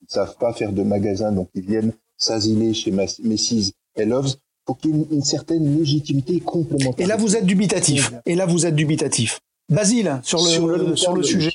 ne 0.08 0.12
savent 0.14 0.36
pas 0.38 0.52
faire 0.52 0.72
de 0.72 0.82
magasins, 0.82 1.32
donc 1.32 1.48
ils 1.54 1.64
viennent 1.64 1.92
s'asiler 2.16 2.74
chez 2.74 2.90
Macy's 2.90 3.72
et 3.96 4.04
Loves 4.04 4.36
pour 4.64 4.78
qu'il 4.78 4.96
y 4.96 5.00
ait 5.00 5.06
une, 5.10 5.22
certaine 5.22 5.78
légitimité 5.78 6.40
complémentaire. 6.40 7.04
Et 7.04 7.08
là, 7.08 7.16
vous 7.16 7.36
êtes 7.36 7.46
dubitatif. 7.46 8.12
Et 8.24 8.34
là, 8.34 8.46
vous 8.46 8.66
êtes 8.66 8.74
dubitatif. 8.74 9.40
Basile, 9.68 10.20
sur 10.22 10.38
le, 10.38 10.96
sur 10.96 11.14
le, 11.14 11.22
sujet. 11.22 11.52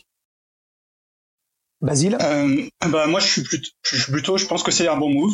Basile 1.81 2.17
euh, 2.21 2.63
bah, 2.89 3.07
Moi, 3.07 3.19
je 3.19 3.27
suis, 3.27 3.43
plutôt, 3.43 3.69
je 3.83 3.95
suis 3.97 4.11
plutôt, 4.11 4.37
je 4.37 4.45
pense 4.45 4.63
que 4.63 4.71
c'est 4.71 4.87
un 4.87 4.97
bon 4.97 5.09
move. 5.09 5.33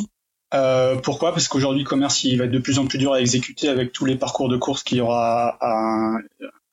Euh, 0.54 0.96
pourquoi? 0.96 1.34
Parce 1.34 1.48
qu'aujourd'hui, 1.48 1.84
le 1.84 1.90
commerce, 1.90 2.24
il 2.24 2.38
va 2.38 2.46
être 2.46 2.52
de 2.52 2.60
plus 2.60 2.80
en 2.80 2.88
plus 2.88 2.98
dur 2.98 3.14
à 3.14 3.22
exécuter 3.22 3.68
avec 3.68 3.92
tous 3.92 4.06
les 4.06 4.16
parcours 4.16 4.50
de 4.50 4.58
course 4.58 4.84
qu'il 4.84 4.98
y 4.98 5.02
aura 5.02 5.58
à, 5.60 6.18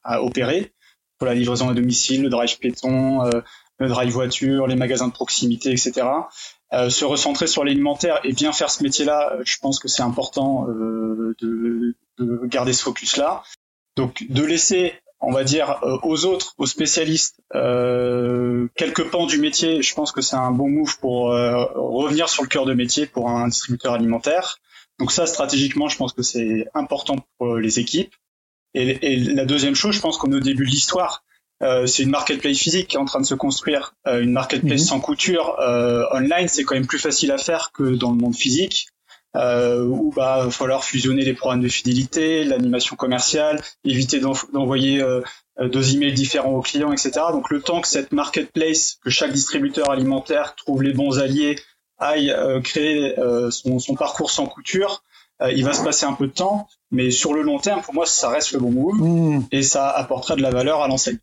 à 0.04 0.22
opérer 0.22 0.72
pour 1.18 1.26
la 1.26 1.34
livraison 1.34 1.68
à 1.68 1.74
domicile, 1.74 2.22
le 2.22 2.28
drive 2.28 2.58
piéton, 2.58 3.24
euh, 3.24 3.40
le 3.78 3.88
drive 3.88 4.12
voiture, 4.12 4.66
les 4.66 4.76
magasins 4.76 5.08
de 5.08 5.12
proximité, 5.12 5.70
etc. 5.70 6.06
Euh, 6.72 6.90
se 6.90 7.04
recentrer 7.04 7.46
sur 7.46 7.64
l'alimentaire 7.64 8.20
et 8.24 8.32
bien 8.32 8.52
faire 8.52 8.70
ce 8.70 8.82
métier-là, 8.82 9.32
euh, 9.32 9.42
je 9.44 9.58
pense 9.58 9.78
que 9.78 9.88
c'est 9.88 10.02
important 10.02 10.66
de, 10.66 11.36
de, 12.18 12.46
garder 12.46 12.72
ce 12.72 12.82
focus-là. 12.82 13.42
Donc 13.96 14.24
de 14.28 14.42
laisser, 14.42 14.94
on 15.20 15.32
va 15.32 15.44
dire, 15.44 15.78
aux 16.02 16.24
autres, 16.24 16.54
aux 16.58 16.66
spécialistes, 16.66 17.40
quelques 17.52 19.10
pans 19.10 19.26
du 19.26 19.38
métier, 19.38 19.82
je 19.82 19.94
pense 19.94 20.10
que 20.10 20.20
c'est 20.20 20.36
un 20.36 20.50
bon 20.50 20.68
move 20.68 20.98
pour 20.98 21.26
revenir 21.26 22.28
sur 22.28 22.42
le 22.42 22.48
cœur 22.48 22.64
de 22.64 22.74
métier 22.74 23.06
pour 23.06 23.28
un 23.28 23.46
distributeur 23.46 23.92
alimentaire. 23.92 24.58
Donc 24.98 25.12
ça, 25.12 25.26
stratégiquement, 25.26 25.88
je 25.88 25.96
pense 25.96 26.12
que 26.12 26.22
c'est 26.22 26.66
important 26.74 27.16
pour 27.38 27.56
les 27.56 27.78
équipes. 27.78 28.14
Et, 28.74 29.12
et, 29.12 29.16
la 29.16 29.44
deuxième 29.44 29.74
chose, 29.74 29.94
je 29.94 30.00
pense 30.00 30.18
qu'on 30.18 30.32
est 30.32 30.36
au 30.36 30.40
début 30.40 30.64
de 30.64 30.70
l'histoire. 30.70 31.24
Euh, 31.62 31.86
c'est 31.86 32.02
une 32.02 32.10
marketplace 32.10 32.58
physique 32.58 32.88
qui 32.88 32.96
est 32.96 33.00
en 33.00 33.04
train 33.04 33.20
de 33.20 33.26
se 33.26 33.34
construire. 33.34 33.94
Euh, 34.06 34.22
une 34.22 34.32
marketplace 34.32 34.82
mhm. 34.82 34.86
sans 34.86 35.00
couture 35.00 35.56
euh, 35.60 36.04
online, 36.12 36.48
c'est 36.48 36.64
quand 36.64 36.74
même 36.74 36.86
plus 36.86 36.98
facile 36.98 37.30
à 37.32 37.38
faire 37.38 37.70
que 37.72 37.94
dans 37.94 38.10
le 38.10 38.16
monde 38.16 38.34
physique, 38.34 38.88
euh, 39.36 39.84
où 39.84 40.12
bah 40.14 40.44
va 40.44 40.50
falloir 40.50 40.84
fusionner 40.84 41.24
les 41.24 41.34
programmes 41.34 41.62
de 41.62 41.68
fidélité, 41.68 42.44
l'animation 42.44 42.96
commerciale, 42.96 43.60
éviter 43.84 44.20
d'envoyer 44.20 45.00
euh, 45.00 45.22
deux 45.58 45.94
emails 45.94 46.12
différents 46.12 46.52
aux 46.52 46.62
clients, 46.62 46.92
etc. 46.92 47.12
Donc 47.32 47.50
le 47.50 47.60
temps 47.60 47.80
que 47.80 47.88
cette 47.88 48.12
marketplace, 48.12 48.98
que 49.04 49.10
chaque 49.10 49.32
distributeur 49.32 49.90
alimentaire 49.90 50.54
trouve 50.56 50.82
les 50.82 50.92
bons 50.92 51.18
alliés, 51.18 51.56
aille 51.98 52.34
créer 52.64 53.14
son, 53.50 53.78
son, 53.78 53.94
parcours 53.94 54.32
sans 54.32 54.46
couture, 54.46 55.04
euh, 55.42 55.52
il 55.52 55.64
va 55.64 55.72
se 55.72 55.82
passer 55.82 56.06
un 56.06 56.12
peu 56.12 56.26
de 56.26 56.32
temps, 56.32 56.68
mais 56.90 57.10
sur 57.10 57.34
le 57.34 57.42
long 57.42 57.58
terme, 57.58 57.82
pour 57.82 57.94
moi, 57.94 58.06
ça 58.06 58.28
reste 58.28 58.52
le 58.52 58.60
bon 58.60 58.70
move 58.70 59.00
hmm. 59.00 59.46
et 59.50 59.62
ça 59.62 59.90
apporterait 59.90 60.36
de 60.36 60.42
la 60.42 60.50
valeur 60.50 60.82
à 60.82 60.88
l'enseigne. 60.88 61.18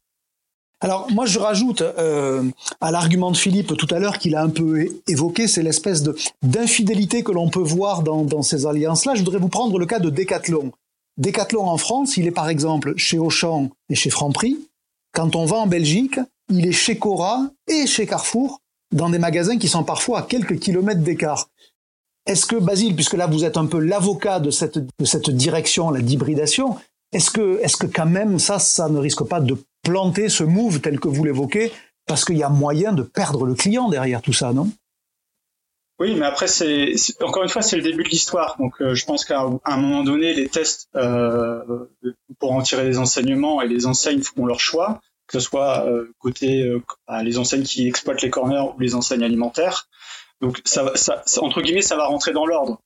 Alors 0.83 1.07
moi 1.11 1.27
je 1.27 1.37
rajoute 1.37 1.81
euh, 1.81 2.43
à 2.81 2.89
l'argument 2.89 3.29
de 3.29 3.37
Philippe 3.37 3.77
tout 3.77 3.87
à 3.91 3.99
l'heure 3.99 4.17
qu'il 4.17 4.35
a 4.35 4.41
un 4.41 4.49
peu 4.49 4.87
évoqué, 5.07 5.47
c'est 5.47 5.61
l'espèce 5.61 6.03
d'infidélité 6.41 7.23
que 7.23 7.31
l'on 7.31 7.49
peut 7.49 7.61
voir 7.61 8.01
dans, 8.01 8.41
ces 8.41 8.65
alliances-là. 8.65 9.13
Je 9.13 9.19
voudrais 9.19 9.37
vous 9.37 9.47
prendre 9.47 9.77
le 9.77 9.85
cas 9.85 9.99
de 9.99 10.09
Decathlon. 10.09 10.71
Decathlon 11.17 11.67
en 11.67 11.77
France, 11.77 12.17
il 12.17 12.25
est 12.25 12.31
par 12.31 12.49
exemple 12.49 12.95
chez 12.97 13.19
Auchan 13.19 13.69
et 13.89 13.95
chez 13.95 14.09
Franprix. 14.09 14.57
Quand 15.13 15.35
on 15.35 15.45
va 15.45 15.57
en 15.57 15.67
Belgique, 15.67 16.19
il 16.49 16.65
est 16.65 16.71
chez 16.71 16.97
Cora 16.97 17.43
et 17.67 17.85
chez 17.85 18.07
Carrefour, 18.07 18.59
dans 18.91 19.09
des 19.09 19.19
magasins 19.19 19.59
qui 19.59 19.67
sont 19.67 19.83
parfois 19.83 20.19
à 20.19 20.21
quelques 20.23 20.57
kilomètres 20.57 21.01
d'écart. 21.01 21.47
Est-ce 22.25 22.47
que, 22.47 22.55
Basile, 22.55 22.95
puisque 22.95 23.13
là 23.13 23.27
vous 23.27 23.45
êtes 23.45 23.57
un 23.57 23.67
peu 23.67 23.79
l'avocat 23.79 24.39
de 24.39 24.49
cette, 24.49 24.79
de 24.79 25.05
cette 25.05 25.29
direction, 25.29 25.91
la 25.91 26.01
d'hybridation, 26.01 26.77
est-ce 27.11 27.29
que, 27.29 27.59
est-ce 27.61 27.77
que 27.77 27.87
quand 27.87 28.05
même 28.05 28.39
ça, 28.39 28.57
ça 28.57 28.89
ne 28.89 28.97
risque 28.97 29.23
pas 29.23 29.41
de 29.41 29.57
planter 29.83 30.29
ce 30.29 30.43
move 30.43 30.81
tel 30.81 30.99
que 30.99 31.07
vous 31.07 31.23
l'évoquez, 31.23 31.71
parce 32.05 32.25
qu'il 32.25 32.37
y 32.37 32.43
a 32.43 32.49
moyen 32.49 32.93
de 32.93 33.03
perdre 33.03 33.45
le 33.45 33.55
client 33.55 33.89
derrière 33.89 34.21
tout 34.21 34.33
ça, 34.33 34.53
non? 34.53 34.69
Oui, 35.99 36.15
mais 36.15 36.25
après, 36.25 36.47
c'est 36.47 36.95
encore 37.21 37.43
une 37.43 37.49
fois, 37.49 37.61
c'est 37.61 37.75
le 37.75 37.83
début 37.83 38.03
de 38.03 38.09
l'histoire. 38.09 38.55
Donc, 38.57 38.81
euh, 38.81 38.95
je 38.95 39.05
pense 39.05 39.23
qu'à 39.23 39.45
un 39.65 39.77
moment 39.77 40.03
donné, 40.03 40.33
les 40.33 40.47
tests 40.47 40.87
euh, 40.95 41.61
pour 42.39 42.53
en 42.53 42.63
tirer 42.63 42.85
des 42.85 42.97
enseignements 42.97 43.61
et 43.61 43.67
les 43.67 43.85
enseignes 43.85 44.23
font 44.23 44.47
leur 44.47 44.59
choix, 44.59 44.99
que 45.27 45.39
ce 45.39 45.47
soit 45.47 45.85
euh, 45.85 46.11
côté 46.17 46.63
euh, 46.63 46.81
bah, 47.07 47.21
les 47.21 47.37
enseignes 47.37 47.61
qui 47.61 47.87
exploitent 47.87 48.23
les 48.23 48.31
corners 48.31 48.73
ou 48.75 48.79
les 48.79 48.95
enseignes 48.95 49.23
alimentaires. 49.23 49.89
Donc, 50.41 50.59
ça, 50.65 50.91
ça, 50.95 51.23
entre 51.41 51.61
guillemets, 51.61 51.83
ça 51.83 51.97
va 51.97 52.07
rentrer 52.07 52.33
dans 52.33 52.47
l'ordre. 52.47 52.81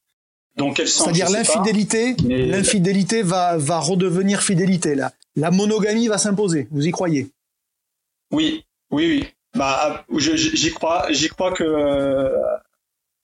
Donc, 0.58 0.82
C'est-à-dire 0.86 1.30
l'infidélité, 1.30 2.16
l'infidélité 2.28 3.22
va 3.22 3.58
va 3.58 3.80
redevenir 3.80 4.42
fidélité. 4.42 4.96
Là, 4.96 5.14
la 5.36 5.52
monogamie 5.52 6.08
va 6.08 6.18
s'imposer. 6.18 6.68
Vous 6.72 6.88
y 6.88 6.92
croyez? 6.92 7.32
Oui, 8.32 8.66
oui, 8.92 9.08
oui. 9.08 9.28
Bah, 9.56 10.06
j'y 10.18 10.72
crois, 10.72 11.12
j'y 11.12 11.30
crois 11.30 11.54
que 11.54 12.34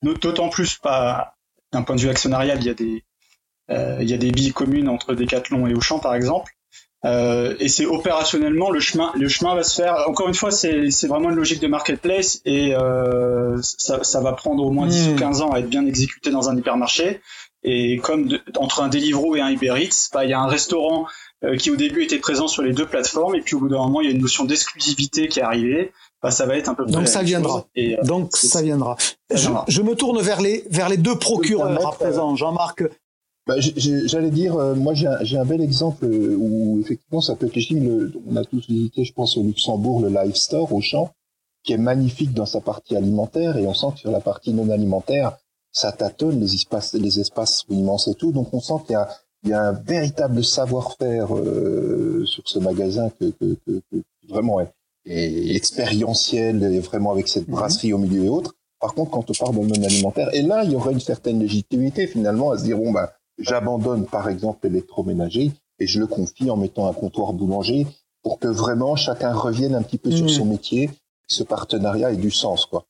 D'autant 0.04 0.50
plus 0.50 0.78
pas 0.78 1.36
d'un 1.72 1.84
point 1.84 1.96
de 1.96 2.02
vue 2.02 2.10
actionnarial, 2.10 2.58
il 2.60 2.66
y 2.66 2.70
a 2.70 2.74
des 2.74 3.04
euh, 3.70 4.00
il 4.02 4.10
y 4.10 4.14
a 4.14 4.18
des 4.18 4.32
billes 4.32 4.52
communes 4.52 4.90
entre 4.90 5.14
Decathlon 5.14 5.68
et 5.68 5.74
Auchan 5.74 6.00
par 6.00 6.16
exemple. 6.16 6.54
Euh, 7.04 7.56
et 7.60 7.68
c'est 7.68 7.86
opérationnellement 7.86 8.70
le 8.70 8.80
chemin 8.80 9.12
le 9.16 9.28
chemin 9.28 9.56
va 9.56 9.64
se 9.64 9.82
faire 9.82 10.08
encore 10.08 10.28
une 10.28 10.36
fois 10.36 10.52
c'est 10.52 11.08
vraiment 11.08 11.32
une 11.32 11.36
logique 11.36 11.60
de 11.60 11.66
marketplace 11.66 12.42
et 12.46 12.76
euh, 12.76 13.60
ça, 13.64 14.04
ça 14.04 14.22
va 14.22 14.34
prendre 14.34 14.64
au 14.64 14.70
moins 14.70 14.86
10 14.86 15.10
ou 15.10 15.16
15 15.16 15.40
hmm. 15.40 15.44
ans 15.44 15.52
à 15.52 15.60
être 15.62 15.68
bien 15.68 15.84
exécuté 15.88 16.30
dans 16.30 16.52
un 16.52 16.56
hypermarché 16.56 17.20
et 17.64 17.98
comme 17.98 18.38
entre 18.56 18.84
un 18.84 18.88
Deliveroo 18.88 19.36
et 19.36 19.42
un 19.42 19.50
Uber 19.50 19.74
Eats 19.80 20.10
bah, 20.14 20.26
il 20.26 20.30
y 20.30 20.34
a 20.34 20.40
un 20.40 20.48
restaurant 20.48 21.08
euh, 21.08 21.08
qui 21.60 21.72
au 21.72 21.76
début 21.76 22.04
était 22.04 22.20
présent 22.20 22.48
sur 22.48 22.62
les 22.62 22.74
deux 22.74 22.86
plateformes 22.86 23.36
et 23.36 23.42
puis 23.42 23.56
au 23.56 23.60
bout 23.60 23.70
d'un 23.70 23.78
moment 23.78 24.02
il 24.02 24.10
y 24.10 24.12
a 24.12 24.14
une 24.14 24.22
notion 24.22 24.46
d'exclusivité 24.46 25.28
qui 25.28 25.40
est 25.40 25.44
arrivée. 25.44 25.92
Bah, 26.22 26.30
ça 26.30 26.46
va 26.46 26.56
être 26.56 26.70
un 26.70 26.76
peu 26.76 26.86
donc 26.86 27.08
ça 27.08 27.24
viendra. 27.24 27.66
et, 27.76 27.98
euh, 27.98 28.04
donc 28.04 28.36
ça 28.38 28.62
viendra. 28.62 28.96
je, 29.34 29.50
je, 29.68 29.82
me 29.82 29.96
tourne 29.96 30.22
vers 30.22 30.40
les 30.40 30.64
vers 30.70 30.88
les 30.88 30.98
deux 30.98 31.18
procureurs 31.18 31.88
à 31.88 31.92
présent. 31.94 32.36
Jean-Marc. 32.36 32.84
Bah, 33.48 33.56
J'allais 33.58 34.30
dire, 34.30 34.56
euh, 34.56 34.76
moi 34.76 34.94
j'ai 34.94 35.08
un, 35.08 35.42
un, 35.42 35.46
bel 35.46 35.62
exemple 35.62 36.06
où 36.06 36.80
effectivement 36.80 37.22
ça 37.22 37.36
peut 37.36 37.48
être 37.48 37.56
légitime. 37.56 38.14
on 38.30 38.36
a 38.36 38.46
tous 38.46 38.68
visité, 38.68 39.04
je 39.04 39.14
pense, 39.14 39.36
au 39.36 39.44
Luxembourg, 39.44 40.02
le 40.02 40.10
Live 40.10 40.36
Store 40.36 40.72
au 40.72 40.82
champ, 40.82 41.12
qui 41.64 41.74
est 41.74 41.78
magnifique 41.78 42.34
dans 42.34 42.46
sa 42.46 42.62
partie 42.62 42.96
alimentaire, 42.96 43.58
et 43.58 43.66
on 43.66 43.74
sent 43.74 43.88
que 43.96 44.00
sur 44.02 44.12
la 44.12 44.20
partie 44.20 44.54
non 44.54 44.70
alimentaire, 44.70 45.38
ça 45.72 45.92
tâtonne, 45.92 46.40
les 46.40 46.54
espaces, 46.54 46.94
les 46.94 47.20
espaces 47.20 47.64
sont 47.64 47.74
immenses 47.74 48.08
et 48.08 48.14
tout. 48.14 48.32
Donc 48.32 48.54
on 48.54 48.60
sent 48.60 48.76
qu'il 48.86 48.94
y 48.94 48.96
a, 48.96 49.10
il 49.44 49.50
y 49.50 49.54
a 49.54 49.62
un 49.62 49.72
véritable 49.72 50.44
savoir-faire 50.44 51.36
euh, 51.36 52.24
sur 52.26 52.44
ce 52.48 52.60
magasin 52.60 53.10
que, 53.20 53.26
que, 53.32 53.58
que, 53.66 53.82
que 53.92 54.04
vraiment 54.30 54.60
est, 54.60 54.72
est, 55.06 55.56
expérientiel, 55.56 56.64
et 56.64 56.80
vraiment 56.80 57.12
avec 57.12 57.28
cette 57.28 57.48
mhm. 57.48 57.56
brasserie 57.56 57.94
au 57.94 57.98
milieu 57.98 58.26
et 58.26 58.30
autres. 58.30 58.56
Par 58.80 58.94
contre, 58.94 59.12
quand 59.12 59.30
on 59.30 59.34
parle 59.34 59.56
de 59.56 59.78
non 59.78 59.86
alimentaire, 59.86 60.30
et 60.34 60.42
là, 60.42 60.64
il 60.64 60.72
y 60.72 60.76
aurait 60.76 60.94
une 60.94 61.00
certaine 61.00 61.40
légitimité 61.40 62.08
finalement 62.08 62.52
à 62.52 62.58
se 62.58 62.64
dire 62.64 62.78
bon 62.78 62.92
ben, 62.92 63.08
j'abandonne 63.38 64.06
par 64.06 64.30
exemple 64.30 64.68
l'électroménager 64.68 65.52
et 65.80 65.88
je 65.88 66.00
le 66.00 66.08
confie 66.08 66.50
en 66.50 66.58
mettant 66.58 66.88
un 66.88 66.94
comptoir 66.94 67.34
boulanger 67.34 67.88
pour 68.24 68.40
que 68.40 68.48
vraiment 68.48 68.96
chacun 68.96 69.34
revienne 69.34 69.76
un 69.76 69.82
petit 69.82 69.98
peu 69.98 70.12
sur 70.12 70.26
mhm. 70.26 70.30
son 70.30 70.46
métier, 70.46 70.90
ce 71.28 71.44
partenariat 71.44 72.12
ait 72.12 72.18
du 72.18 72.32
sens 72.32 72.66
quoi. 72.66 72.86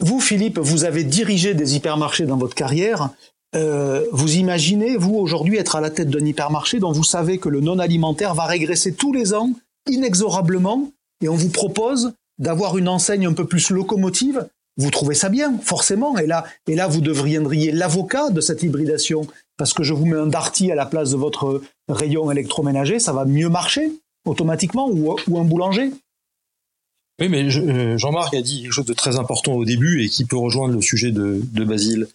Vous, 0.00 0.20
Philippe, 0.20 0.58
vous 0.58 0.84
avez 0.84 1.04
dirigé 1.04 1.54
des 1.54 1.76
hypermarchés 1.76 2.26
dans 2.26 2.36
votre 2.36 2.54
carrière. 2.54 3.08
Euh, 3.56 4.04
vous 4.12 4.36
imaginez, 4.36 4.96
vous, 4.96 5.14
aujourd'hui, 5.14 5.56
être 5.56 5.76
à 5.76 5.80
la 5.80 5.90
tête 5.90 6.10
d'un 6.10 6.24
hypermarché 6.24 6.78
dont 6.78 6.92
vous 6.92 7.04
savez 7.04 7.38
que 7.38 7.48
le 7.48 7.60
non 7.60 7.78
alimentaire 7.78 8.34
va 8.34 8.44
régresser 8.44 8.92
tous 8.92 9.12
les 9.12 9.32
ans, 9.32 9.50
inexorablement, 9.88 10.90
et 11.22 11.28
on 11.28 11.34
vous 11.34 11.48
propose 11.48 12.12
d'avoir 12.38 12.76
une 12.76 12.88
enseigne 12.88 13.26
un 13.26 13.32
peu 13.32 13.46
plus 13.46 13.70
locomotive. 13.70 14.46
Vous 14.76 14.90
trouvez 14.90 15.14
ça 15.14 15.30
bien, 15.30 15.58
forcément. 15.62 16.18
Et 16.18 16.26
là, 16.26 16.44
et 16.66 16.74
là 16.74 16.86
vous 16.86 17.00
deviendriez 17.00 17.72
l'avocat 17.72 18.28
de 18.28 18.42
cette 18.42 18.62
hybridation, 18.62 19.26
parce 19.56 19.72
que 19.72 19.82
je 19.82 19.94
vous 19.94 20.04
mets 20.04 20.18
un 20.18 20.26
Darty 20.26 20.70
à 20.70 20.74
la 20.74 20.84
place 20.84 21.12
de 21.12 21.16
votre 21.16 21.62
rayon 21.88 22.30
électroménager, 22.30 22.98
ça 22.98 23.14
va 23.14 23.24
mieux 23.24 23.48
marcher 23.48 23.90
automatiquement, 24.26 24.90
ou, 24.90 25.16
ou 25.28 25.38
un 25.38 25.44
boulanger. 25.44 25.92
Oui, 27.20 27.28
mais 27.28 27.44
euh, 27.44 27.96
Jean-Marc 27.96 28.34
a 28.34 28.42
dit 28.42 28.62
quelque 28.62 28.72
chose 28.72 28.84
de 28.84 28.92
très 28.92 29.16
important 29.16 29.54
au 29.54 29.64
début 29.64 30.04
et 30.04 30.08
qui 30.08 30.26
peut 30.26 30.36
rejoindre 30.36 30.74
le 30.74 30.82
sujet 30.82 31.12
de, 31.12 31.40
de 31.42 31.64
Basile, 31.64 32.08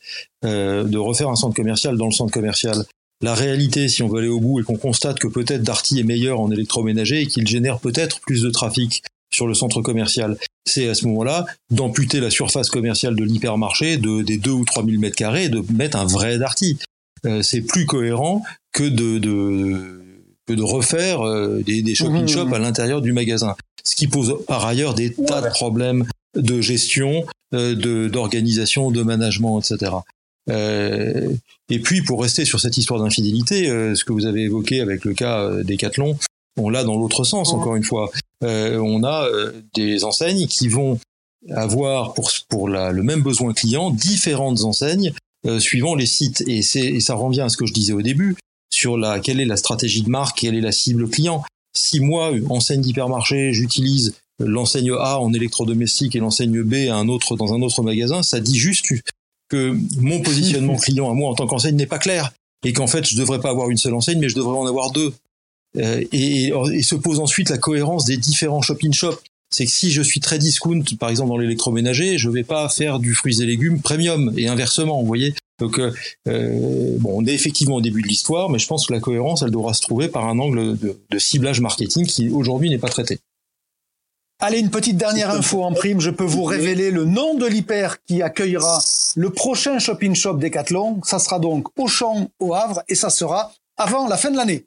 euh, 0.45 0.83
de 0.83 0.97
refaire 0.97 1.29
un 1.29 1.35
centre 1.35 1.55
commercial 1.55 1.97
dans 1.97 2.05
le 2.05 2.11
centre 2.11 2.31
commercial. 2.31 2.85
La 3.23 3.33
réalité, 3.33 3.87
si 3.87 4.03
on 4.03 4.07
veut 4.07 4.19
aller 4.19 4.27
au 4.27 4.39
bout 4.39 4.59
et 4.59 4.63
qu'on 4.63 4.77
constate 4.77 5.19
que 5.19 5.27
peut-être 5.27 5.63
Darty 5.63 5.99
est 5.99 6.03
meilleur 6.03 6.39
en 6.39 6.51
électroménager 6.51 7.21
et 7.21 7.27
qu'il 7.27 7.47
génère 7.47 7.79
peut-être 7.79 8.19
plus 8.21 8.43
de 8.43 8.49
trafic 8.49 9.03
sur 9.33 9.47
le 9.47 9.53
centre 9.53 9.81
commercial, 9.81 10.37
c'est 10.65 10.87
à 10.87 10.93
ce 10.93 11.07
moment-là 11.07 11.45
d'amputer 11.71 12.19
la 12.19 12.29
surface 12.29 12.69
commerciale 12.69 13.15
de 13.15 13.23
l'hypermarché 13.23 13.97
de, 13.97 14.21
des 14.21 14.37
2 14.37 14.51
ou 14.51 14.65
3 14.65 14.85
000 14.85 14.99
mètres 14.99 15.15
carrés 15.15 15.45
et 15.45 15.49
de 15.49 15.63
mettre 15.73 15.97
un 15.97 16.05
vrai 16.05 16.37
Darty. 16.37 16.77
Euh, 17.25 17.41
c'est 17.41 17.61
plus 17.61 17.85
cohérent 17.85 18.43
que 18.71 18.83
de, 18.83 19.19
de 19.19 20.01
que 20.47 20.54
de 20.54 20.63
refaire 20.63 21.21
euh, 21.21 21.62
des, 21.65 21.82
des 21.82 21.95
shopping 21.95 22.23
mmh. 22.23 22.27
shops 22.27 22.54
à 22.54 22.60
l'intérieur 22.60 23.01
du 23.01 23.13
magasin 23.13 23.56
ce 23.84 23.95
qui 23.95 24.08
pose 24.08 24.38
par 24.47 24.65
ailleurs 24.65 24.93
des 24.93 25.13
tas 25.13 25.41
de 25.41 25.49
problèmes 25.49 26.06
de 26.36 26.62
gestion, 26.62 27.25
euh, 27.54 27.75
de 27.75 28.08
d'organisation, 28.08 28.91
de 28.91 29.04
management, 29.04 29.60
etc. 29.60 29.91
Euh, 30.49 31.30
et 31.69 31.80
puis 31.80 32.01
pour 32.01 32.21
rester 32.21 32.45
sur 32.45 32.60
cette 32.60 32.77
histoire 32.77 32.99
d'infidélité, 32.99 33.69
euh, 33.69 33.95
ce 33.95 34.04
que 34.04 34.13
vous 34.13 34.25
avez 34.25 34.43
évoqué 34.43 34.82
avec 34.82 35.06
le 35.06 35.13
cas 35.13 35.41
euh, 35.41 35.63
Decathlon, 35.63 36.17
on 36.58 36.69
l'a 36.69 36.84
dans 36.84 36.97
l'autre 36.97 37.23
sens 37.23 37.54
encore 37.54 37.75
une 37.75 37.84
fois. 37.84 38.12
Euh, 38.43 38.80
on 38.80 39.04
a 39.04 39.27
des 39.75 40.04
enseignes 40.04 40.47
qui 40.47 40.67
vont 40.67 40.99
avoir 41.51 42.13
pour 42.13 42.32
pour 42.49 42.69
la, 42.69 42.91
le 42.91 43.04
même 43.04 43.21
besoin 43.21 43.54
client 43.54 43.91
différentes 43.91 44.63
enseignes 44.63 45.13
suivant 45.58 45.95
les 45.95 46.06
sites 46.06 46.43
et 46.47 46.60
et 46.60 46.99
ça 46.99 47.15
revient 47.15 47.41
à 47.41 47.49
ce 47.49 47.58
que 47.58 47.65
je 47.65 47.73
disais 47.73 47.93
au 47.93 48.01
début 48.04 48.36
sur 48.73 48.97
la 48.97 49.19
quelle 49.19 49.39
est 49.39 49.45
la 49.45 49.57
stratégie 49.57 50.01
de 50.01 50.10
marque, 50.10 50.39
quelle 50.39 50.55
est 50.55 50.62
la 50.62 50.71
cible 50.71 51.10
client 51.10 51.43
si 51.73 51.99
moi, 51.99 52.34
enseigne 52.49 52.81
d'hypermarché, 52.81 53.53
j'utilise 53.53 54.15
l'enseigne 54.39 54.91
A 54.99 55.19
en 55.19 55.34
électrodomestique 55.34 56.15
et 56.15 56.19
l'enseigne 56.19 56.63
B 56.63 56.89
à 56.89 56.95
un 56.95 57.07
autre 57.07 57.36
dans 57.36 57.53
un 57.53 57.62
autre 57.62 57.81
magasin, 57.84 58.23
ça 58.23 58.39
dit 58.39 58.57
juste 58.57 58.86
que 59.49 59.77
mon 59.97 60.21
positionnement 60.23 60.75
client 60.75 61.10
à 61.10 61.13
moi 61.13 61.29
en 61.29 61.36
tant 61.36 61.47
qu'enseigne 61.47 61.75
n'est 61.75 61.86
pas 61.86 61.99
clair 61.99 62.31
et 62.65 62.73
qu'en 62.73 62.88
fait 62.88 63.07
je 63.07 63.15
devrais 63.15 63.39
pas 63.39 63.49
avoir 63.49 63.69
une 63.69 63.77
seule 63.77 63.93
enseigne 63.93 64.19
mais 64.19 64.29
je 64.29 64.36
devrais 64.36 64.57
en 64.57 64.65
avoir 64.65 64.91
deux. 64.91 65.13
Euh, 65.77 66.03
et, 66.12 66.51
et, 66.73 66.84
se 66.84 66.95
pose 66.95 67.19
ensuite 67.19 67.49
la 67.49 67.57
cohérence 67.57 68.03
des 68.03 68.17
différents 68.17 68.62
shopping 68.62 68.91
shops. 68.91 69.21
C'est 69.53 69.65
que 69.65 69.71
si 69.71 69.91
je 69.91 70.01
suis 70.01 70.19
très 70.19 70.38
discount, 70.38 70.84
par 70.99 71.10
exemple 71.10 71.29
dans 71.29 71.38
l'électroménager, 71.38 72.17
je 72.17 72.29
vais 72.29 72.43
pas 72.43 72.67
faire 72.67 72.99
du 72.99 73.13
fruits 73.13 73.41
et 73.41 73.45
légumes 73.45 73.81
premium 73.81 74.34
et 74.36 74.47
inversement, 74.47 74.99
vous 74.99 75.07
voyez. 75.07 75.34
Donc, 75.62 75.78
euh, 75.78 75.93
euh, 76.28 76.97
bon, 76.97 77.21
on 77.21 77.26
est 77.26 77.34
effectivement 77.34 77.76
au 77.76 77.82
début 77.82 78.02
de 78.02 78.08
l'histoire, 78.08 78.50
mais 78.50 78.58
je 78.58 78.67
pense 78.67 78.88
que 78.88 78.93
la 78.93 79.00
cohérence, 79.00 79.43
elle 79.43 79.52
devra 79.52 79.76
se 79.76 79.82
trouver 79.82 80.08
par 80.08 80.28
un 80.28 80.39
angle 80.39 80.76
de, 80.76 81.19
ciblage 81.19 81.62
marketing 81.62 82.08
qui 82.08 82.30
aujourd'hui 82.30 82.71
n'est 82.71 82.80
pas 82.80 82.89
traité. 82.89 83.19
Allez, 84.39 84.58
une 84.58 84.71
petite 84.71 84.97
dernière 84.97 85.30
info 85.30 85.62
en 85.62 85.71
prime. 85.71 86.02
Je 86.02 86.10
peux 86.10 86.24
vous 86.24 86.45
révéler 86.45 86.89
le 86.89 87.06
nom 87.06 87.36
de 87.36 87.45
l'hyper 87.45 88.04
qui 88.06 88.24
accueillera 88.24 88.80
le 89.15 89.30
prochain 89.30 89.78
shopping 89.78 90.15
shop 90.15 90.38
Decathlon. 90.38 91.00
Ça 91.04 91.19
sera 91.19 91.38
donc 91.38 91.67
Auchan 91.78 92.28
au 92.39 92.56
Havre 92.56 92.82
et 92.89 92.95
ça 92.95 93.12
sera 93.12 93.54
avant 93.78 94.08
la 94.08 94.17
fin 94.17 94.32
de 94.32 94.38
l'année. 94.38 94.65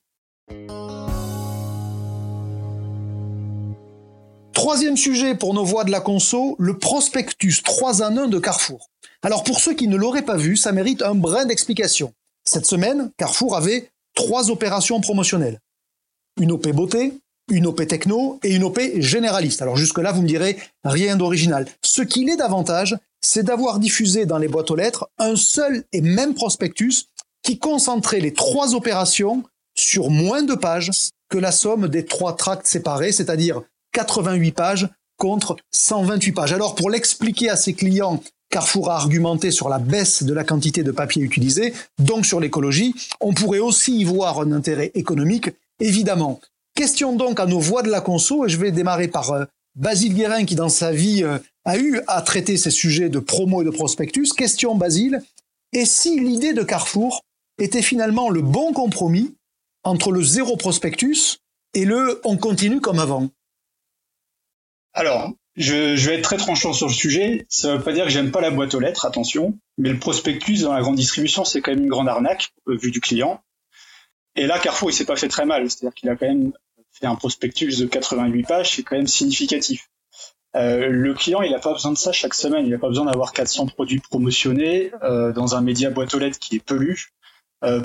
Troisième 4.52 4.96
sujet 4.96 5.34
pour 5.34 5.54
nos 5.54 5.64
voix 5.64 5.82
de 5.82 5.90
la 5.90 6.00
conso, 6.00 6.54
le 6.60 6.78
prospectus 6.78 7.64
3 7.64 8.02
en 8.02 8.16
1 8.16 8.28
de 8.28 8.38
Carrefour. 8.38 8.90
Alors 9.24 9.42
pour 9.42 9.58
ceux 9.58 9.72
qui 9.72 9.88
ne 9.88 9.96
l'auraient 9.96 10.22
pas 10.22 10.36
vu, 10.36 10.54
ça 10.54 10.72
mérite 10.72 11.00
un 11.00 11.14
brin 11.14 11.46
d'explication. 11.46 12.12
Cette 12.44 12.66
semaine, 12.66 13.10
Carrefour 13.16 13.56
avait 13.56 13.88
trois 14.14 14.50
opérations 14.50 15.00
promotionnelles. 15.00 15.60
Une 16.38 16.52
OP 16.52 16.68
beauté, 16.68 17.14
une 17.50 17.66
OP 17.66 17.86
techno 17.86 18.38
et 18.42 18.54
une 18.54 18.64
OP 18.64 18.78
généraliste. 18.98 19.62
Alors 19.62 19.78
jusque-là, 19.78 20.12
vous 20.12 20.20
me 20.20 20.28
direz 20.28 20.58
rien 20.84 21.16
d'original. 21.16 21.66
Ce 21.82 22.02
qu'il 22.02 22.28
est 22.28 22.36
davantage, 22.36 22.98
c'est 23.22 23.44
d'avoir 23.44 23.78
diffusé 23.78 24.26
dans 24.26 24.36
les 24.36 24.48
boîtes 24.48 24.70
aux 24.70 24.76
lettres 24.76 25.08
un 25.18 25.36
seul 25.36 25.84
et 25.92 26.02
même 26.02 26.34
prospectus 26.34 27.06
qui 27.42 27.58
concentrait 27.58 28.20
les 28.20 28.34
trois 28.34 28.74
opérations 28.74 29.42
sur 29.74 30.10
moins 30.10 30.42
de 30.42 30.54
pages 30.54 30.90
que 31.30 31.38
la 31.38 31.50
somme 31.50 31.88
des 31.88 32.04
trois 32.04 32.36
tracts 32.36 32.66
séparés, 32.66 33.12
c'est-à-dire 33.12 33.62
88 33.92 34.52
pages 34.52 34.88
contre 35.16 35.56
128 35.70 36.32
pages. 36.32 36.52
Alors 36.52 36.74
pour 36.74 36.90
l'expliquer 36.90 37.48
à 37.48 37.56
ses 37.56 37.72
clients 37.72 38.20
Carrefour 38.50 38.90
a 38.90 38.96
argumenté 38.96 39.50
sur 39.50 39.68
la 39.68 39.78
baisse 39.78 40.22
de 40.22 40.32
la 40.32 40.44
quantité 40.44 40.82
de 40.82 40.92
papier 40.92 41.22
utilisé, 41.22 41.74
donc 41.98 42.24
sur 42.24 42.40
l'écologie. 42.40 42.94
On 43.20 43.34
pourrait 43.34 43.58
aussi 43.58 43.98
y 43.98 44.04
voir 44.04 44.40
un 44.40 44.52
intérêt 44.52 44.92
économique, 44.94 45.50
évidemment. 45.80 46.40
Question 46.74 47.14
donc 47.14 47.40
à 47.40 47.46
nos 47.46 47.60
voix 47.60 47.82
de 47.82 47.90
la 47.90 48.00
conso, 48.00 48.46
et 48.46 48.48
je 48.48 48.58
vais 48.58 48.70
démarrer 48.70 49.08
par 49.08 49.32
euh, 49.32 49.44
Basile 49.74 50.14
Guérin 50.14 50.44
qui 50.44 50.54
dans 50.54 50.68
sa 50.68 50.92
vie 50.92 51.24
euh, 51.24 51.38
a 51.64 51.78
eu 51.78 52.00
à 52.06 52.22
traiter 52.22 52.56
ces 52.56 52.70
sujets 52.70 53.08
de 53.08 53.18
promo 53.18 53.62
et 53.62 53.64
de 53.64 53.70
prospectus. 53.70 54.32
Question 54.32 54.76
Basile, 54.76 55.22
et 55.72 55.84
si 55.84 56.20
l'idée 56.20 56.52
de 56.52 56.62
Carrefour 56.62 57.22
était 57.58 57.82
finalement 57.82 58.30
le 58.30 58.42
bon 58.42 58.72
compromis 58.72 59.34
entre 59.82 60.12
le 60.12 60.22
zéro 60.22 60.56
prospectus 60.56 61.38
et 61.74 61.84
le 61.84 62.20
on 62.24 62.36
continue 62.36 62.80
comme 62.80 62.98
avant 62.98 63.28
Alors, 64.92 65.32
je, 65.56 66.08
vais 66.08 66.16
être 66.16 66.22
très 66.22 66.36
tranchant 66.36 66.72
sur 66.72 66.88
le 66.88 66.92
sujet. 66.92 67.46
Ça 67.48 67.76
veut 67.76 67.82
pas 67.82 67.92
dire 67.92 68.04
que 68.04 68.10
j'aime 68.10 68.30
pas 68.30 68.40
la 68.40 68.50
boîte 68.50 68.74
aux 68.74 68.80
lettres, 68.80 69.06
attention. 69.06 69.56
Mais 69.78 69.90
le 69.90 69.98
prospectus 69.98 70.62
dans 70.62 70.72
la 70.72 70.80
grande 70.80 70.96
distribution, 70.96 71.44
c'est 71.44 71.60
quand 71.60 71.72
même 71.72 71.84
une 71.84 71.88
grande 71.88 72.08
arnaque, 72.08 72.52
euh, 72.68 72.76
vu 72.76 72.90
du 72.90 73.00
client. 73.00 73.40
Et 74.36 74.46
là, 74.46 74.58
Carrefour, 74.58 74.90
il 74.90 74.94
s'est 74.94 75.04
pas 75.04 75.16
fait 75.16 75.28
très 75.28 75.46
mal. 75.46 75.70
C'est-à-dire 75.70 75.94
qu'il 75.94 76.08
a 76.08 76.16
quand 76.16 76.26
même 76.26 76.52
fait 76.92 77.06
un 77.06 77.14
prospectus 77.14 77.78
de 77.78 77.86
88 77.86 78.42
pages, 78.44 78.76
c'est 78.76 78.82
quand 78.82 78.96
même 78.96 79.06
significatif. 79.06 79.88
Euh, 80.56 80.88
le 80.88 81.14
client, 81.14 81.42
il 81.42 81.50
n'a 81.50 81.58
pas 81.58 81.72
besoin 81.72 81.92
de 81.92 81.98
ça 81.98 82.12
chaque 82.12 82.34
semaine. 82.34 82.64
Il 82.66 82.70
n'a 82.70 82.78
pas 82.78 82.88
besoin 82.88 83.06
d'avoir 83.06 83.32
400 83.32 83.66
produits 83.66 84.00
promotionnés 84.00 84.92
euh, 85.02 85.32
dans 85.32 85.56
un 85.56 85.60
média 85.60 85.90
boîte 85.90 86.14
aux 86.14 86.18
lettres 86.18 86.38
qui 86.38 86.56
est 86.56 86.64
pelu 86.64 87.10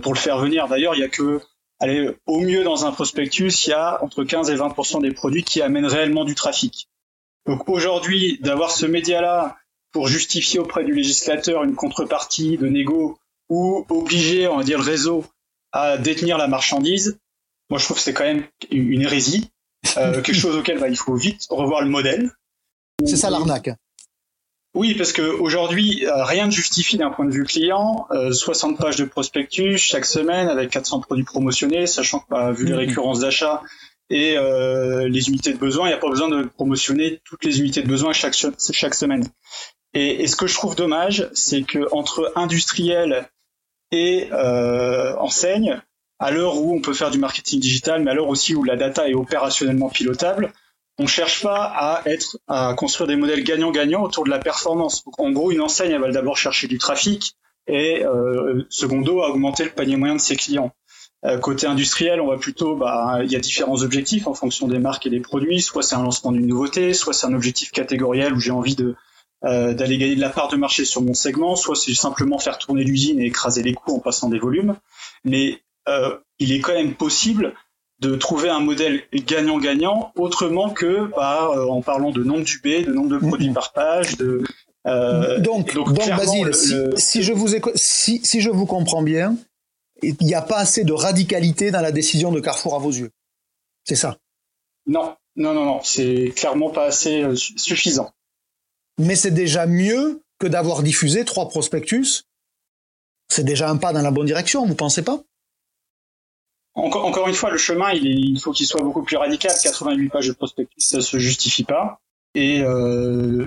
pour 0.04 0.14
le 0.14 0.20
faire 0.20 0.38
venir. 0.40 0.68
D'ailleurs, 0.68 0.94
il 0.94 1.00
y 1.00 1.06
a 1.06 1.08
que, 1.08 1.40
allez, 1.80 2.14
au 2.26 2.42
mieux 2.42 2.66
dans 2.66 2.86
un 2.86 2.92
prospectus, 2.92 3.66
il 3.66 3.70
y 3.70 3.74
a 3.74 4.04
entre 4.04 4.26
15 4.26 4.50
et 4.50 4.56
20% 4.56 5.02
des 5.02 5.12
produits 5.12 5.46
qui 5.46 5.62
amènent 5.62 5.86
réellement 5.86 6.26
du 6.26 6.36
trafic. 6.36 6.90
Donc 7.46 7.68
aujourd'hui, 7.70 8.38
d'avoir 8.42 8.72
ce 8.72 8.86
média-là 8.86 9.58
pour 9.92 10.08
justifier 10.08 10.60
auprès 10.60 10.84
du 10.84 10.94
législateur 10.94 11.64
une 11.64 11.76
contrepartie 11.76 12.58
de 12.58 12.68
négo 12.68 13.18
ou 13.50 13.86
obliger, 13.90 14.48
on 14.48 14.58
va 14.58 14.64
dire, 14.64 14.78
le 14.78 14.84
réseau 14.84 15.26
à 15.72 15.98
détenir 15.98 16.38
la 16.38 16.48
marchandise, 16.48 17.20
moi 17.70 17.80
je 17.80 17.86
trouve 17.86 17.98
que 17.98 18.04
c'est 18.04 18.14
quand 18.14 18.24
même 18.24 18.44
une 18.72 19.02
hérésie, 19.02 19.50
euh, 19.98 20.22
quelque 20.22 20.36
chose 20.36 20.56
auquel 20.56 20.80
bah, 20.80 20.90
il 20.90 20.98
faut 20.98 21.16
vite 21.16 21.46
revoir 21.50 21.82
le 21.82 21.90
modèle. 21.90 22.32
C'est 23.06 23.18
ça 23.18 23.30
l'arnaque. 23.30 23.72
Oui, 24.76 24.94
parce 24.94 25.14
que 25.14 25.24
aujourd'hui, 25.24 26.06
euh, 26.06 26.24
rien 26.24 26.46
ne 26.46 26.52
justifie 26.52 26.98
d'un 26.98 27.10
point 27.10 27.26
de 27.26 27.32
vue 27.32 27.44
client 27.44 28.08
60 28.32 28.74
euh, 28.74 28.84
pages 28.84 28.98
de 28.98 29.06
prospectus 29.06 29.78
chaque 29.78 30.06
semaine 30.06 30.48
avec 30.48 30.70
400 30.70 31.02
produits 31.02 31.24
promotionnés, 31.24 31.88
sachant 31.88 32.20
que 32.20 32.26
bah, 32.30 32.52
vu 32.52 32.66
les 32.66 32.74
mm-hmm. 32.74 32.78
récurrences 32.78 33.20
d'achat 33.20 33.64
et 34.10 34.38
euh, 34.38 35.08
les 35.08 35.30
unités 35.30 35.54
de 35.54 35.60
besoin, 35.60 35.88
il 35.88 35.92
n'y 35.92 35.98
a 35.98 36.00
pas 36.00 36.10
besoin 36.10 36.30
de 36.30 36.44
promotionner 36.44 37.22
toutes 37.26 37.44
les 37.46 37.60
unités 37.60 37.82
de 37.82 37.88
besoin 37.88 38.14
chaque 38.14 38.36
chaque 38.36 38.96
semaine. 38.96 39.26
Et, 39.94 40.24
et 40.24 40.28
ce 40.28 40.36
que 40.36 40.48
je 40.48 40.54
trouve 40.54 40.76
dommage, 40.76 41.30
c'est 41.34 41.64
que 41.64 41.88
entre 41.92 42.32
industriels 42.36 43.30
et 43.92 44.30
euh, 44.32 45.16
enseigne, 45.18 45.82
à 46.20 46.32
l'heure 46.32 46.60
où 46.62 46.76
on 46.76 46.82
peut 46.82 46.94
faire 46.94 47.12
du 47.12 47.18
marketing 47.18 47.60
digital, 47.60 48.04
mais 48.04 48.12
à 48.12 48.14
l'heure 48.14 48.28
aussi 48.28 48.56
où 48.56 48.64
la 48.64 48.76
data 48.76 49.08
est 49.08 49.14
opérationnellement 49.14 49.90
pilotable, 49.90 50.54
on 50.98 51.08
cherche 51.08 51.42
pas 51.42 51.64
à 51.64 52.02
être 52.06 52.38
à 52.48 52.74
construire 52.74 53.08
des 53.08 53.16
modèles 53.16 53.44
gagnant-gagnant 53.44 54.04
autour 54.04 54.26
de 54.26 54.30
la 54.30 54.40
performance. 54.40 55.04
en 55.18 55.32
gros, 55.32 55.52
une 55.52 55.62
enseigne, 55.62 55.92
elle 55.92 56.02
va 56.02 56.12
d'abord 56.12 56.38
chercher 56.38 56.68
du 56.68 56.78
trafic 56.78 57.36
et 57.68 58.04
euh, 58.06 58.66
secondo 58.70 59.22
à 59.22 59.30
augmenter 59.30 59.64
le 59.64 59.70
panier 59.70 59.96
moyen 59.96 60.16
de 60.16 60.20
ses 60.20 60.36
clients. 60.36 60.74
Euh, 61.26 61.38
côté 61.38 61.68
industriel, 61.68 62.22
on 62.22 62.28
va 62.28 62.38
plutôt, 62.38 62.76
bah, 62.76 63.20
il 63.24 63.32
y 63.32 63.36
a 63.36 63.40
différents 63.40 63.82
objectifs 63.82 64.28
en 64.28 64.34
fonction 64.34 64.68
des 64.68 64.80
marques 64.80 65.06
et 65.06 65.10
des 65.10 65.20
produits. 65.20 65.62
Soit 65.62 65.84
c'est 65.84 65.96
un 65.96 66.04
lancement 66.04 66.32
d'une 66.32 66.48
nouveauté, 66.48 66.94
soit 66.94 67.14
c'est 67.14 67.28
un 67.28 67.34
objectif 67.34 67.72
catégoriel 67.72 68.34
où 68.34 68.40
j'ai 68.40 68.52
envie 68.52 68.76
de 68.76 68.96
euh, 69.46 69.74
d'aller 69.74 69.98
gagner 69.98 70.16
de 70.16 70.22
la 70.22 70.30
part 70.30 70.50
de 70.50 70.58
marché 70.58 70.84
sur 70.84 71.02
mon 71.02 71.14
segment, 71.14 71.56
soit 71.56 71.76
c'est 71.76 71.94
simplement 71.94 72.40
faire 72.40 72.58
tourner 72.58 72.84
l'usine 72.84 73.20
et 73.22 73.28
écraser 73.28 73.64
les 73.64 73.74
coûts 73.74 73.96
en 73.96 74.00
passant 74.00 74.30
des 74.30 74.40
volumes. 74.40 74.76
Mais 75.24 75.62
euh, 75.88 76.18
il 76.40 76.52
est 76.52 76.60
quand 76.60 76.74
même 76.74 76.94
possible 76.94 77.54
de 78.00 78.16
trouver 78.16 78.50
un 78.50 78.60
modèle 78.60 79.02
gagnant-gagnant 79.14 80.14
autrement 80.16 80.70
que 80.70 81.06
par 81.08 81.52
euh, 81.52 81.68
en 81.68 81.82
parlant 81.82 82.12
de 82.12 82.24
nombre 82.24 82.44
d'UB, 82.44 82.86
de 82.86 82.94
nombre 82.94 83.10
de 83.10 83.18
produits 83.18 83.52
par 83.52 83.74
page, 83.74 84.18
de 84.18 84.44
euh, 84.88 85.40
donc, 85.40 85.74
donc, 85.74 85.94
Basile, 85.94 86.52
si, 86.96 87.22
je 87.22 87.34
vous 87.34 87.50
si, 87.76 88.22
si 88.24 88.40
je 88.40 88.50
vous 88.50 88.66
comprends 88.66 89.02
bien, 89.02 89.36
il 90.02 90.16
n'y 90.22 90.36
a 90.36 90.42
pas 90.42 90.58
assez 90.58 90.84
de 90.84 90.94
radicalité 90.94 91.72
dans 91.72 91.82
la 91.82 91.92
décision 91.92 92.32
de 92.32 92.40
Carrefour 92.40 92.76
à 92.76 92.80
vos 92.80 92.92
yeux. 92.92 93.12
C'est 93.84 93.96
ça 93.96 94.18
Non, 94.86 95.16
non, 95.36 95.54
non, 95.54 95.66
non, 95.66 95.80
c'est 95.84 96.34
clairement 96.36 96.70
pas 96.70 96.86
assez 96.86 97.24
euh, 97.24 97.36
suffisant. 97.36 98.12
Mais 98.98 99.16
c'est 99.16 99.32
déjà 99.32 99.66
mieux 99.66 100.22
que 100.40 100.48
d'avoir 100.48 100.84
diffusé 100.84 101.26
trois 101.26 101.48
prospectus. 101.50 102.24
C'est 103.30 103.44
déjà 103.44 103.70
un 103.70 103.78
pas 103.78 103.94
dans 103.94 104.02
la 104.02 104.12
bonne 104.12 104.26
direction, 104.26 104.66
vous 104.66 104.76
pensez 104.76 105.04
pas? 105.04 105.24
Encore, 106.76 107.06
encore 107.06 107.28
une 107.28 107.36
fois, 107.36 107.52
le 107.52 107.58
chemin, 107.58 107.92
il, 107.92 108.06
il 108.06 108.40
faut 108.40 108.52
qu'il 108.52 108.66
soit 108.66 108.82
beaucoup 108.82 109.04
plus 109.04 109.18
radical. 109.18 109.52
88 109.62 110.10
pages 110.10 110.28
de 110.28 110.34
prospectus, 110.34 110.82
ça 110.84 111.02
se 111.02 111.20
justifie 111.20 111.64
pas. 111.64 112.00
Et 112.36 112.62
euh, 112.62 113.46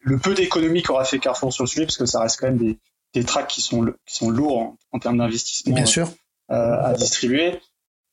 le 0.00 0.18
peu 0.18 0.34
d'économie 0.34 0.82
qu'aura 0.82 1.04
fait 1.04 1.18
Carrefour 1.18 1.52
sur 1.52 1.64
le 1.64 1.68
sujet, 1.68 1.84
parce 1.84 1.98
que 1.98 2.06
ça 2.06 2.20
reste 2.20 2.38
quand 2.40 2.46
même 2.46 2.58
des, 2.58 2.78
des 3.14 3.24
tracks 3.24 3.48
qui 3.48 3.60
sont, 3.60 3.84
qui 4.06 4.14
sont 4.14 4.30
lourds 4.30 4.76
en, 4.92 4.98
termes 4.98 5.18
d'investissement 5.18 5.76
euh, 6.50 6.82
à 6.82 6.94
distribuer, 6.94 7.60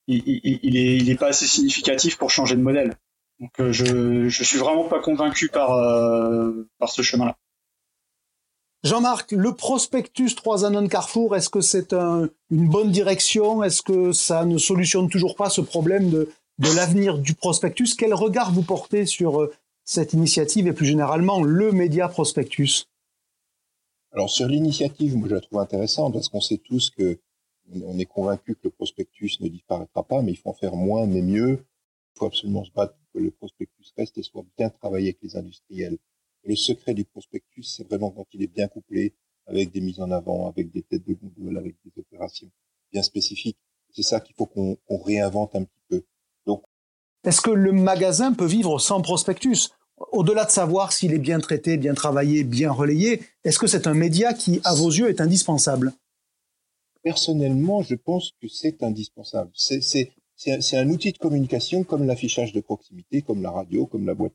il, 0.07 0.23
il, 0.25 0.59
il, 0.63 0.77
est, 0.77 0.97
il 0.97 1.09
est 1.09 1.15
pas 1.15 1.27
assez 1.27 1.45
significatif 1.45 2.17
pour 2.17 2.31
changer 2.31 2.55
de 2.55 2.61
modèle. 2.61 2.95
Donc 3.39 3.51
euh, 3.59 3.71
je, 3.71 4.27
je 4.27 4.43
suis 4.43 4.57
vraiment 4.57 4.87
pas 4.87 4.99
convaincu 4.99 5.49
par, 5.49 5.71
euh, 5.71 6.67
par 6.77 6.89
ce 6.89 7.01
chemin-là. 7.01 7.37
Jean-Marc, 8.83 9.33
le 9.33 9.53
prospectus 9.53 10.35
3 10.35 10.65
années 10.65 10.87
Carrefour, 10.87 11.35
est-ce 11.35 11.49
que 11.49 11.59
c'est 11.59 11.91
un, 11.91 12.29
une 12.49 12.69
bonne 12.69 12.91
direction? 12.91 13.61
Est-ce 13.63 13.81
que 13.81 14.13
ça 14.13 14.45
ne 14.45 14.57
solutionne 14.57 15.09
toujours 15.09 15.35
pas 15.35 15.49
ce 15.49 15.59
problème 15.59 16.09
de, 16.09 16.29
de 16.59 16.75
l'avenir 16.75 17.17
du 17.17 17.33
prospectus? 17.33 17.95
Quel 17.97 18.13
regard 18.13 18.53
vous 18.53 18.61
portez 18.61 19.05
sur 19.05 19.49
cette 19.83 20.13
initiative 20.13 20.67
et 20.67 20.73
plus 20.73 20.85
généralement 20.85 21.43
le 21.43 21.73
média 21.73 22.07
prospectus? 22.07 22.88
Alors 24.11 24.29
sur 24.29 24.47
l'initiative, 24.47 25.15
moi 25.15 25.29
je 25.29 25.35
la 25.35 25.41
trouve 25.41 25.59
intéressante 25.59 26.13
parce 26.13 26.29
qu'on 26.29 26.41
sait 26.41 26.57
tous 26.57 26.89
que 26.89 27.19
on 27.83 27.99
est 27.99 28.05
convaincu 28.05 28.55
que 28.55 28.61
le 28.63 28.71
prospectus 28.71 29.39
ne 29.41 29.47
disparaîtra 29.47 30.03
pas, 30.03 30.23
mais 30.23 30.31
il 30.31 30.37
faut 30.37 30.49
en 30.49 30.53
faire 30.53 30.75
moins 30.75 31.05
mais 31.05 31.21
mieux. 31.21 31.65
Il 32.15 32.19
faut 32.19 32.25
absolument 32.25 32.65
se 32.65 32.71
battre 32.71 32.93
pour 32.93 33.11
que 33.13 33.19
le 33.19 33.31
prospectus 33.31 33.93
reste 33.95 34.17
et 34.17 34.23
soit 34.23 34.43
bien 34.57 34.69
travaillé 34.69 35.09
avec 35.09 35.19
les 35.21 35.37
industriels. 35.37 35.97
Le 36.43 36.55
secret 36.55 36.93
du 36.93 37.05
prospectus, 37.05 37.63
c'est 37.63 37.87
vraiment 37.87 38.09
quand 38.09 38.25
il 38.33 38.41
est 38.41 38.47
bien 38.47 38.67
couplé 38.67 39.13
avec 39.45 39.71
des 39.71 39.81
mises 39.81 39.99
en 39.99 40.09
avant, 40.11 40.47
avec 40.47 40.71
des 40.71 40.81
têtes 40.81 41.07
de 41.07 41.13
gondole, 41.13 41.57
avec 41.57 41.75
des 41.85 41.91
opérations 41.99 42.49
bien 42.91 43.03
spécifiques. 43.03 43.57
C'est 43.91 44.03
ça 44.03 44.19
qu'il 44.19 44.35
faut 44.35 44.45
qu'on 44.45 44.77
réinvente 44.89 45.55
un 45.55 45.63
petit 45.63 45.81
peu. 45.87 46.03
Donc, 46.45 46.63
est-ce 47.23 47.41
que 47.41 47.51
le 47.51 47.71
magasin 47.71 48.33
peut 48.33 48.45
vivre 48.45 48.79
sans 48.79 49.01
prospectus? 49.01 49.69
Au-delà 50.11 50.45
de 50.45 50.51
savoir 50.51 50.93
s'il 50.93 51.13
est 51.13 51.19
bien 51.19 51.39
traité, 51.39 51.77
bien 51.77 51.93
travaillé, 51.93 52.43
bien 52.43 52.71
relayé, 52.71 53.21
est-ce 53.43 53.59
que 53.59 53.67
c'est 53.67 53.87
un 53.87 53.93
média 53.93 54.33
qui, 54.33 54.61
à 54.63 54.73
vos 54.73 54.89
yeux, 54.89 55.09
est 55.09 55.21
indispensable? 55.21 55.93
Personnellement, 57.03 57.81
je 57.81 57.95
pense 57.95 58.31
que 58.41 58.47
c'est 58.47 58.83
indispensable. 58.83 59.51
C'est 59.53 60.77
un 60.77 60.89
outil 60.89 61.11
de 61.11 61.17
communication 61.17 61.83
comme 61.83 62.05
l'affichage 62.05 62.53
de 62.53 62.61
proximité, 62.61 63.21
comme 63.21 63.41
la 63.41 63.51
radio, 63.51 63.85
comme 63.85 64.05
la 64.05 64.13
boîte 64.13 64.33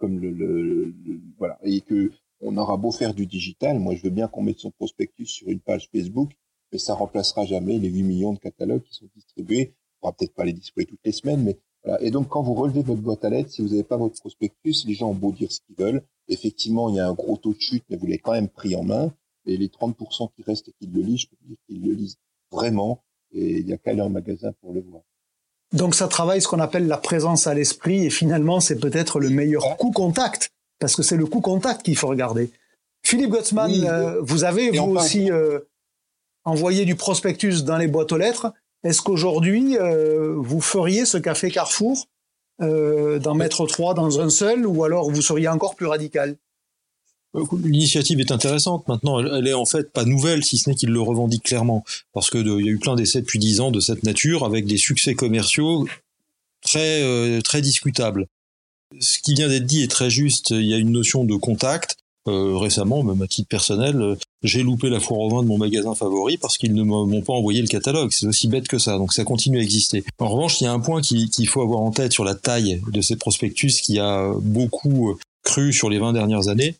comme 0.00 0.18
le, 0.18 0.94
voilà 1.38 1.58
et 1.62 1.80
que 1.82 2.12
on 2.40 2.56
aura 2.56 2.78
beau 2.78 2.90
faire 2.90 3.12
du 3.12 3.26
digital, 3.26 3.78
moi 3.78 3.94
je 3.94 4.02
veux 4.02 4.10
bien 4.10 4.26
qu'on 4.26 4.42
mette 4.42 4.58
son 4.60 4.70
prospectus 4.70 5.26
sur 5.26 5.48
une 5.48 5.60
page 5.60 5.90
Facebook, 5.92 6.30
mais 6.72 6.78
ça 6.78 6.94
remplacera 6.94 7.44
jamais 7.44 7.78
les 7.78 7.90
8 7.90 8.02
millions 8.02 8.32
de 8.32 8.38
catalogues 8.38 8.82
qui 8.82 8.94
sont 8.94 9.08
distribués. 9.14 9.74
On 10.00 10.08
va 10.08 10.12
peut-être 10.12 10.34
pas 10.34 10.44
les 10.44 10.54
distribuer 10.54 10.86
toutes 10.86 11.04
les 11.04 11.12
semaines, 11.12 11.42
mais 11.42 11.58
voilà. 11.84 12.02
Et 12.02 12.10
donc 12.10 12.28
quand 12.28 12.42
vous 12.42 12.54
relevez 12.54 12.82
votre 12.82 13.00
boîte 13.00 13.24
à 13.24 13.30
lettres, 13.30 13.50
si 13.50 13.62
vous 13.62 13.68
n'avez 13.68 13.84
pas 13.84 13.96
votre 13.96 14.18
prospectus, 14.20 14.84
les 14.86 14.94
gens 14.94 15.10
ont 15.10 15.14
beau 15.14 15.32
dire 15.32 15.50
ce 15.50 15.60
qu'ils 15.60 15.76
veulent. 15.76 16.02
Effectivement, 16.28 16.88
il 16.88 16.96
y 16.96 17.00
a 17.00 17.08
un 17.08 17.12
gros 17.14 17.36
taux 17.36 17.52
de 17.52 17.60
chute, 17.60 17.84
mais 17.88 17.96
vous 17.96 18.06
l'avez 18.06 18.18
quand 18.18 18.32
même 18.32 18.48
pris 18.48 18.74
en 18.76 18.84
main. 18.84 19.12
Et 19.46 19.56
les 19.56 19.68
30% 19.68 20.30
qui 20.36 20.42
restent 20.42 20.68
et 20.68 20.74
qui 20.78 20.86
le 20.86 21.00
lisent, 21.00 21.20
je 21.20 21.26
peux 21.28 21.36
dire 21.46 21.56
qu'ils 21.66 21.82
le 21.82 21.92
lisent 21.92 22.18
vraiment. 22.52 23.02
Et 23.32 23.60
il 23.60 23.68
y 23.68 23.72
a 23.72 23.78
qu'à 23.78 23.92
aller 23.92 24.02
en 24.02 24.10
magasin 24.10 24.52
pour 24.60 24.72
le 24.72 24.80
voir. 24.80 25.02
Donc 25.72 25.94
ça 25.94 26.08
travaille 26.08 26.42
ce 26.42 26.48
qu'on 26.48 26.60
appelle 26.60 26.86
la 26.86 26.96
présence 26.96 27.46
à 27.46 27.54
l'esprit 27.54 28.04
et 28.04 28.10
finalement 28.10 28.58
c'est 28.58 28.78
peut-être 28.78 29.20
le 29.20 29.30
meilleur 29.30 29.76
coup 29.76 29.92
contact 29.92 30.50
parce 30.80 30.96
que 30.96 31.02
c'est 31.02 31.16
le 31.16 31.26
coup 31.26 31.40
contact 31.40 31.82
qu'il 31.82 31.96
faut 31.96 32.08
regarder. 32.08 32.50
Philippe 33.02 33.30
Gottsman, 33.30 33.70
euh, 33.84 34.20
vous 34.20 34.44
avez 34.44 34.70
vous 34.70 34.96
aussi 34.96 35.30
euh, 35.30 35.60
envoyé 36.44 36.84
du 36.84 36.96
prospectus 36.96 37.64
dans 37.64 37.78
les 37.78 37.86
boîtes 37.86 38.12
aux 38.12 38.18
lettres. 38.18 38.52
Est-ce 38.84 39.02
qu'aujourd'hui 39.02 39.76
euh, 39.76 40.34
vous 40.38 40.60
feriez 40.60 41.04
ce 41.04 41.18
qu'a 41.18 41.34
fait 41.34 41.50
Carrefour 41.50 42.06
d'en 42.60 43.34
mettre 43.34 43.64
trois 43.64 43.94
dans 43.94 44.20
un 44.20 44.28
seul 44.28 44.66
ou 44.66 44.84
alors 44.84 45.10
vous 45.10 45.22
seriez 45.22 45.48
encore 45.48 45.76
plus 45.76 45.86
radical? 45.86 46.36
L'initiative 47.34 48.18
est 48.20 48.32
intéressante. 48.32 48.86
Maintenant, 48.88 49.20
elle, 49.20 49.46
est 49.46 49.54
en 49.54 49.64
fait 49.64 49.92
pas 49.92 50.04
nouvelle, 50.04 50.44
si 50.44 50.58
ce 50.58 50.68
n'est 50.68 50.74
qu'il 50.74 50.90
le 50.90 51.00
revendique 51.00 51.44
clairement, 51.44 51.84
parce 52.12 52.28
que 52.28 52.38
il 52.38 52.66
y 52.66 52.68
a 52.68 52.72
eu 52.72 52.78
plein 52.78 52.96
d'essais 52.96 53.20
depuis 53.20 53.38
dix 53.38 53.60
ans 53.60 53.70
de 53.70 53.78
cette 53.78 54.02
nature, 54.02 54.44
avec 54.44 54.66
des 54.66 54.78
succès 54.78 55.14
commerciaux 55.14 55.86
très 56.60 57.02
euh, 57.02 57.40
très 57.40 57.62
discutables. 57.62 58.26
Ce 58.98 59.20
qui 59.20 59.34
vient 59.34 59.48
d'être 59.48 59.66
dit 59.66 59.82
est 59.82 59.90
très 59.90 60.10
juste. 60.10 60.50
Il 60.50 60.66
y 60.66 60.74
a 60.74 60.76
une 60.76 60.90
notion 60.90 61.24
de 61.24 61.36
contact. 61.36 61.96
Euh, 62.28 62.58
récemment, 62.58 63.02
même 63.02 63.22
à 63.22 63.26
titre 63.26 63.48
personnel, 63.48 63.96
euh, 64.00 64.14
j'ai 64.42 64.62
loupé 64.62 64.90
la 64.90 65.00
foire 65.00 65.20
au 65.20 65.30
vin 65.30 65.42
de 65.42 65.48
mon 65.48 65.56
magasin 65.56 65.94
favori 65.94 66.36
parce 66.36 66.58
qu'ils 66.58 66.74
ne 66.74 66.82
m'ont 66.82 67.22
pas 67.22 67.32
envoyé 67.32 67.62
le 67.62 67.68
catalogue. 67.68 68.12
C'est 68.12 68.26
aussi 68.26 68.46
bête 68.46 68.68
que 68.68 68.78
ça. 68.78 68.98
Donc 68.98 69.12
ça 69.14 69.24
continue 69.24 69.58
à 69.58 69.62
exister. 69.62 70.04
En 70.18 70.28
revanche, 70.28 70.60
il 70.60 70.64
y 70.64 70.66
a 70.66 70.72
un 70.72 70.80
point 70.80 71.00
qu'il 71.00 71.48
faut 71.48 71.62
avoir 71.62 71.80
en 71.80 71.92
tête 71.92 72.12
sur 72.12 72.24
la 72.24 72.34
taille 72.34 72.82
de 72.92 73.00
ces 73.00 73.16
prospectus 73.16 73.80
qui 73.80 73.98
a 73.98 74.32
beaucoup 74.42 75.16
cru 75.42 75.72
sur 75.72 75.88
les 75.88 75.98
20 75.98 76.12
dernières 76.12 76.48
années. 76.48 76.76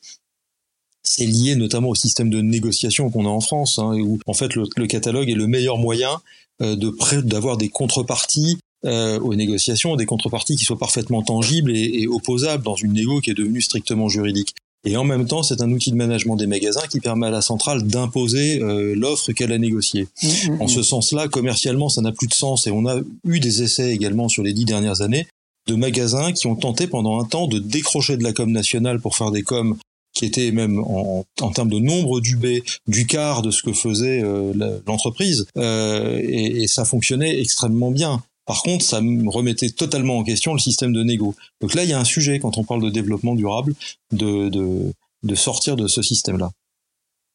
C'est 1.02 1.26
lié 1.26 1.54
notamment 1.54 1.88
au 1.88 1.94
système 1.94 2.30
de 2.30 2.40
négociation 2.40 3.10
qu'on 3.10 3.24
a 3.24 3.28
en 3.28 3.40
France, 3.40 3.78
hein, 3.78 3.94
où 3.98 4.18
en 4.26 4.34
fait 4.34 4.54
le, 4.54 4.86
catalogue 4.86 5.30
est 5.30 5.34
le 5.34 5.46
meilleur 5.46 5.78
moyen 5.78 6.20
euh, 6.60 6.76
de 6.76 6.92
d'avoir 7.22 7.56
des 7.56 7.70
contreparties 7.70 8.58
euh, 8.84 9.18
aux 9.20 9.34
négociations, 9.34 9.96
des 9.96 10.06
contreparties 10.06 10.56
qui 10.56 10.64
soient 10.64 10.78
parfaitement 10.78 11.22
tangibles 11.22 11.74
et, 11.74 12.02
et 12.02 12.08
opposables 12.08 12.62
dans 12.62 12.74
une 12.74 12.92
négo 12.92 13.20
qui 13.20 13.30
est 13.30 13.34
devenue 13.34 13.62
strictement 13.62 14.08
juridique. 14.08 14.54
Et 14.84 14.96
en 14.96 15.04
même 15.04 15.26
temps, 15.26 15.42
c'est 15.42 15.60
un 15.60 15.70
outil 15.70 15.90
de 15.90 15.96
management 15.96 16.36
des 16.36 16.46
magasins 16.46 16.86
qui 16.90 17.00
permet 17.00 17.26
à 17.26 17.30
la 17.30 17.42
centrale 17.42 17.82
d'imposer 17.82 18.62
euh, 18.62 18.94
l'offre 18.94 19.32
qu'elle 19.32 19.52
a 19.52 19.58
négociée. 19.58 20.08
Mmh, 20.22 20.26
mmh, 20.26 20.62
en 20.62 20.68
ce 20.68 20.80
mmh. 20.80 20.84
sens-là, 20.84 21.28
commercialement, 21.28 21.88
ça 21.88 22.00
n'a 22.00 22.12
plus 22.12 22.28
de 22.28 22.34
sens. 22.34 22.66
Et 22.66 22.70
on 22.70 22.86
a 22.86 23.00
eu 23.24 23.40
des 23.40 23.62
essais 23.62 23.92
également 23.92 24.28
sur 24.28 24.42
les 24.42 24.54
dix 24.54 24.64
dernières 24.64 25.02
années 25.02 25.26
de 25.66 25.74
magasins 25.74 26.32
qui 26.32 26.46
ont 26.46 26.56
tenté 26.56 26.86
pendant 26.86 27.20
un 27.20 27.24
temps 27.24 27.46
de 27.46 27.58
décrocher 27.58 28.16
de 28.16 28.24
la 28.24 28.32
com 28.32 28.50
nationale 28.50 29.00
pour 29.00 29.16
faire 29.16 29.30
des 29.30 29.42
coms 29.42 29.76
qui 30.12 30.24
étaient 30.24 30.50
même 30.50 30.78
en, 30.80 31.24
en 31.40 31.50
termes 31.52 31.70
de 31.70 31.78
nombre 31.78 32.20
d'UB 32.20 32.62
du 32.88 33.06
quart 33.06 33.42
de 33.42 33.50
ce 33.50 33.62
que 33.62 33.72
faisait 33.72 34.22
euh, 34.22 34.80
l'entreprise. 34.86 35.46
Euh, 35.56 36.18
et, 36.22 36.62
et, 36.62 36.66
ça 36.66 36.84
fonctionnait 36.84 37.40
extrêmement 37.40 37.90
bien. 37.90 38.22
Par 38.50 38.64
contre, 38.64 38.84
ça 38.84 39.00
me 39.00 39.30
remettait 39.30 39.70
totalement 39.70 40.18
en 40.18 40.24
question 40.24 40.52
le 40.52 40.58
système 40.58 40.92
de 40.92 41.04
négo. 41.04 41.36
Donc 41.60 41.74
là, 41.74 41.84
il 41.84 41.90
y 41.90 41.92
a 41.92 42.00
un 42.00 42.04
sujet 42.04 42.40
quand 42.40 42.58
on 42.58 42.64
parle 42.64 42.82
de 42.82 42.90
développement 42.90 43.36
durable, 43.36 43.74
de, 44.10 44.92
sortir 45.36 45.76
de 45.76 45.86
ce 45.86 46.02
système-là. 46.02 46.50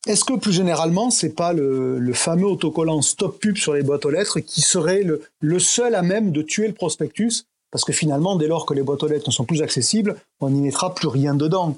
Est-ce 0.08 0.26
que 0.26 0.34
plus 0.34 0.52
généralement, 0.52 1.12
c'est 1.12 1.34
pas 1.34 1.54
le, 1.54 2.12
fameux 2.12 2.48
autocollant 2.48 3.02
stop 3.02 3.40
pub 3.40 3.56
sur 3.56 3.74
les 3.74 3.82
boîtes 3.82 4.04
aux 4.04 4.10
lettres 4.10 4.42
qui 4.42 4.60
serait 4.60 5.06
le, 5.40 5.60
seul 5.60 5.96
à 5.96 6.02
même 6.02 6.34
de 6.34 6.42
tuer 6.42 6.68
le 6.68 6.74
prospectus? 6.74 7.46
Parce 7.72 7.86
que 7.86 7.94
finalement, 7.94 8.36
dès 8.36 8.48
lors 8.48 8.66
que 8.66 8.74
les 8.74 8.84
boîtes 8.84 9.04
aux 9.04 9.08
lettres 9.08 9.30
ne 9.30 9.34
sont 9.34 9.46
plus 9.46 9.62
accessibles, 9.62 10.18
on 10.42 10.50
n'y 10.50 10.60
mettra 10.60 10.94
plus 10.94 11.08
rien 11.08 11.34
dedans. 11.34 11.78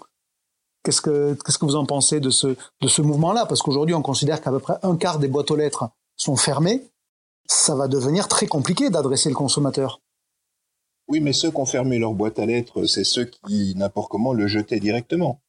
Qu'est-ce 0.83 1.01
que, 1.01 1.37
qu'est-ce 1.45 1.59
que 1.59 1.65
vous 1.65 1.75
en 1.75 1.85
pensez 1.85 2.19
de 2.19 2.31
ce, 2.31 2.47
de 2.81 2.87
ce 2.87 3.03
mouvement-là? 3.03 3.45
Parce 3.45 3.61
qu'aujourd'hui, 3.61 3.93
on 3.93 4.01
considère 4.01 4.41
qu'à 4.41 4.49
peu 4.49 4.59
près 4.59 4.77
un 4.81 4.95
quart 4.95 5.19
des 5.19 5.27
boîtes 5.27 5.51
aux 5.51 5.55
lettres 5.55 5.89
sont 6.15 6.37
fermées 6.37 6.81
ça 7.47 7.75
va 7.75 7.87
devenir 7.87 8.27
très 8.27 8.47
compliqué 8.47 8.89
d'adresser 8.89 9.29
le 9.29 9.35
consommateur. 9.35 10.01
Oui, 11.07 11.21
mais 11.21 11.33
ceux 11.33 11.51
qui 11.51 11.57
ont 11.57 11.65
fermé 11.65 11.99
leur 11.99 12.13
boîte 12.13 12.39
à 12.39 12.45
lettres, 12.45 12.85
c'est 12.85 13.05
ceux 13.05 13.25
qui, 13.25 13.73
n'importe 13.75 14.09
comment, 14.09 14.33
le 14.33 14.47
jetaient 14.47 14.79
directement. 14.79 15.41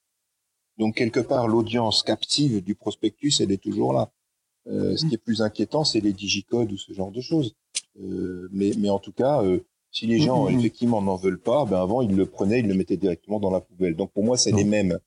Donc, 0.79 0.95
quelque 0.95 1.21
part, 1.21 1.49
l'audience 1.49 2.05
captive 2.05 2.63
du 2.63 2.77
prospectus, 2.77 3.41
elle 3.41 3.51
est 3.51 3.63
toujours 3.63 3.93
là. 3.93 4.13
Euh, 4.69 4.97
ce 4.97 5.07
qui 5.07 5.15
est 5.15 5.19
plus 5.19 5.43
inquiétant, 5.43 5.83
c'est 5.83 6.01
les 6.01 6.13
digicodes 6.13 6.71
ou 6.71 6.77
ce 6.77 6.93
genre 6.93 7.11
de 7.11 7.21
choses. 7.21 7.57
Euh, 8.01 8.49
mais, 8.53 8.73
mais 8.79 8.91
en 8.91 9.01
tout 9.01 9.13
cas, 9.13 9.43
euh, 9.43 9.65
si 9.91 10.07
les 10.07 10.21
gens, 10.21 10.45
mmh, 10.45 10.51
mmh, 10.51 10.55
mmh. 10.55 10.59
effectivement, 10.59 11.03
n'en 11.03 11.17
veulent 11.17 11.41
pas, 11.41 11.65
ben 11.65 11.81
avant, 11.81 12.03
ils 12.03 12.15
le 12.15 12.27
prenaient, 12.27 12.61
ils 12.61 12.69
le 12.69 12.75
mettaient 12.75 12.97
directement 12.97 13.41
dans 13.41 13.51
la 13.51 13.61
poubelle. 13.61 13.97
Donc, 13.97 14.13
pour 14.13 14.23
moi, 14.23 14.37
c'est 14.37 14.53
les 14.53 14.65
mêmes. 14.65 14.99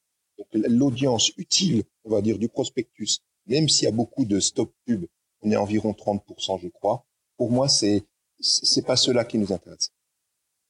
L'audience 0.53 1.31
utile, 1.37 1.83
on 2.03 2.09
va 2.09 2.21
dire, 2.21 2.37
du 2.37 2.49
prospectus, 2.49 3.19
même 3.47 3.69
s'il 3.69 3.85
y 3.85 3.87
a 3.87 3.95
beaucoup 3.95 4.25
de 4.25 4.39
stop 4.39 4.73
pub 4.85 5.05
on 5.43 5.51
est 5.51 5.55
environ 5.55 5.91
30%, 5.91 6.59
je 6.61 6.67
crois. 6.67 7.05
Pour 7.37 7.51
moi, 7.51 7.67
c'est 7.67 8.03
c'est 8.39 8.85
pas 8.85 8.95
cela 8.95 9.23
qui 9.23 9.37
nous 9.37 9.53
intéresse. 9.53 9.91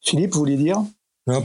Philippe, 0.01 0.34
vous 0.34 0.39
voulez 0.39 0.57
dire? 0.57 0.84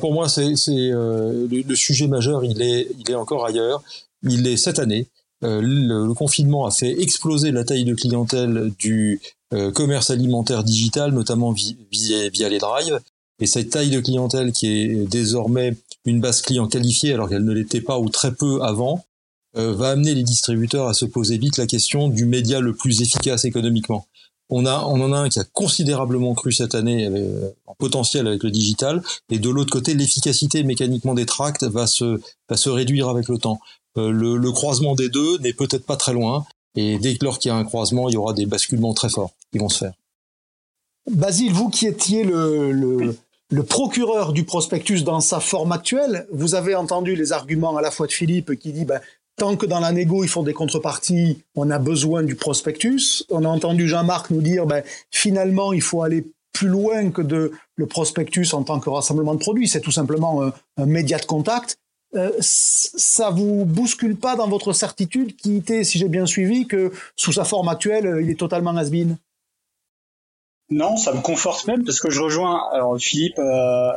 Pour 0.01 0.13
moi, 0.13 0.29
c'est 0.29 0.55
euh, 0.69 1.47
le, 1.49 1.75
sujet 1.77 2.09
majeur. 2.09 2.45
Il 2.45 2.63
est 2.63 2.89
il 2.99 3.11
est 3.11 3.15
encore 3.15 3.45
ailleurs. 3.45 3.83
Il 4.23 4.47
est 4.47 4.57
cette 4.57 4.79
année. 4.79 5.07
Euh, 5.45 5.61
le, 5.63 6.15
confinement 6.15 6.67
a 6.67 6.71
fait 6.71 7.01
exploser 7.01 7.53
la 7.53 7.63
taille 7.63 7.85
de 7.85 7.95
clientèle 7.95 8.73
du 8.79 9.21
euh, 9.53 9.71
commerce 9.71 10.11
alimentaire 10.11 10.65
digital, 10.65 11.13
notamment 11.13 11.53
via, 11.53 12.29
via 12.31 12.49
les 12.49 12.59
drives. 12.59 12.99
Et 13.39 13.47
cette 13.47 13.71
taille 13.71 13.91
de 13.91 14.01
clientèle 14.01 14.53
qui 14.53 14.69
est 14.69 15.09
désormais 15.09 15.77
une 16.07 16.21
base 16.21 16.41
client 16.41 16.67
qualifiée 16.69 17.13
alors 17.13 17.29
qu'elle 17.29 17.45
ne 17.45 17.53
l'était 17.53 17.83
pas 17.83 17.99
ou 17.99 18.09
très 18.09 18.35
peu 18.35 18.63
avant, 18.63 19.05
euh, 19.05 19.16
va 19.57 19.91
amener 19.91 20.15
les 20.15 20.23
distributeurs 20.23 20.89
à 20.89 20.95
se 20.95 21.05
poser 21.05 21.39
vite 21.39 21.57
la 21.57 21.67
question 21.67 22.09
du 22.09 22.27
média 22.27 22.61
le 22.61 22.75
plus 22.75 23.01
efficace 23.03 23.45
économiquement. 23.45 24.07
On 24.49 24.65
a, 24.65 24.85
on 24.85 25.01
en 25.01 25.13
a 25.13 25.19
un 25.19 25.29
qui 25.29 25.41
a 25.41 25.45
considérablement 25.45 26.35
cru 26.35 26.53
cette 26.53 26.75
année 26.75 27.07
euh, 27.07 27.51
en 27.67 27.75
potentiel 27.75 28.29
avec 28.29 28.45
le 28.45 28.51
digital, 28.51 29.03
et 29.29 29.39
de 29.41 29.51
l'autre 29.51 29.73
côté, 29.73 29.95
l'efficacité 29.95 30.63
mécaniquement 30.63 31.15
des 31.15 31.27
tracts 31.27 31.65
va 31.65 31.87
se, 31.89 32.21
va 32.49 32.57
se 32.57 32.71
réduire 32.71 33.09
avec 33.09 33.29
le 33.29 33.39
temps. 33.39 33.59
Euh, 33.99 34.11
le, 34.11 34.37
le, 34.37 34.53
croisement 34.53 34.95
des 34.95 35.09
deux 35.09 35.39
n'est 35.39 35.53
peut-être 35.53 35.85
pas 35.85 35.97
très 35.97 36.13
loin, 36.13 36.47
et 36.77 36.99
dès 36.99 37.17
lors 37.23 37.41
qu'il 37.41 37.49
y 37.49 37.53
a 37.53 37.57
un 37.57 37.65
croisement, 37.65 38.09
il 38.09 38.15
y 38.15 38.17
aura 38.17 38.35
des 38.35 38.47
basculements 38.47 38.95
très 38.95 39.09
forts 39.09 39.33
qui 39.51 39.59
vont 39.59 39.69
se 39.69 39.79
faire. 39.79 39.95
Basile, 41.11 41.53
vous 41.53 41.69
qui 41.69 41.87
étiez 41.87 42.23
le, 42.23 42.71
le, 42.71 43.17
le 43.51 43.63
procureur 43.63 44.33
du 44.33 44.45
prospectus 44.45 45.03
dans 45.03 45.21
sa 45.21 45.41
forme 45.41 45.73
actuelle, 45.73 46.27
vous 46.33 46.55
avez 46.55 46.75
entendu 46.75 47.15
les 47.15 47.33
arguments 47.33 47.77
à 47.77 47.83
la 47.83 47.91
fois 47.91 48.07
de 48.07 48.13
Philippe 48.13 48.57
qui 48.57 48.73
dit 48.73 48.85
ben, 48.85 49.01
Tant 49.37 49.57
que 49.57 49.67
dans 49.67 49.81
la 49.81 49.93
négo, 49.93 50.25
ils 50.25 50.29
font 50.29 50.43
des 50.43 50.55
contreparties, 50.55 51.43
on 51.55 51.71
a 51.71 51.79
besoin 51.79 52.23
du 52.23 52.37
prospectus. 52.37 53.25
On 53.29 53.45
a 53.45 53.49
entendu 53.49 53.87
Jean-Marc 53.87 54.31
nous 54.31 54.41
dire, 54.41 54.65
ben, 54.65 54.83
finalement, 55.11 55.75
il 55.75 55.83
faut 55.83 56.03
aller 56.03 56.25
plus 56.55 56.69
loin 56.69 57.11
que 57.11 57.21
de 57.21 57.53
le 57.75 57.87
prospectus 57.87 58.55
en 58.55 58.63
tant 58.63 58.81
que 58.81 58.89
rassemblement 58.89 59.35
de 59.35 59.39
produits. 59.39 59.69
C'est 59.69 59.83
tout 59.83 59.91
simplement 59.91 60.43
un, 60.79 60.87
média 60.87 61.19
de 61.19 61.27
contact. 61.27 61.79
Euh, 62.15 62.31
ça 62.41 63.29
vous 63.29 63.67
bouscule 63.67 64.17
pas 64.17 64.37
dans 64.37 64.49
votre 64.49 64.73
certitude 64.73 65.37
qui 65.37 65.57
était, 65.57 65.85
si 65.85 65.99
j'ai 65.99 66.09
bien 66.09 66.25
suivi, 66.25 66.67
que 66.67 66.93
sous 67.15 67.33
sa 67.33 67.45
forme 67.45 67.69
actuelle, 67.69 68.21
il 68.23 68.31
est 68.31 68.39
totalement 68.39 68.75
has 68.77 68.89
-been. 68.91 69.17
Non, 70.71 70.97
ça 70.97 71.13
me 71.13 71.21
conforte 71.21 71.67
même 71.67 71.85
parce 71.85 72.01
que 72.01 72.11
je 72.11 72.21
rejoins. 72.21 72.63
Alors 72.73 72.99
Philippe 72.99 73.39
euh, 73.39 73.93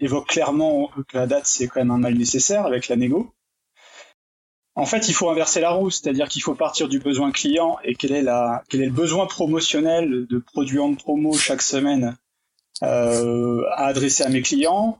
évoque 0.00 0.28
clairement 0.28 0.90
que 1.08 1.16
la 1.16 1.26
date 1.26 1.46
c'est 1.46 1.68
quand 1.68 1.80
même 1.80 1.90
un 1.90 1.98
mal 1.98 2.14
nécessaire 2.14 2.66
avec 2.66 2.88
la 2.88 2.96
négo. 2.96 3.32
En 4.80 4.86
fait, 4.86 5.08
il 5.08 5.12
faut 5.12 5.28
inverser 5.28 5.60
la 5.60 5.72
roue, 5.72 5.90
c'est-à-dire 5.90 6.26
qu'il 6.26 6.40
faut 6.40 6.54
partir 6.54 6.88
du 6.88 7.00
besoin 7.00 7.32
client 7.32 7.76
et 7.84 7.94
quel 7.94 8.12
est, 8.12 8.22
la, 8.22 8.64
quel 8.70 8.80
est 8.80 8.86
le 8.86 8.90
besoin 8.90 9.26
promotionnel 9.26 10.26
de 10.26 10.38
produits 10.38 10.78
en 10.78 10.94
promo 10.94 11.34
chaque 11.34 11.60
semaine 11.60 12.16
euh, 12.82 13.62
à 13.72 13.88
adresser 13.88 14.22
à 14.22 14.30
mes 14.30 14.40
clients. 14.40 14.98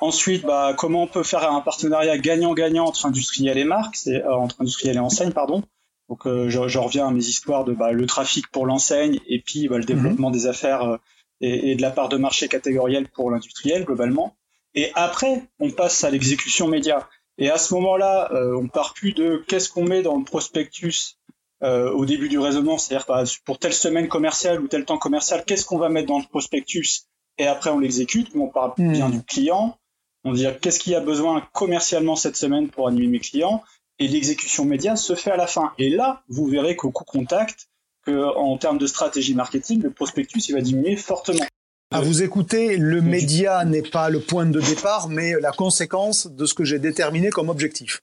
Ensuite, 0.00 0.42
bah, 0.44 0.74
comment 0.76 1.04
on 1.04 1.06
peut 1.06 1.22
faire 1.22 1.50
un 1.50 1.62
partenariat 1.62 2.18
gagnant-gagnant 2.18 2.84
entre 2.84 3.06
industriels 3.06 3.56
et 3.56 3.64
marques, 3.64 3.96
c'est 3.96 4.22
euh, 4.22 4.34
entre 4.34 4.60
industriels 4.60 4.96
et 4.96 4.98
enseignes, 4.98 5.32
pardon. 5.32 5.62
Donc, 6.10 6.26
euh, 6.26 6.50
je, 6.50 6.68
je, 6.68 6.78
reviens 6.78 7.08
à 7.08 7.10
mes 7.10 7.24
histoires 7.24 7.64
de 7.64 7.72
bah, 7.72 7.92
le 7.92 8.04
trafic 8.04 8.48
pour 8.48 8.66
l'enseigne 8.66 9.18
et 9.26 9.40
puis 9.40 9.66
bah, 9.66 9.78
le 9.78 9.84
développement 9.84 10.28
mhm. 10.28 10.34
des 10.34 10.46
affaires 10.46 10.82
euh, 10.82 10.96
et, 11.40 11.70
et, 11.70 11.74
de 11.74 11.80
la 11.80 11.90
part 11.90 12.10
de 12.10 12.18
marché 12.18 12.48
catégorielle 12.48 13.08
pour 13.08 13.30
l'industriel 13.30 13.86
globalement. 13.86 14.36
Et 14.74 14.92
après, 14.94 15.44
on 15.58 15.70
passe 15.70 16.04
à 16.04 16.10
l'exécution 16.10 16.68
média. 16.68 17.08
Et 17.38 17.50
à 17.50 17.58
ce 17.58 17.74
moment-là, 17.74 18.30
euh, 18.32 18.56
on 18.56 18.68
part 18.68 18.94
plus 18.94 19.12
de 19.12 19.42
qu'est-ce 19.48 19.68
qu'on 19.68 19.84
met 19.84 20.02
dans 20.02 20.18
le 20.18 20.24
prospectus 20.24 21.16
euh, 21.62 21.90
au 21.92 22.04
début 22.04 22.28
du 22.28 22.38
raisonnement, 22.38 22.76
c'est-à-dire 22.76 23.06
bah, 23.08 23.24
pour 23.44 23.58
telle 23.58 23.72
semaine 23.72 24.08
commerciale 24.08 24.60
ou 24.60 24.68
tel 24.68 24.84
temps 24.84 24.98
commercial, 24.98 25.44
qu'est-ce 25.44 25.64
qu'on 25.64 25.78
va 25.78 25.88
mettre 25.88 26.08
dans 26.08 26.18
le 26.18 26.24
prospectus 26.24 27.06
et 27.38 27.46
après 27.46 27.70
on 27.70 27.78
l'exécute, 27.78 28.34
mais 28.34 28.42
on 28.42 28.48
parle 28.48 28.72
hmm. 28.76 28.92
bien 28.92 29.08
du 29.08 29.22
client. 29.22 29.78
On 30.24 30.32
dit 30.32 30.46
qu'est-ce 30.60 30.78
qu'il 30.78 30.92
y 30.92 30.96
a 30.96 31.00
besoin 31.00 31.42
commercialement 31.52 32.16
cette 32.16 32.36
semaine 32.36 32.68
pour 32.68 32.86
animer 32.88 33.06
mes 33.06 33.18
clients 33.18 33.62
et 33.98 34.08
l'exécution 34.08 34.64
média 34.64 34.96
se 34.96 35.14
fait 35.14 35.30
à 35.30 35.36
la 35.36 35.46
fin. 35.46 35.72
Et 35.78 35.90
là, 35.90 36.22
vous 36.28 36.46
verrez 36.46 36.76
qu'au 36.76 36.90
coup 36.90 37.04
contact, 37.04 37.68
que 38.04 38.36
en 38.36 38.56
termes 38.58 38.78
de 38.78 38.86
stratégie 38.86 39.34
marketing, 39.34 39.82
le 39.82 39.90
prospectus 39.90 40.48
il 40.48 40.54
va 40.54 40.60
diminuer 40.60 40.96
fortement. 40.96 41.44
À 41.92 42.00
vous 42.00 42.22
écouter, 42.22 42.78
le 42.78 43.02
média 43.02 43.64
n'est 43.66 43.82
pas 43.82 44.08
le 44.08 44.20
point 44.20 44.46
de 44.46 44.60
départ, 44.60 45.08
mais 45.08 45.34
la 45.40 45.52
conséquence 45.52 46.26
de 46.26 46.46
ce 46.46 46.54
que 46.54 46.64
j'ai 46.64 46.78
déterminé 46.78 47.28
comme 47.28 47.50
objectif. 47.50 48.02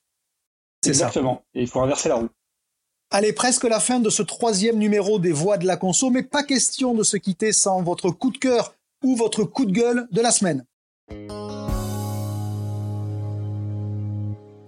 C'est 0.84 0.90
Exactement. 0.90 1.42
Et 1.54 1.62
il 1.62 1.66
faut 1.66 1.80
inverser 1.80 2.08
la 2.08 2.14
roue. 2.16 2.28
Allez, 3.10 3.32
presque 3.32 3.64
la 3.64 3.80
fin 3.80 3.98
de 3.98 4.08
ce 4.08 4.22
troisième 4.22 4.78
numéro 4.78 5.18
des 5.18 5.32
Voix 5.32 5.58
de 5.58 5.66
la 5.66 5.76
Conso, 5.76 6.10
mais 6.10 6.22
pas 6.22 6.44
question 6.44 6.94
de 6.94 7.02
se 7.02 7.16
quitter 7.16 7.52
sans 7.52 7.82
votre 7.82 8.10
coup 8.10 8.30
de 8.30 8.38
cœur 8.38 8.74
ou 9.02 9.16
votre 9.16 9.42
coup 9.42 9.64
de 9.64 9.72
gueule 9.72 10.06
de 10.12 10.20
la 10.20 10.30
semaine. 10.30 10.64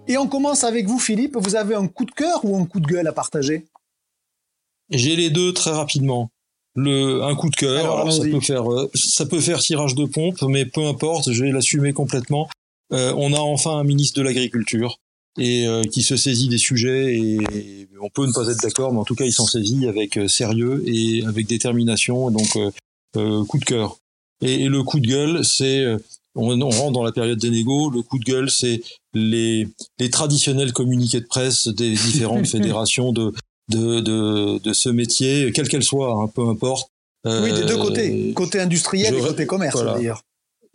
Et 0.09 0.17
on 0.17 0.27
commence 0.27 0.65
avec 0.65 0.87
vous, 0.87 0.99
Philippe. 0.99 1.37
Vous 1.37 1.55
avez 1.55 1.75
un 1.75 1.87
coup 1.87 2.03
de 2.03 2.11
cœur 2.11 2.43
ou 2.43 2.57
un 2.57 2.65
coup 2.65 2.81
de 2.81 2.87
gueule 2.87 3.07
à 3.07 3.13
partager? 3.13 3.65
J'ai 4.89 5.15
les 5.15 5.29
deux 5.29 5.53
très 5.53 5.71
rapidement 5.71 6.29
le 6.75 7.21
un 7.23 7.35
coup 7.35 7.49
de 7.49 7.55
cœur. 7.55 8.11
ça 8.11 8.23
peut 8.23 8.39
faire 8.39 8.71
euh, 8.71 8.89
ça 8.93 9.25
peut 9.25 9.39
faire 9.39 9.59
tirage 9.59 9.95
de 9.95 10.05
pompe, 10.05 10.41
mais 10.43 10.65
peu 10.65 10.85
importe, 10.85 11.31
je 11.31 11.43
vais 11.43 11.51
l'assumer 11.51 11.93
complètement. 11.93 12.49
Euh, 12.91 13.13
on 13.17 13.33
a 13.33 13.39
enfin 13.39 13.77
un 13.77 13.83
ministre 13.83 14.19
de 14.19 14.23
l'agriculture 14.23 14.97
et 15.37 15.67
euh, 15.67 15.83
qui 15.83 16.03
se 16.03 16.15
saisit 16.15 16.47
des 16.47 16.57
sujets 16.57 17.15
et 17.15 17.87
on 18.01 18.09
peut 18.09 18.25
ne 18.27 18.33
pas 18.33 18.47
être 18.49 18.61
d'accord, 18.61 18.93
mais 18.93 18.99
en 18.99 19.05
tout 19.05 19.15
cas 19.15 19.25
il 19.25 19.33
s'en 19.33 19.47
saisit 19.47 19.87
avec 19.87 20.19
sérieux 20.27 20.83
et 20.85 21.23
avec 21.25 21.47
détermination. 21.47 22.29
Donc 22.31 22.57
coup 23.13 23.59
de 23.59 23.65
cœur. 23.65 23.97
Et, 24.41 24.67
le 24.67 24.83
coup 24.83 24.99
de 24.99 25.07
gueule, 25.07 25.45
c'est 25.45 25.85
on, 26.35 26.59
on, 26.59 26.69
rentre 26.69 26.91
dans 26.91 27.03
la 27.03 27.11
période 27.11 27.39
des 27.39 27.49
négos. 27.49 27.91
Le 27.91 28.01
coup 28.01 28.19
de 28.19 28.25
gueule, 28.25 28.49
c'est 28.49 28.81
les, 29.13 29.67
les 29.99 30.09
traditionnels 30.09 30.73
communiqués 30.73 31.21
de 31.21 31.27
presse 31.27 31.67
des 31.67 31.91
différentes 31.91 32.47
fédérations 32.55 33.13
de, 33.13 33.31
de, 33.69 33.99
de, 33.99 34.59
de, 34.59 34.73
ce 34.73 34.89
métier, 34.89 35.51
quelle 35.53 35.67
qu'elle 35.67 35.83
soit, 35.83 36.13
hein, 36.13 36.27
peu 36.27 36.47
importe. 36.47 36.89
oui, 37.25 37.53
des 37.53 37.65
deux 37.65 37.77
côtés, 37.77 38.33
côté 38.33 38.59
industriel 38.59 39.15
et 39.15 39.21
côté 39.21 39.45
commerce 39.45 39.83
d'ailleurs. 39.83 40.23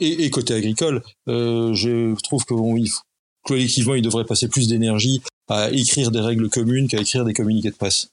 Et, 0.00 0.24
et, 0.24 0.30
côté 0.30 0.54
agricole, 0.54 1.02
euh, 1.28 1.74
je 1.74 2.14
trouve 2.22 2.44
que 2.44 2.54
bon, 2.54 2.76
collectivement, 3.42 3.94
il 3.94 4.02
devrait 4.02 4.24
passer 4.24 4.48
plus 4.48 4.68
d'énergie 4.68 5.22
à 5.48 5.70
écrire 5.70 6.10
des 6.10 6.20
règles 6.20 6.48
communes 6.48 6.88
qu'à 6.88 7.00
écrire 7.00 7.24
des 7.24 7.34
communiqués 7.34 7.70
de 7.70 7.76
presse. 7.76 8.08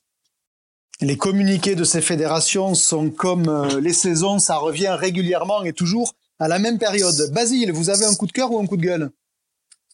Les 1.01 1.17
communiqués 1.17 1.75
de 1.75 1.83
ces 1.83 2.01
fédérations 2.01 2.73
sont 2.73 3.09
comme 3.09 3.49
euh, 3.49 3.81
les 3.81 3.93
saisons, 3.93 4.39
ça 4.39 4.55
revient 4.55 4.95
régulièrement 4.97 5.63
et 5.63 5.73
toujours 5.73 6.13
à 6.39 6.47
la 6.47 6.57
même 6.57 6.79
période. 6.79 7.31
Basile, 7.33 7.71
vous 7.71 7.89
avez 7.89 8.05
un 8.05 8.15
coup 8.15 8.27
de 8.27 8.31
cœur 8.31 8.51
ou 8.51 8.59
un 8.59 8.65
coup 8.65 8.77
de 8.77 8.81
gueule? 8.81 9.11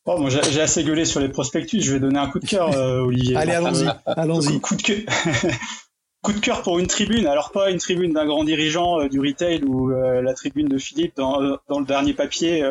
Oh, 0.06 0.18
bon, 0.18 0.30
j'ai 0.30 0.62
assez 0.62 0.84
gueulé 0.84 1.06
sur 1.06 1.20
les 1.20 1.30
prospectus, 1.30 1.82
je 1.82 1.94
vais 1.94 2.00
donner 2.00 2.18
un 2.18 2.28
coup 2.28 2.40
de 2.40 2.48
cœur, 2.48 2.76
euh, 2.76 3.02
Olivier. 3.02 3.36
Allez, 3.36 3.52
allons-y. 3.52 3.88
allons-y. 4.06 4.60
Coup, 4.60 4.76
de 4.76 4.82
cœur. 4.82 4.98
coup 6.24 6.34
de 6.34 6.40
cœur 6.40 6.64
pour 6.64 6.80
une 6.80 6.88
tribune. 6.88 7.28
Alors 7.28 7.52
pas 7.52 7.70
une 7.70 7.78
tribune 7.78 8.14
d'un 8.14 8.26
grand 8.26 8.44
dirigeant 8.44 9.00
euh, 9.00 9.10
du 9.10 9.20
retail 9.20 9.64
ou 9.64 9.90
la 9.90 10.34
tribune 10.34 10.68
de 10.68 10.78
Philippe 10.78 11.16
dans, 11.16 11.58
dans 11.68 11.80
le 11.80 11.86
dernier 11.86 12.14
papier 12.14 12.66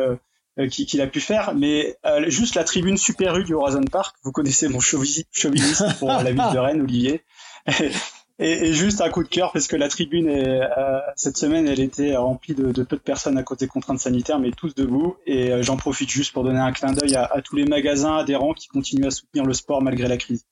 qu'il 0.69 1.01
a 1.01 1.07
pu 1.07 1.21
faire, 1.21 1.55
mais 1.55 1.95
juste 2.27 2.55
la 2.55 2.65
tribune 2.65 2.97
Super 2.97 3.37
U 3.37 3.43
du 3.45 3.53
Horizon 3.53 3.83
Park. 3.89 4.15
Vous 4.23 4.31
connaissez 4.31 4.67
mon 4.67 4.79
chauvinisme 4.79 5.93
pour 5.99 6.09
la 6.09 6.23
ville 6.31 6.53
de 6.53 6.59
Rennes, 6.59 6.81
Olivier. 6.81 7.23
Et, 8.43 8.73
juste 8.73 9.01
un 9.01 9.09
coup 9.09 9.21
de 9.21 9.27
cœur 9.27 9.51
parce 9.53 9.67
que 9.67 9.75
la 9.75 9.87
tribune 9.87 10.27
euh, 10.27 10.99
cette 11.15 11.37
semaine 11.37 11.67
elle 11.67 11.79
était 11.79 12.15
remplie 12.15 12.55
de, 12.55 12.71
peu 12.83 12.95
de 12.95 13.01
personnes 13.01 13.37
à 13.37 13.43
côté 13.43 13.65
des 13.65 13.69
contraintes 13.69 13.99
sanitaires 13.99 14.39
mais 14.39 14.49
tous 14.49 14.73
debout 14.73 15.15
et 15.27 15.51
euh, 15.51 15.61
j'en 15.61 15.77
profite 15.77 16.09
juste 16.09 16.33
pour 16.33 16.43
donner 16.43 16.59
un 16.59 16.71
clin 16.71 16.91
d'œil 16.91 17.15
à, 17.15 17.29
tous 17.43 17.55
les 17.55 17.65
magasins 17.65 18.17
adhérents 18.17 18.53
qui 18.53 18.67
continuent 18.67 19.05
à 19.05 19.11
soutenir 19.11 19.45
le 19.45 19.53
sport 19.53 19.83
malgré 19.83 20.07
la 20.07 20.17
crise. 20.17 20.43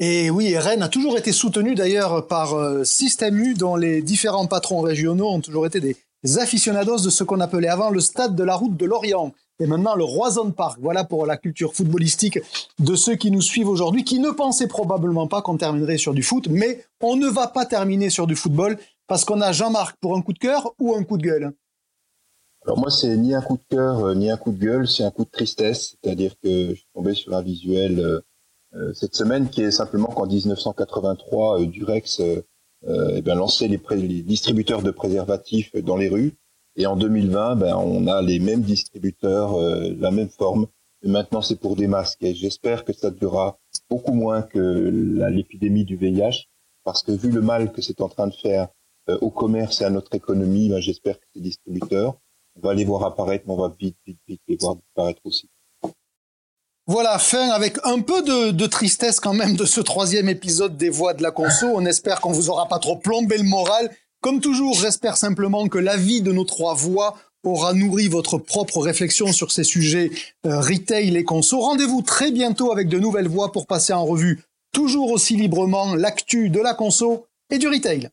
Et 0.00 0.28
oui, 0.28 0.58
Rennes 0.58 0.82
a 0.82 0.88
toujours 0.88 1.16
été 1.16 1.30
soutenu 1.30 1.76
d'ailleurs 1.76 2.26
par 2.26 2.54
euh, 2.54 2.82
Système 2.82 3.38
U 3.38 3.54
dont 3.54 3.76
les 3.76 4.02
différents 4.02 4.48
patrons 4.48 4.80
régionaux 4.80 5.28
ont 5.28 5.40
toujours 5.40 5.66
été 5.66 5.78
des 5.78 5.96
aficionados 6.38 6.98
de 6.98 7.10
ce 7.10 7.22
qu'on 7.22 7.38
appelait 7.38 7.68
avant 7.68 7.90
le 7.90 8.00
stade 8.00 8.34
de 8.34 8.42
la 8.42 8.56
route 8.56 8.76
de 8.76 8.86
l'Orient 8.86 9.32
et 9.60 9.66
maintenant 9.66 9.94
le 9.94 10.04
Roison 10.04 10.50
Park. 10.50 10.78
Voilà 10.80 11.04
pour 11.04 11.26
la 11.26 11.36
culture 11.36 11.74
footballistique 11.74 12.38
de 12.78 12.94
ceux 12.94 13.16
qui 13.16 13.30
nous 13.30 13.40
suivent 13.40 13.68
aujourd'hui, 13.68 14.04
qui 14.04 14.18
ne 14.18 14.30
pensaient 14.30 14.68
probablement 14.68 15.26
pas 15.26 15.42
qu'on 15.42 15.56
terminerait 15.56 15.98
sur 15.98 16.14
du 16.14 16.22
foot, 16.22 16.48
mais 16.50 16.84
on 17.00 17.16
ne 17.16 17.28
va 17.28 17.46
pas 17.46 17.66
terminer 17.66 18.10
sur 18.10 18.26
du 18.26 18.36
football 18.36 18.78
parce 19.06 19.24
qu'on 19.24 19.40
a 19.40 19.52
Jean-Marc 19.52 19.96
pour 20.00 20.16
un 20.16 20.22
coup 20.22 20.32
de 20.32 20.38
cœur 20.38 20.74
ou 20.78 20.94
un 20.94 21.04
coup 21.04 21.18
de 21.18 21.22
gueule? 21.22 21.52
Alors 22.64 22.78
moi, 22.78 22.90
c'est 22.90 23.14
ni 23.16 23.34
un 23.34 23.42
coup 23.42 23.58
de 23.58 23.76
cœur 23.76 24.04
euh, 24.04 24.14
ni 24.14 24.30
un 24.30 24.38
coup 24.38 24.50
de 24.50 24.58
gueule, 24.58 24.88
c'est 24.88 25.04
un 25.04 25.10
coup 25.10 25.24
de 25.24 25.30
tristesse. 25.30 25.96
C'est-à-dire 26.02 26.34
que 26.42 26.70
je 26.70 26.74
suis 26.74 26.88
tombé 26.94 27.14
sur 27.14 27.34
un 27.34 27.42
visuel 27.42 28.00
euh, 28.00 28.20
euh, 28.74 28.94
cette 28.94 29.14
semaine 29.14 29.50
qui 29.50 29.62
est 29.62 29.70
simplement 29.70 30.08
qu'en 30.08 30.26
1983, 30.26 31.66
Durex 31.66 32.20
eh 32.86 33.22
lançait 33.22 33.68
les 33.68 33.78
distributeurs 34.22 34.82
de 34.82 34.90
préservatifs 34.90 35.74
dans 35.76 35.96
les 35.96 36.08
rues 36.08 36.34
et 36.76 36.86
en 36.86 36.96
2020, 36.96 37.56
ben, 37.56 37.76
on 37.76 38.06
a 38.06 38.20
les 38.20 38.40
mêmes 38.40 38.62
distributeurs, 38.62 39.54
euh, 39.54 39.94
la 39.98 40.10
même 40.10 40.28
forme. 40.28 40.66
Et 41.02 41.08
maintenant, 41.08 41.42
c'est 41.42 41.60
pour 41.60 41.76
des 41.76 41.86
masques. 41.86 42.22
Et 42.22 42.34
j'espère 42.34 42.84
que 42.84 42.92
ça 42.92 43.10
durera 43.10 43.58
beaucoup 43.88 44.14
moins 44.14 44.42
que 44.42 44.58
l'épidémie 45.30 45.84
du 45.84 45.96
VIH, 45.96 46.48
parce 46.82 47.02
que 47.02 47.12
vu 47.12 47.30
le 47.30 47.42
mal 47.42 47.72
que 47.72 47.82
c'est 47.82 48.00
en 48.00 48.08
train 48.08 48.26
de 48.26 48.34
faire 48.34 48.68
euh, 49.08 49.18
au 49.20 49.30
commerce 49.30 49.80
et 49.82 49.84
à 49.84 49.90
notre 49.90 50.14
économie, 50.14 50.68
ben, 50.68 50.80
j'espère 50.80 51.18
que 51.20 51.26
ces 51.34 51.40
distributeurs, 51.40 52.14
on 52.56 52.66
va 52.66 52.74
les 52.74 52.84
voir 52.84 53.04
apparaître, 53.04 53.44
mais 53.46 53.52
on 53.52 53.58
va 53.58 53.72
vite, 53.78 53.96
vite, 54.06 54.18
vite 54.26 54.40
les 54.48 54.56
voir 54.56 54.76
disparaître 54.76 55.20
aussi. 55.24 55.48
Voilà, 56.86 57.18
fin 57.18 57.48
avec 57.48 57.78
un 57.84 58.00
peu 58.00 58.22
de, 58.22 58.50
de, 58.50 58.66
tristesse 58.66 59.18
quand 59.18 59.32
même 59.32 59.56
de 59.56 59.64
ce 59.64 59.80
troisième 59.80 60.28
épisode 60.28 60.76
des 60.76 60.90
Voix 60.90 61.14
de 61.14 61.22
la 61.22 61.30
Conso. 61.30 61.66
On 61.74 61.86
espère 61.86 62.20
qu'on 62.20 62.32
vous 62.32 62.50
aura 62.50 62.68
pas 62.68 62.78
trop 62.78 62.96
plombé 62.96 63.38
le 63.38 63.44
moral 63.44 63.90
comme 64.24 64.40
toujours, 64.40 64.72
j'espère 64.72 65.18
simplement 65.18 65.68
que 65.68 65.76
l'avis 65.76 66.22
de 66.22 66.32
nos 66.32 66.44
trois 66.44 66.72
voix 66.72 67.18
aura 67.42 67.74
nourri 67.74 68.08
votre 68.08 68.38
propre 68.38 68.78
réflexion 68.78 69.34
sur 69.34 69.52
ces 69.52 69.64
sujets 69.64 70.10
euh, 70.46 70.60
retail 70.60 71.14
et 71.14 71.24
conso. 71.24 71.60
Rendez-vous 71.60 72.00
très 72.00 72.32
bientôt 72.32 72.72
avec 72.72 72.88
de 72.88 72.98
nouvelles 72.98 73.28
voix 73.28 73.52
pour 73.52 73.66
passer 73.66 73.92
en 73.92 74.06
revue 74.06 74.42
toujours 74.72 75.10
aussi 75.10 75.36
librement 75.36 75.94
l'actu 75.94 76.48
de 76.48 76.58
la 76.58 76.72
conso 76.72 77.26
et 77.50 77.58
du 77.58 77.68
retail. 77.68 78.08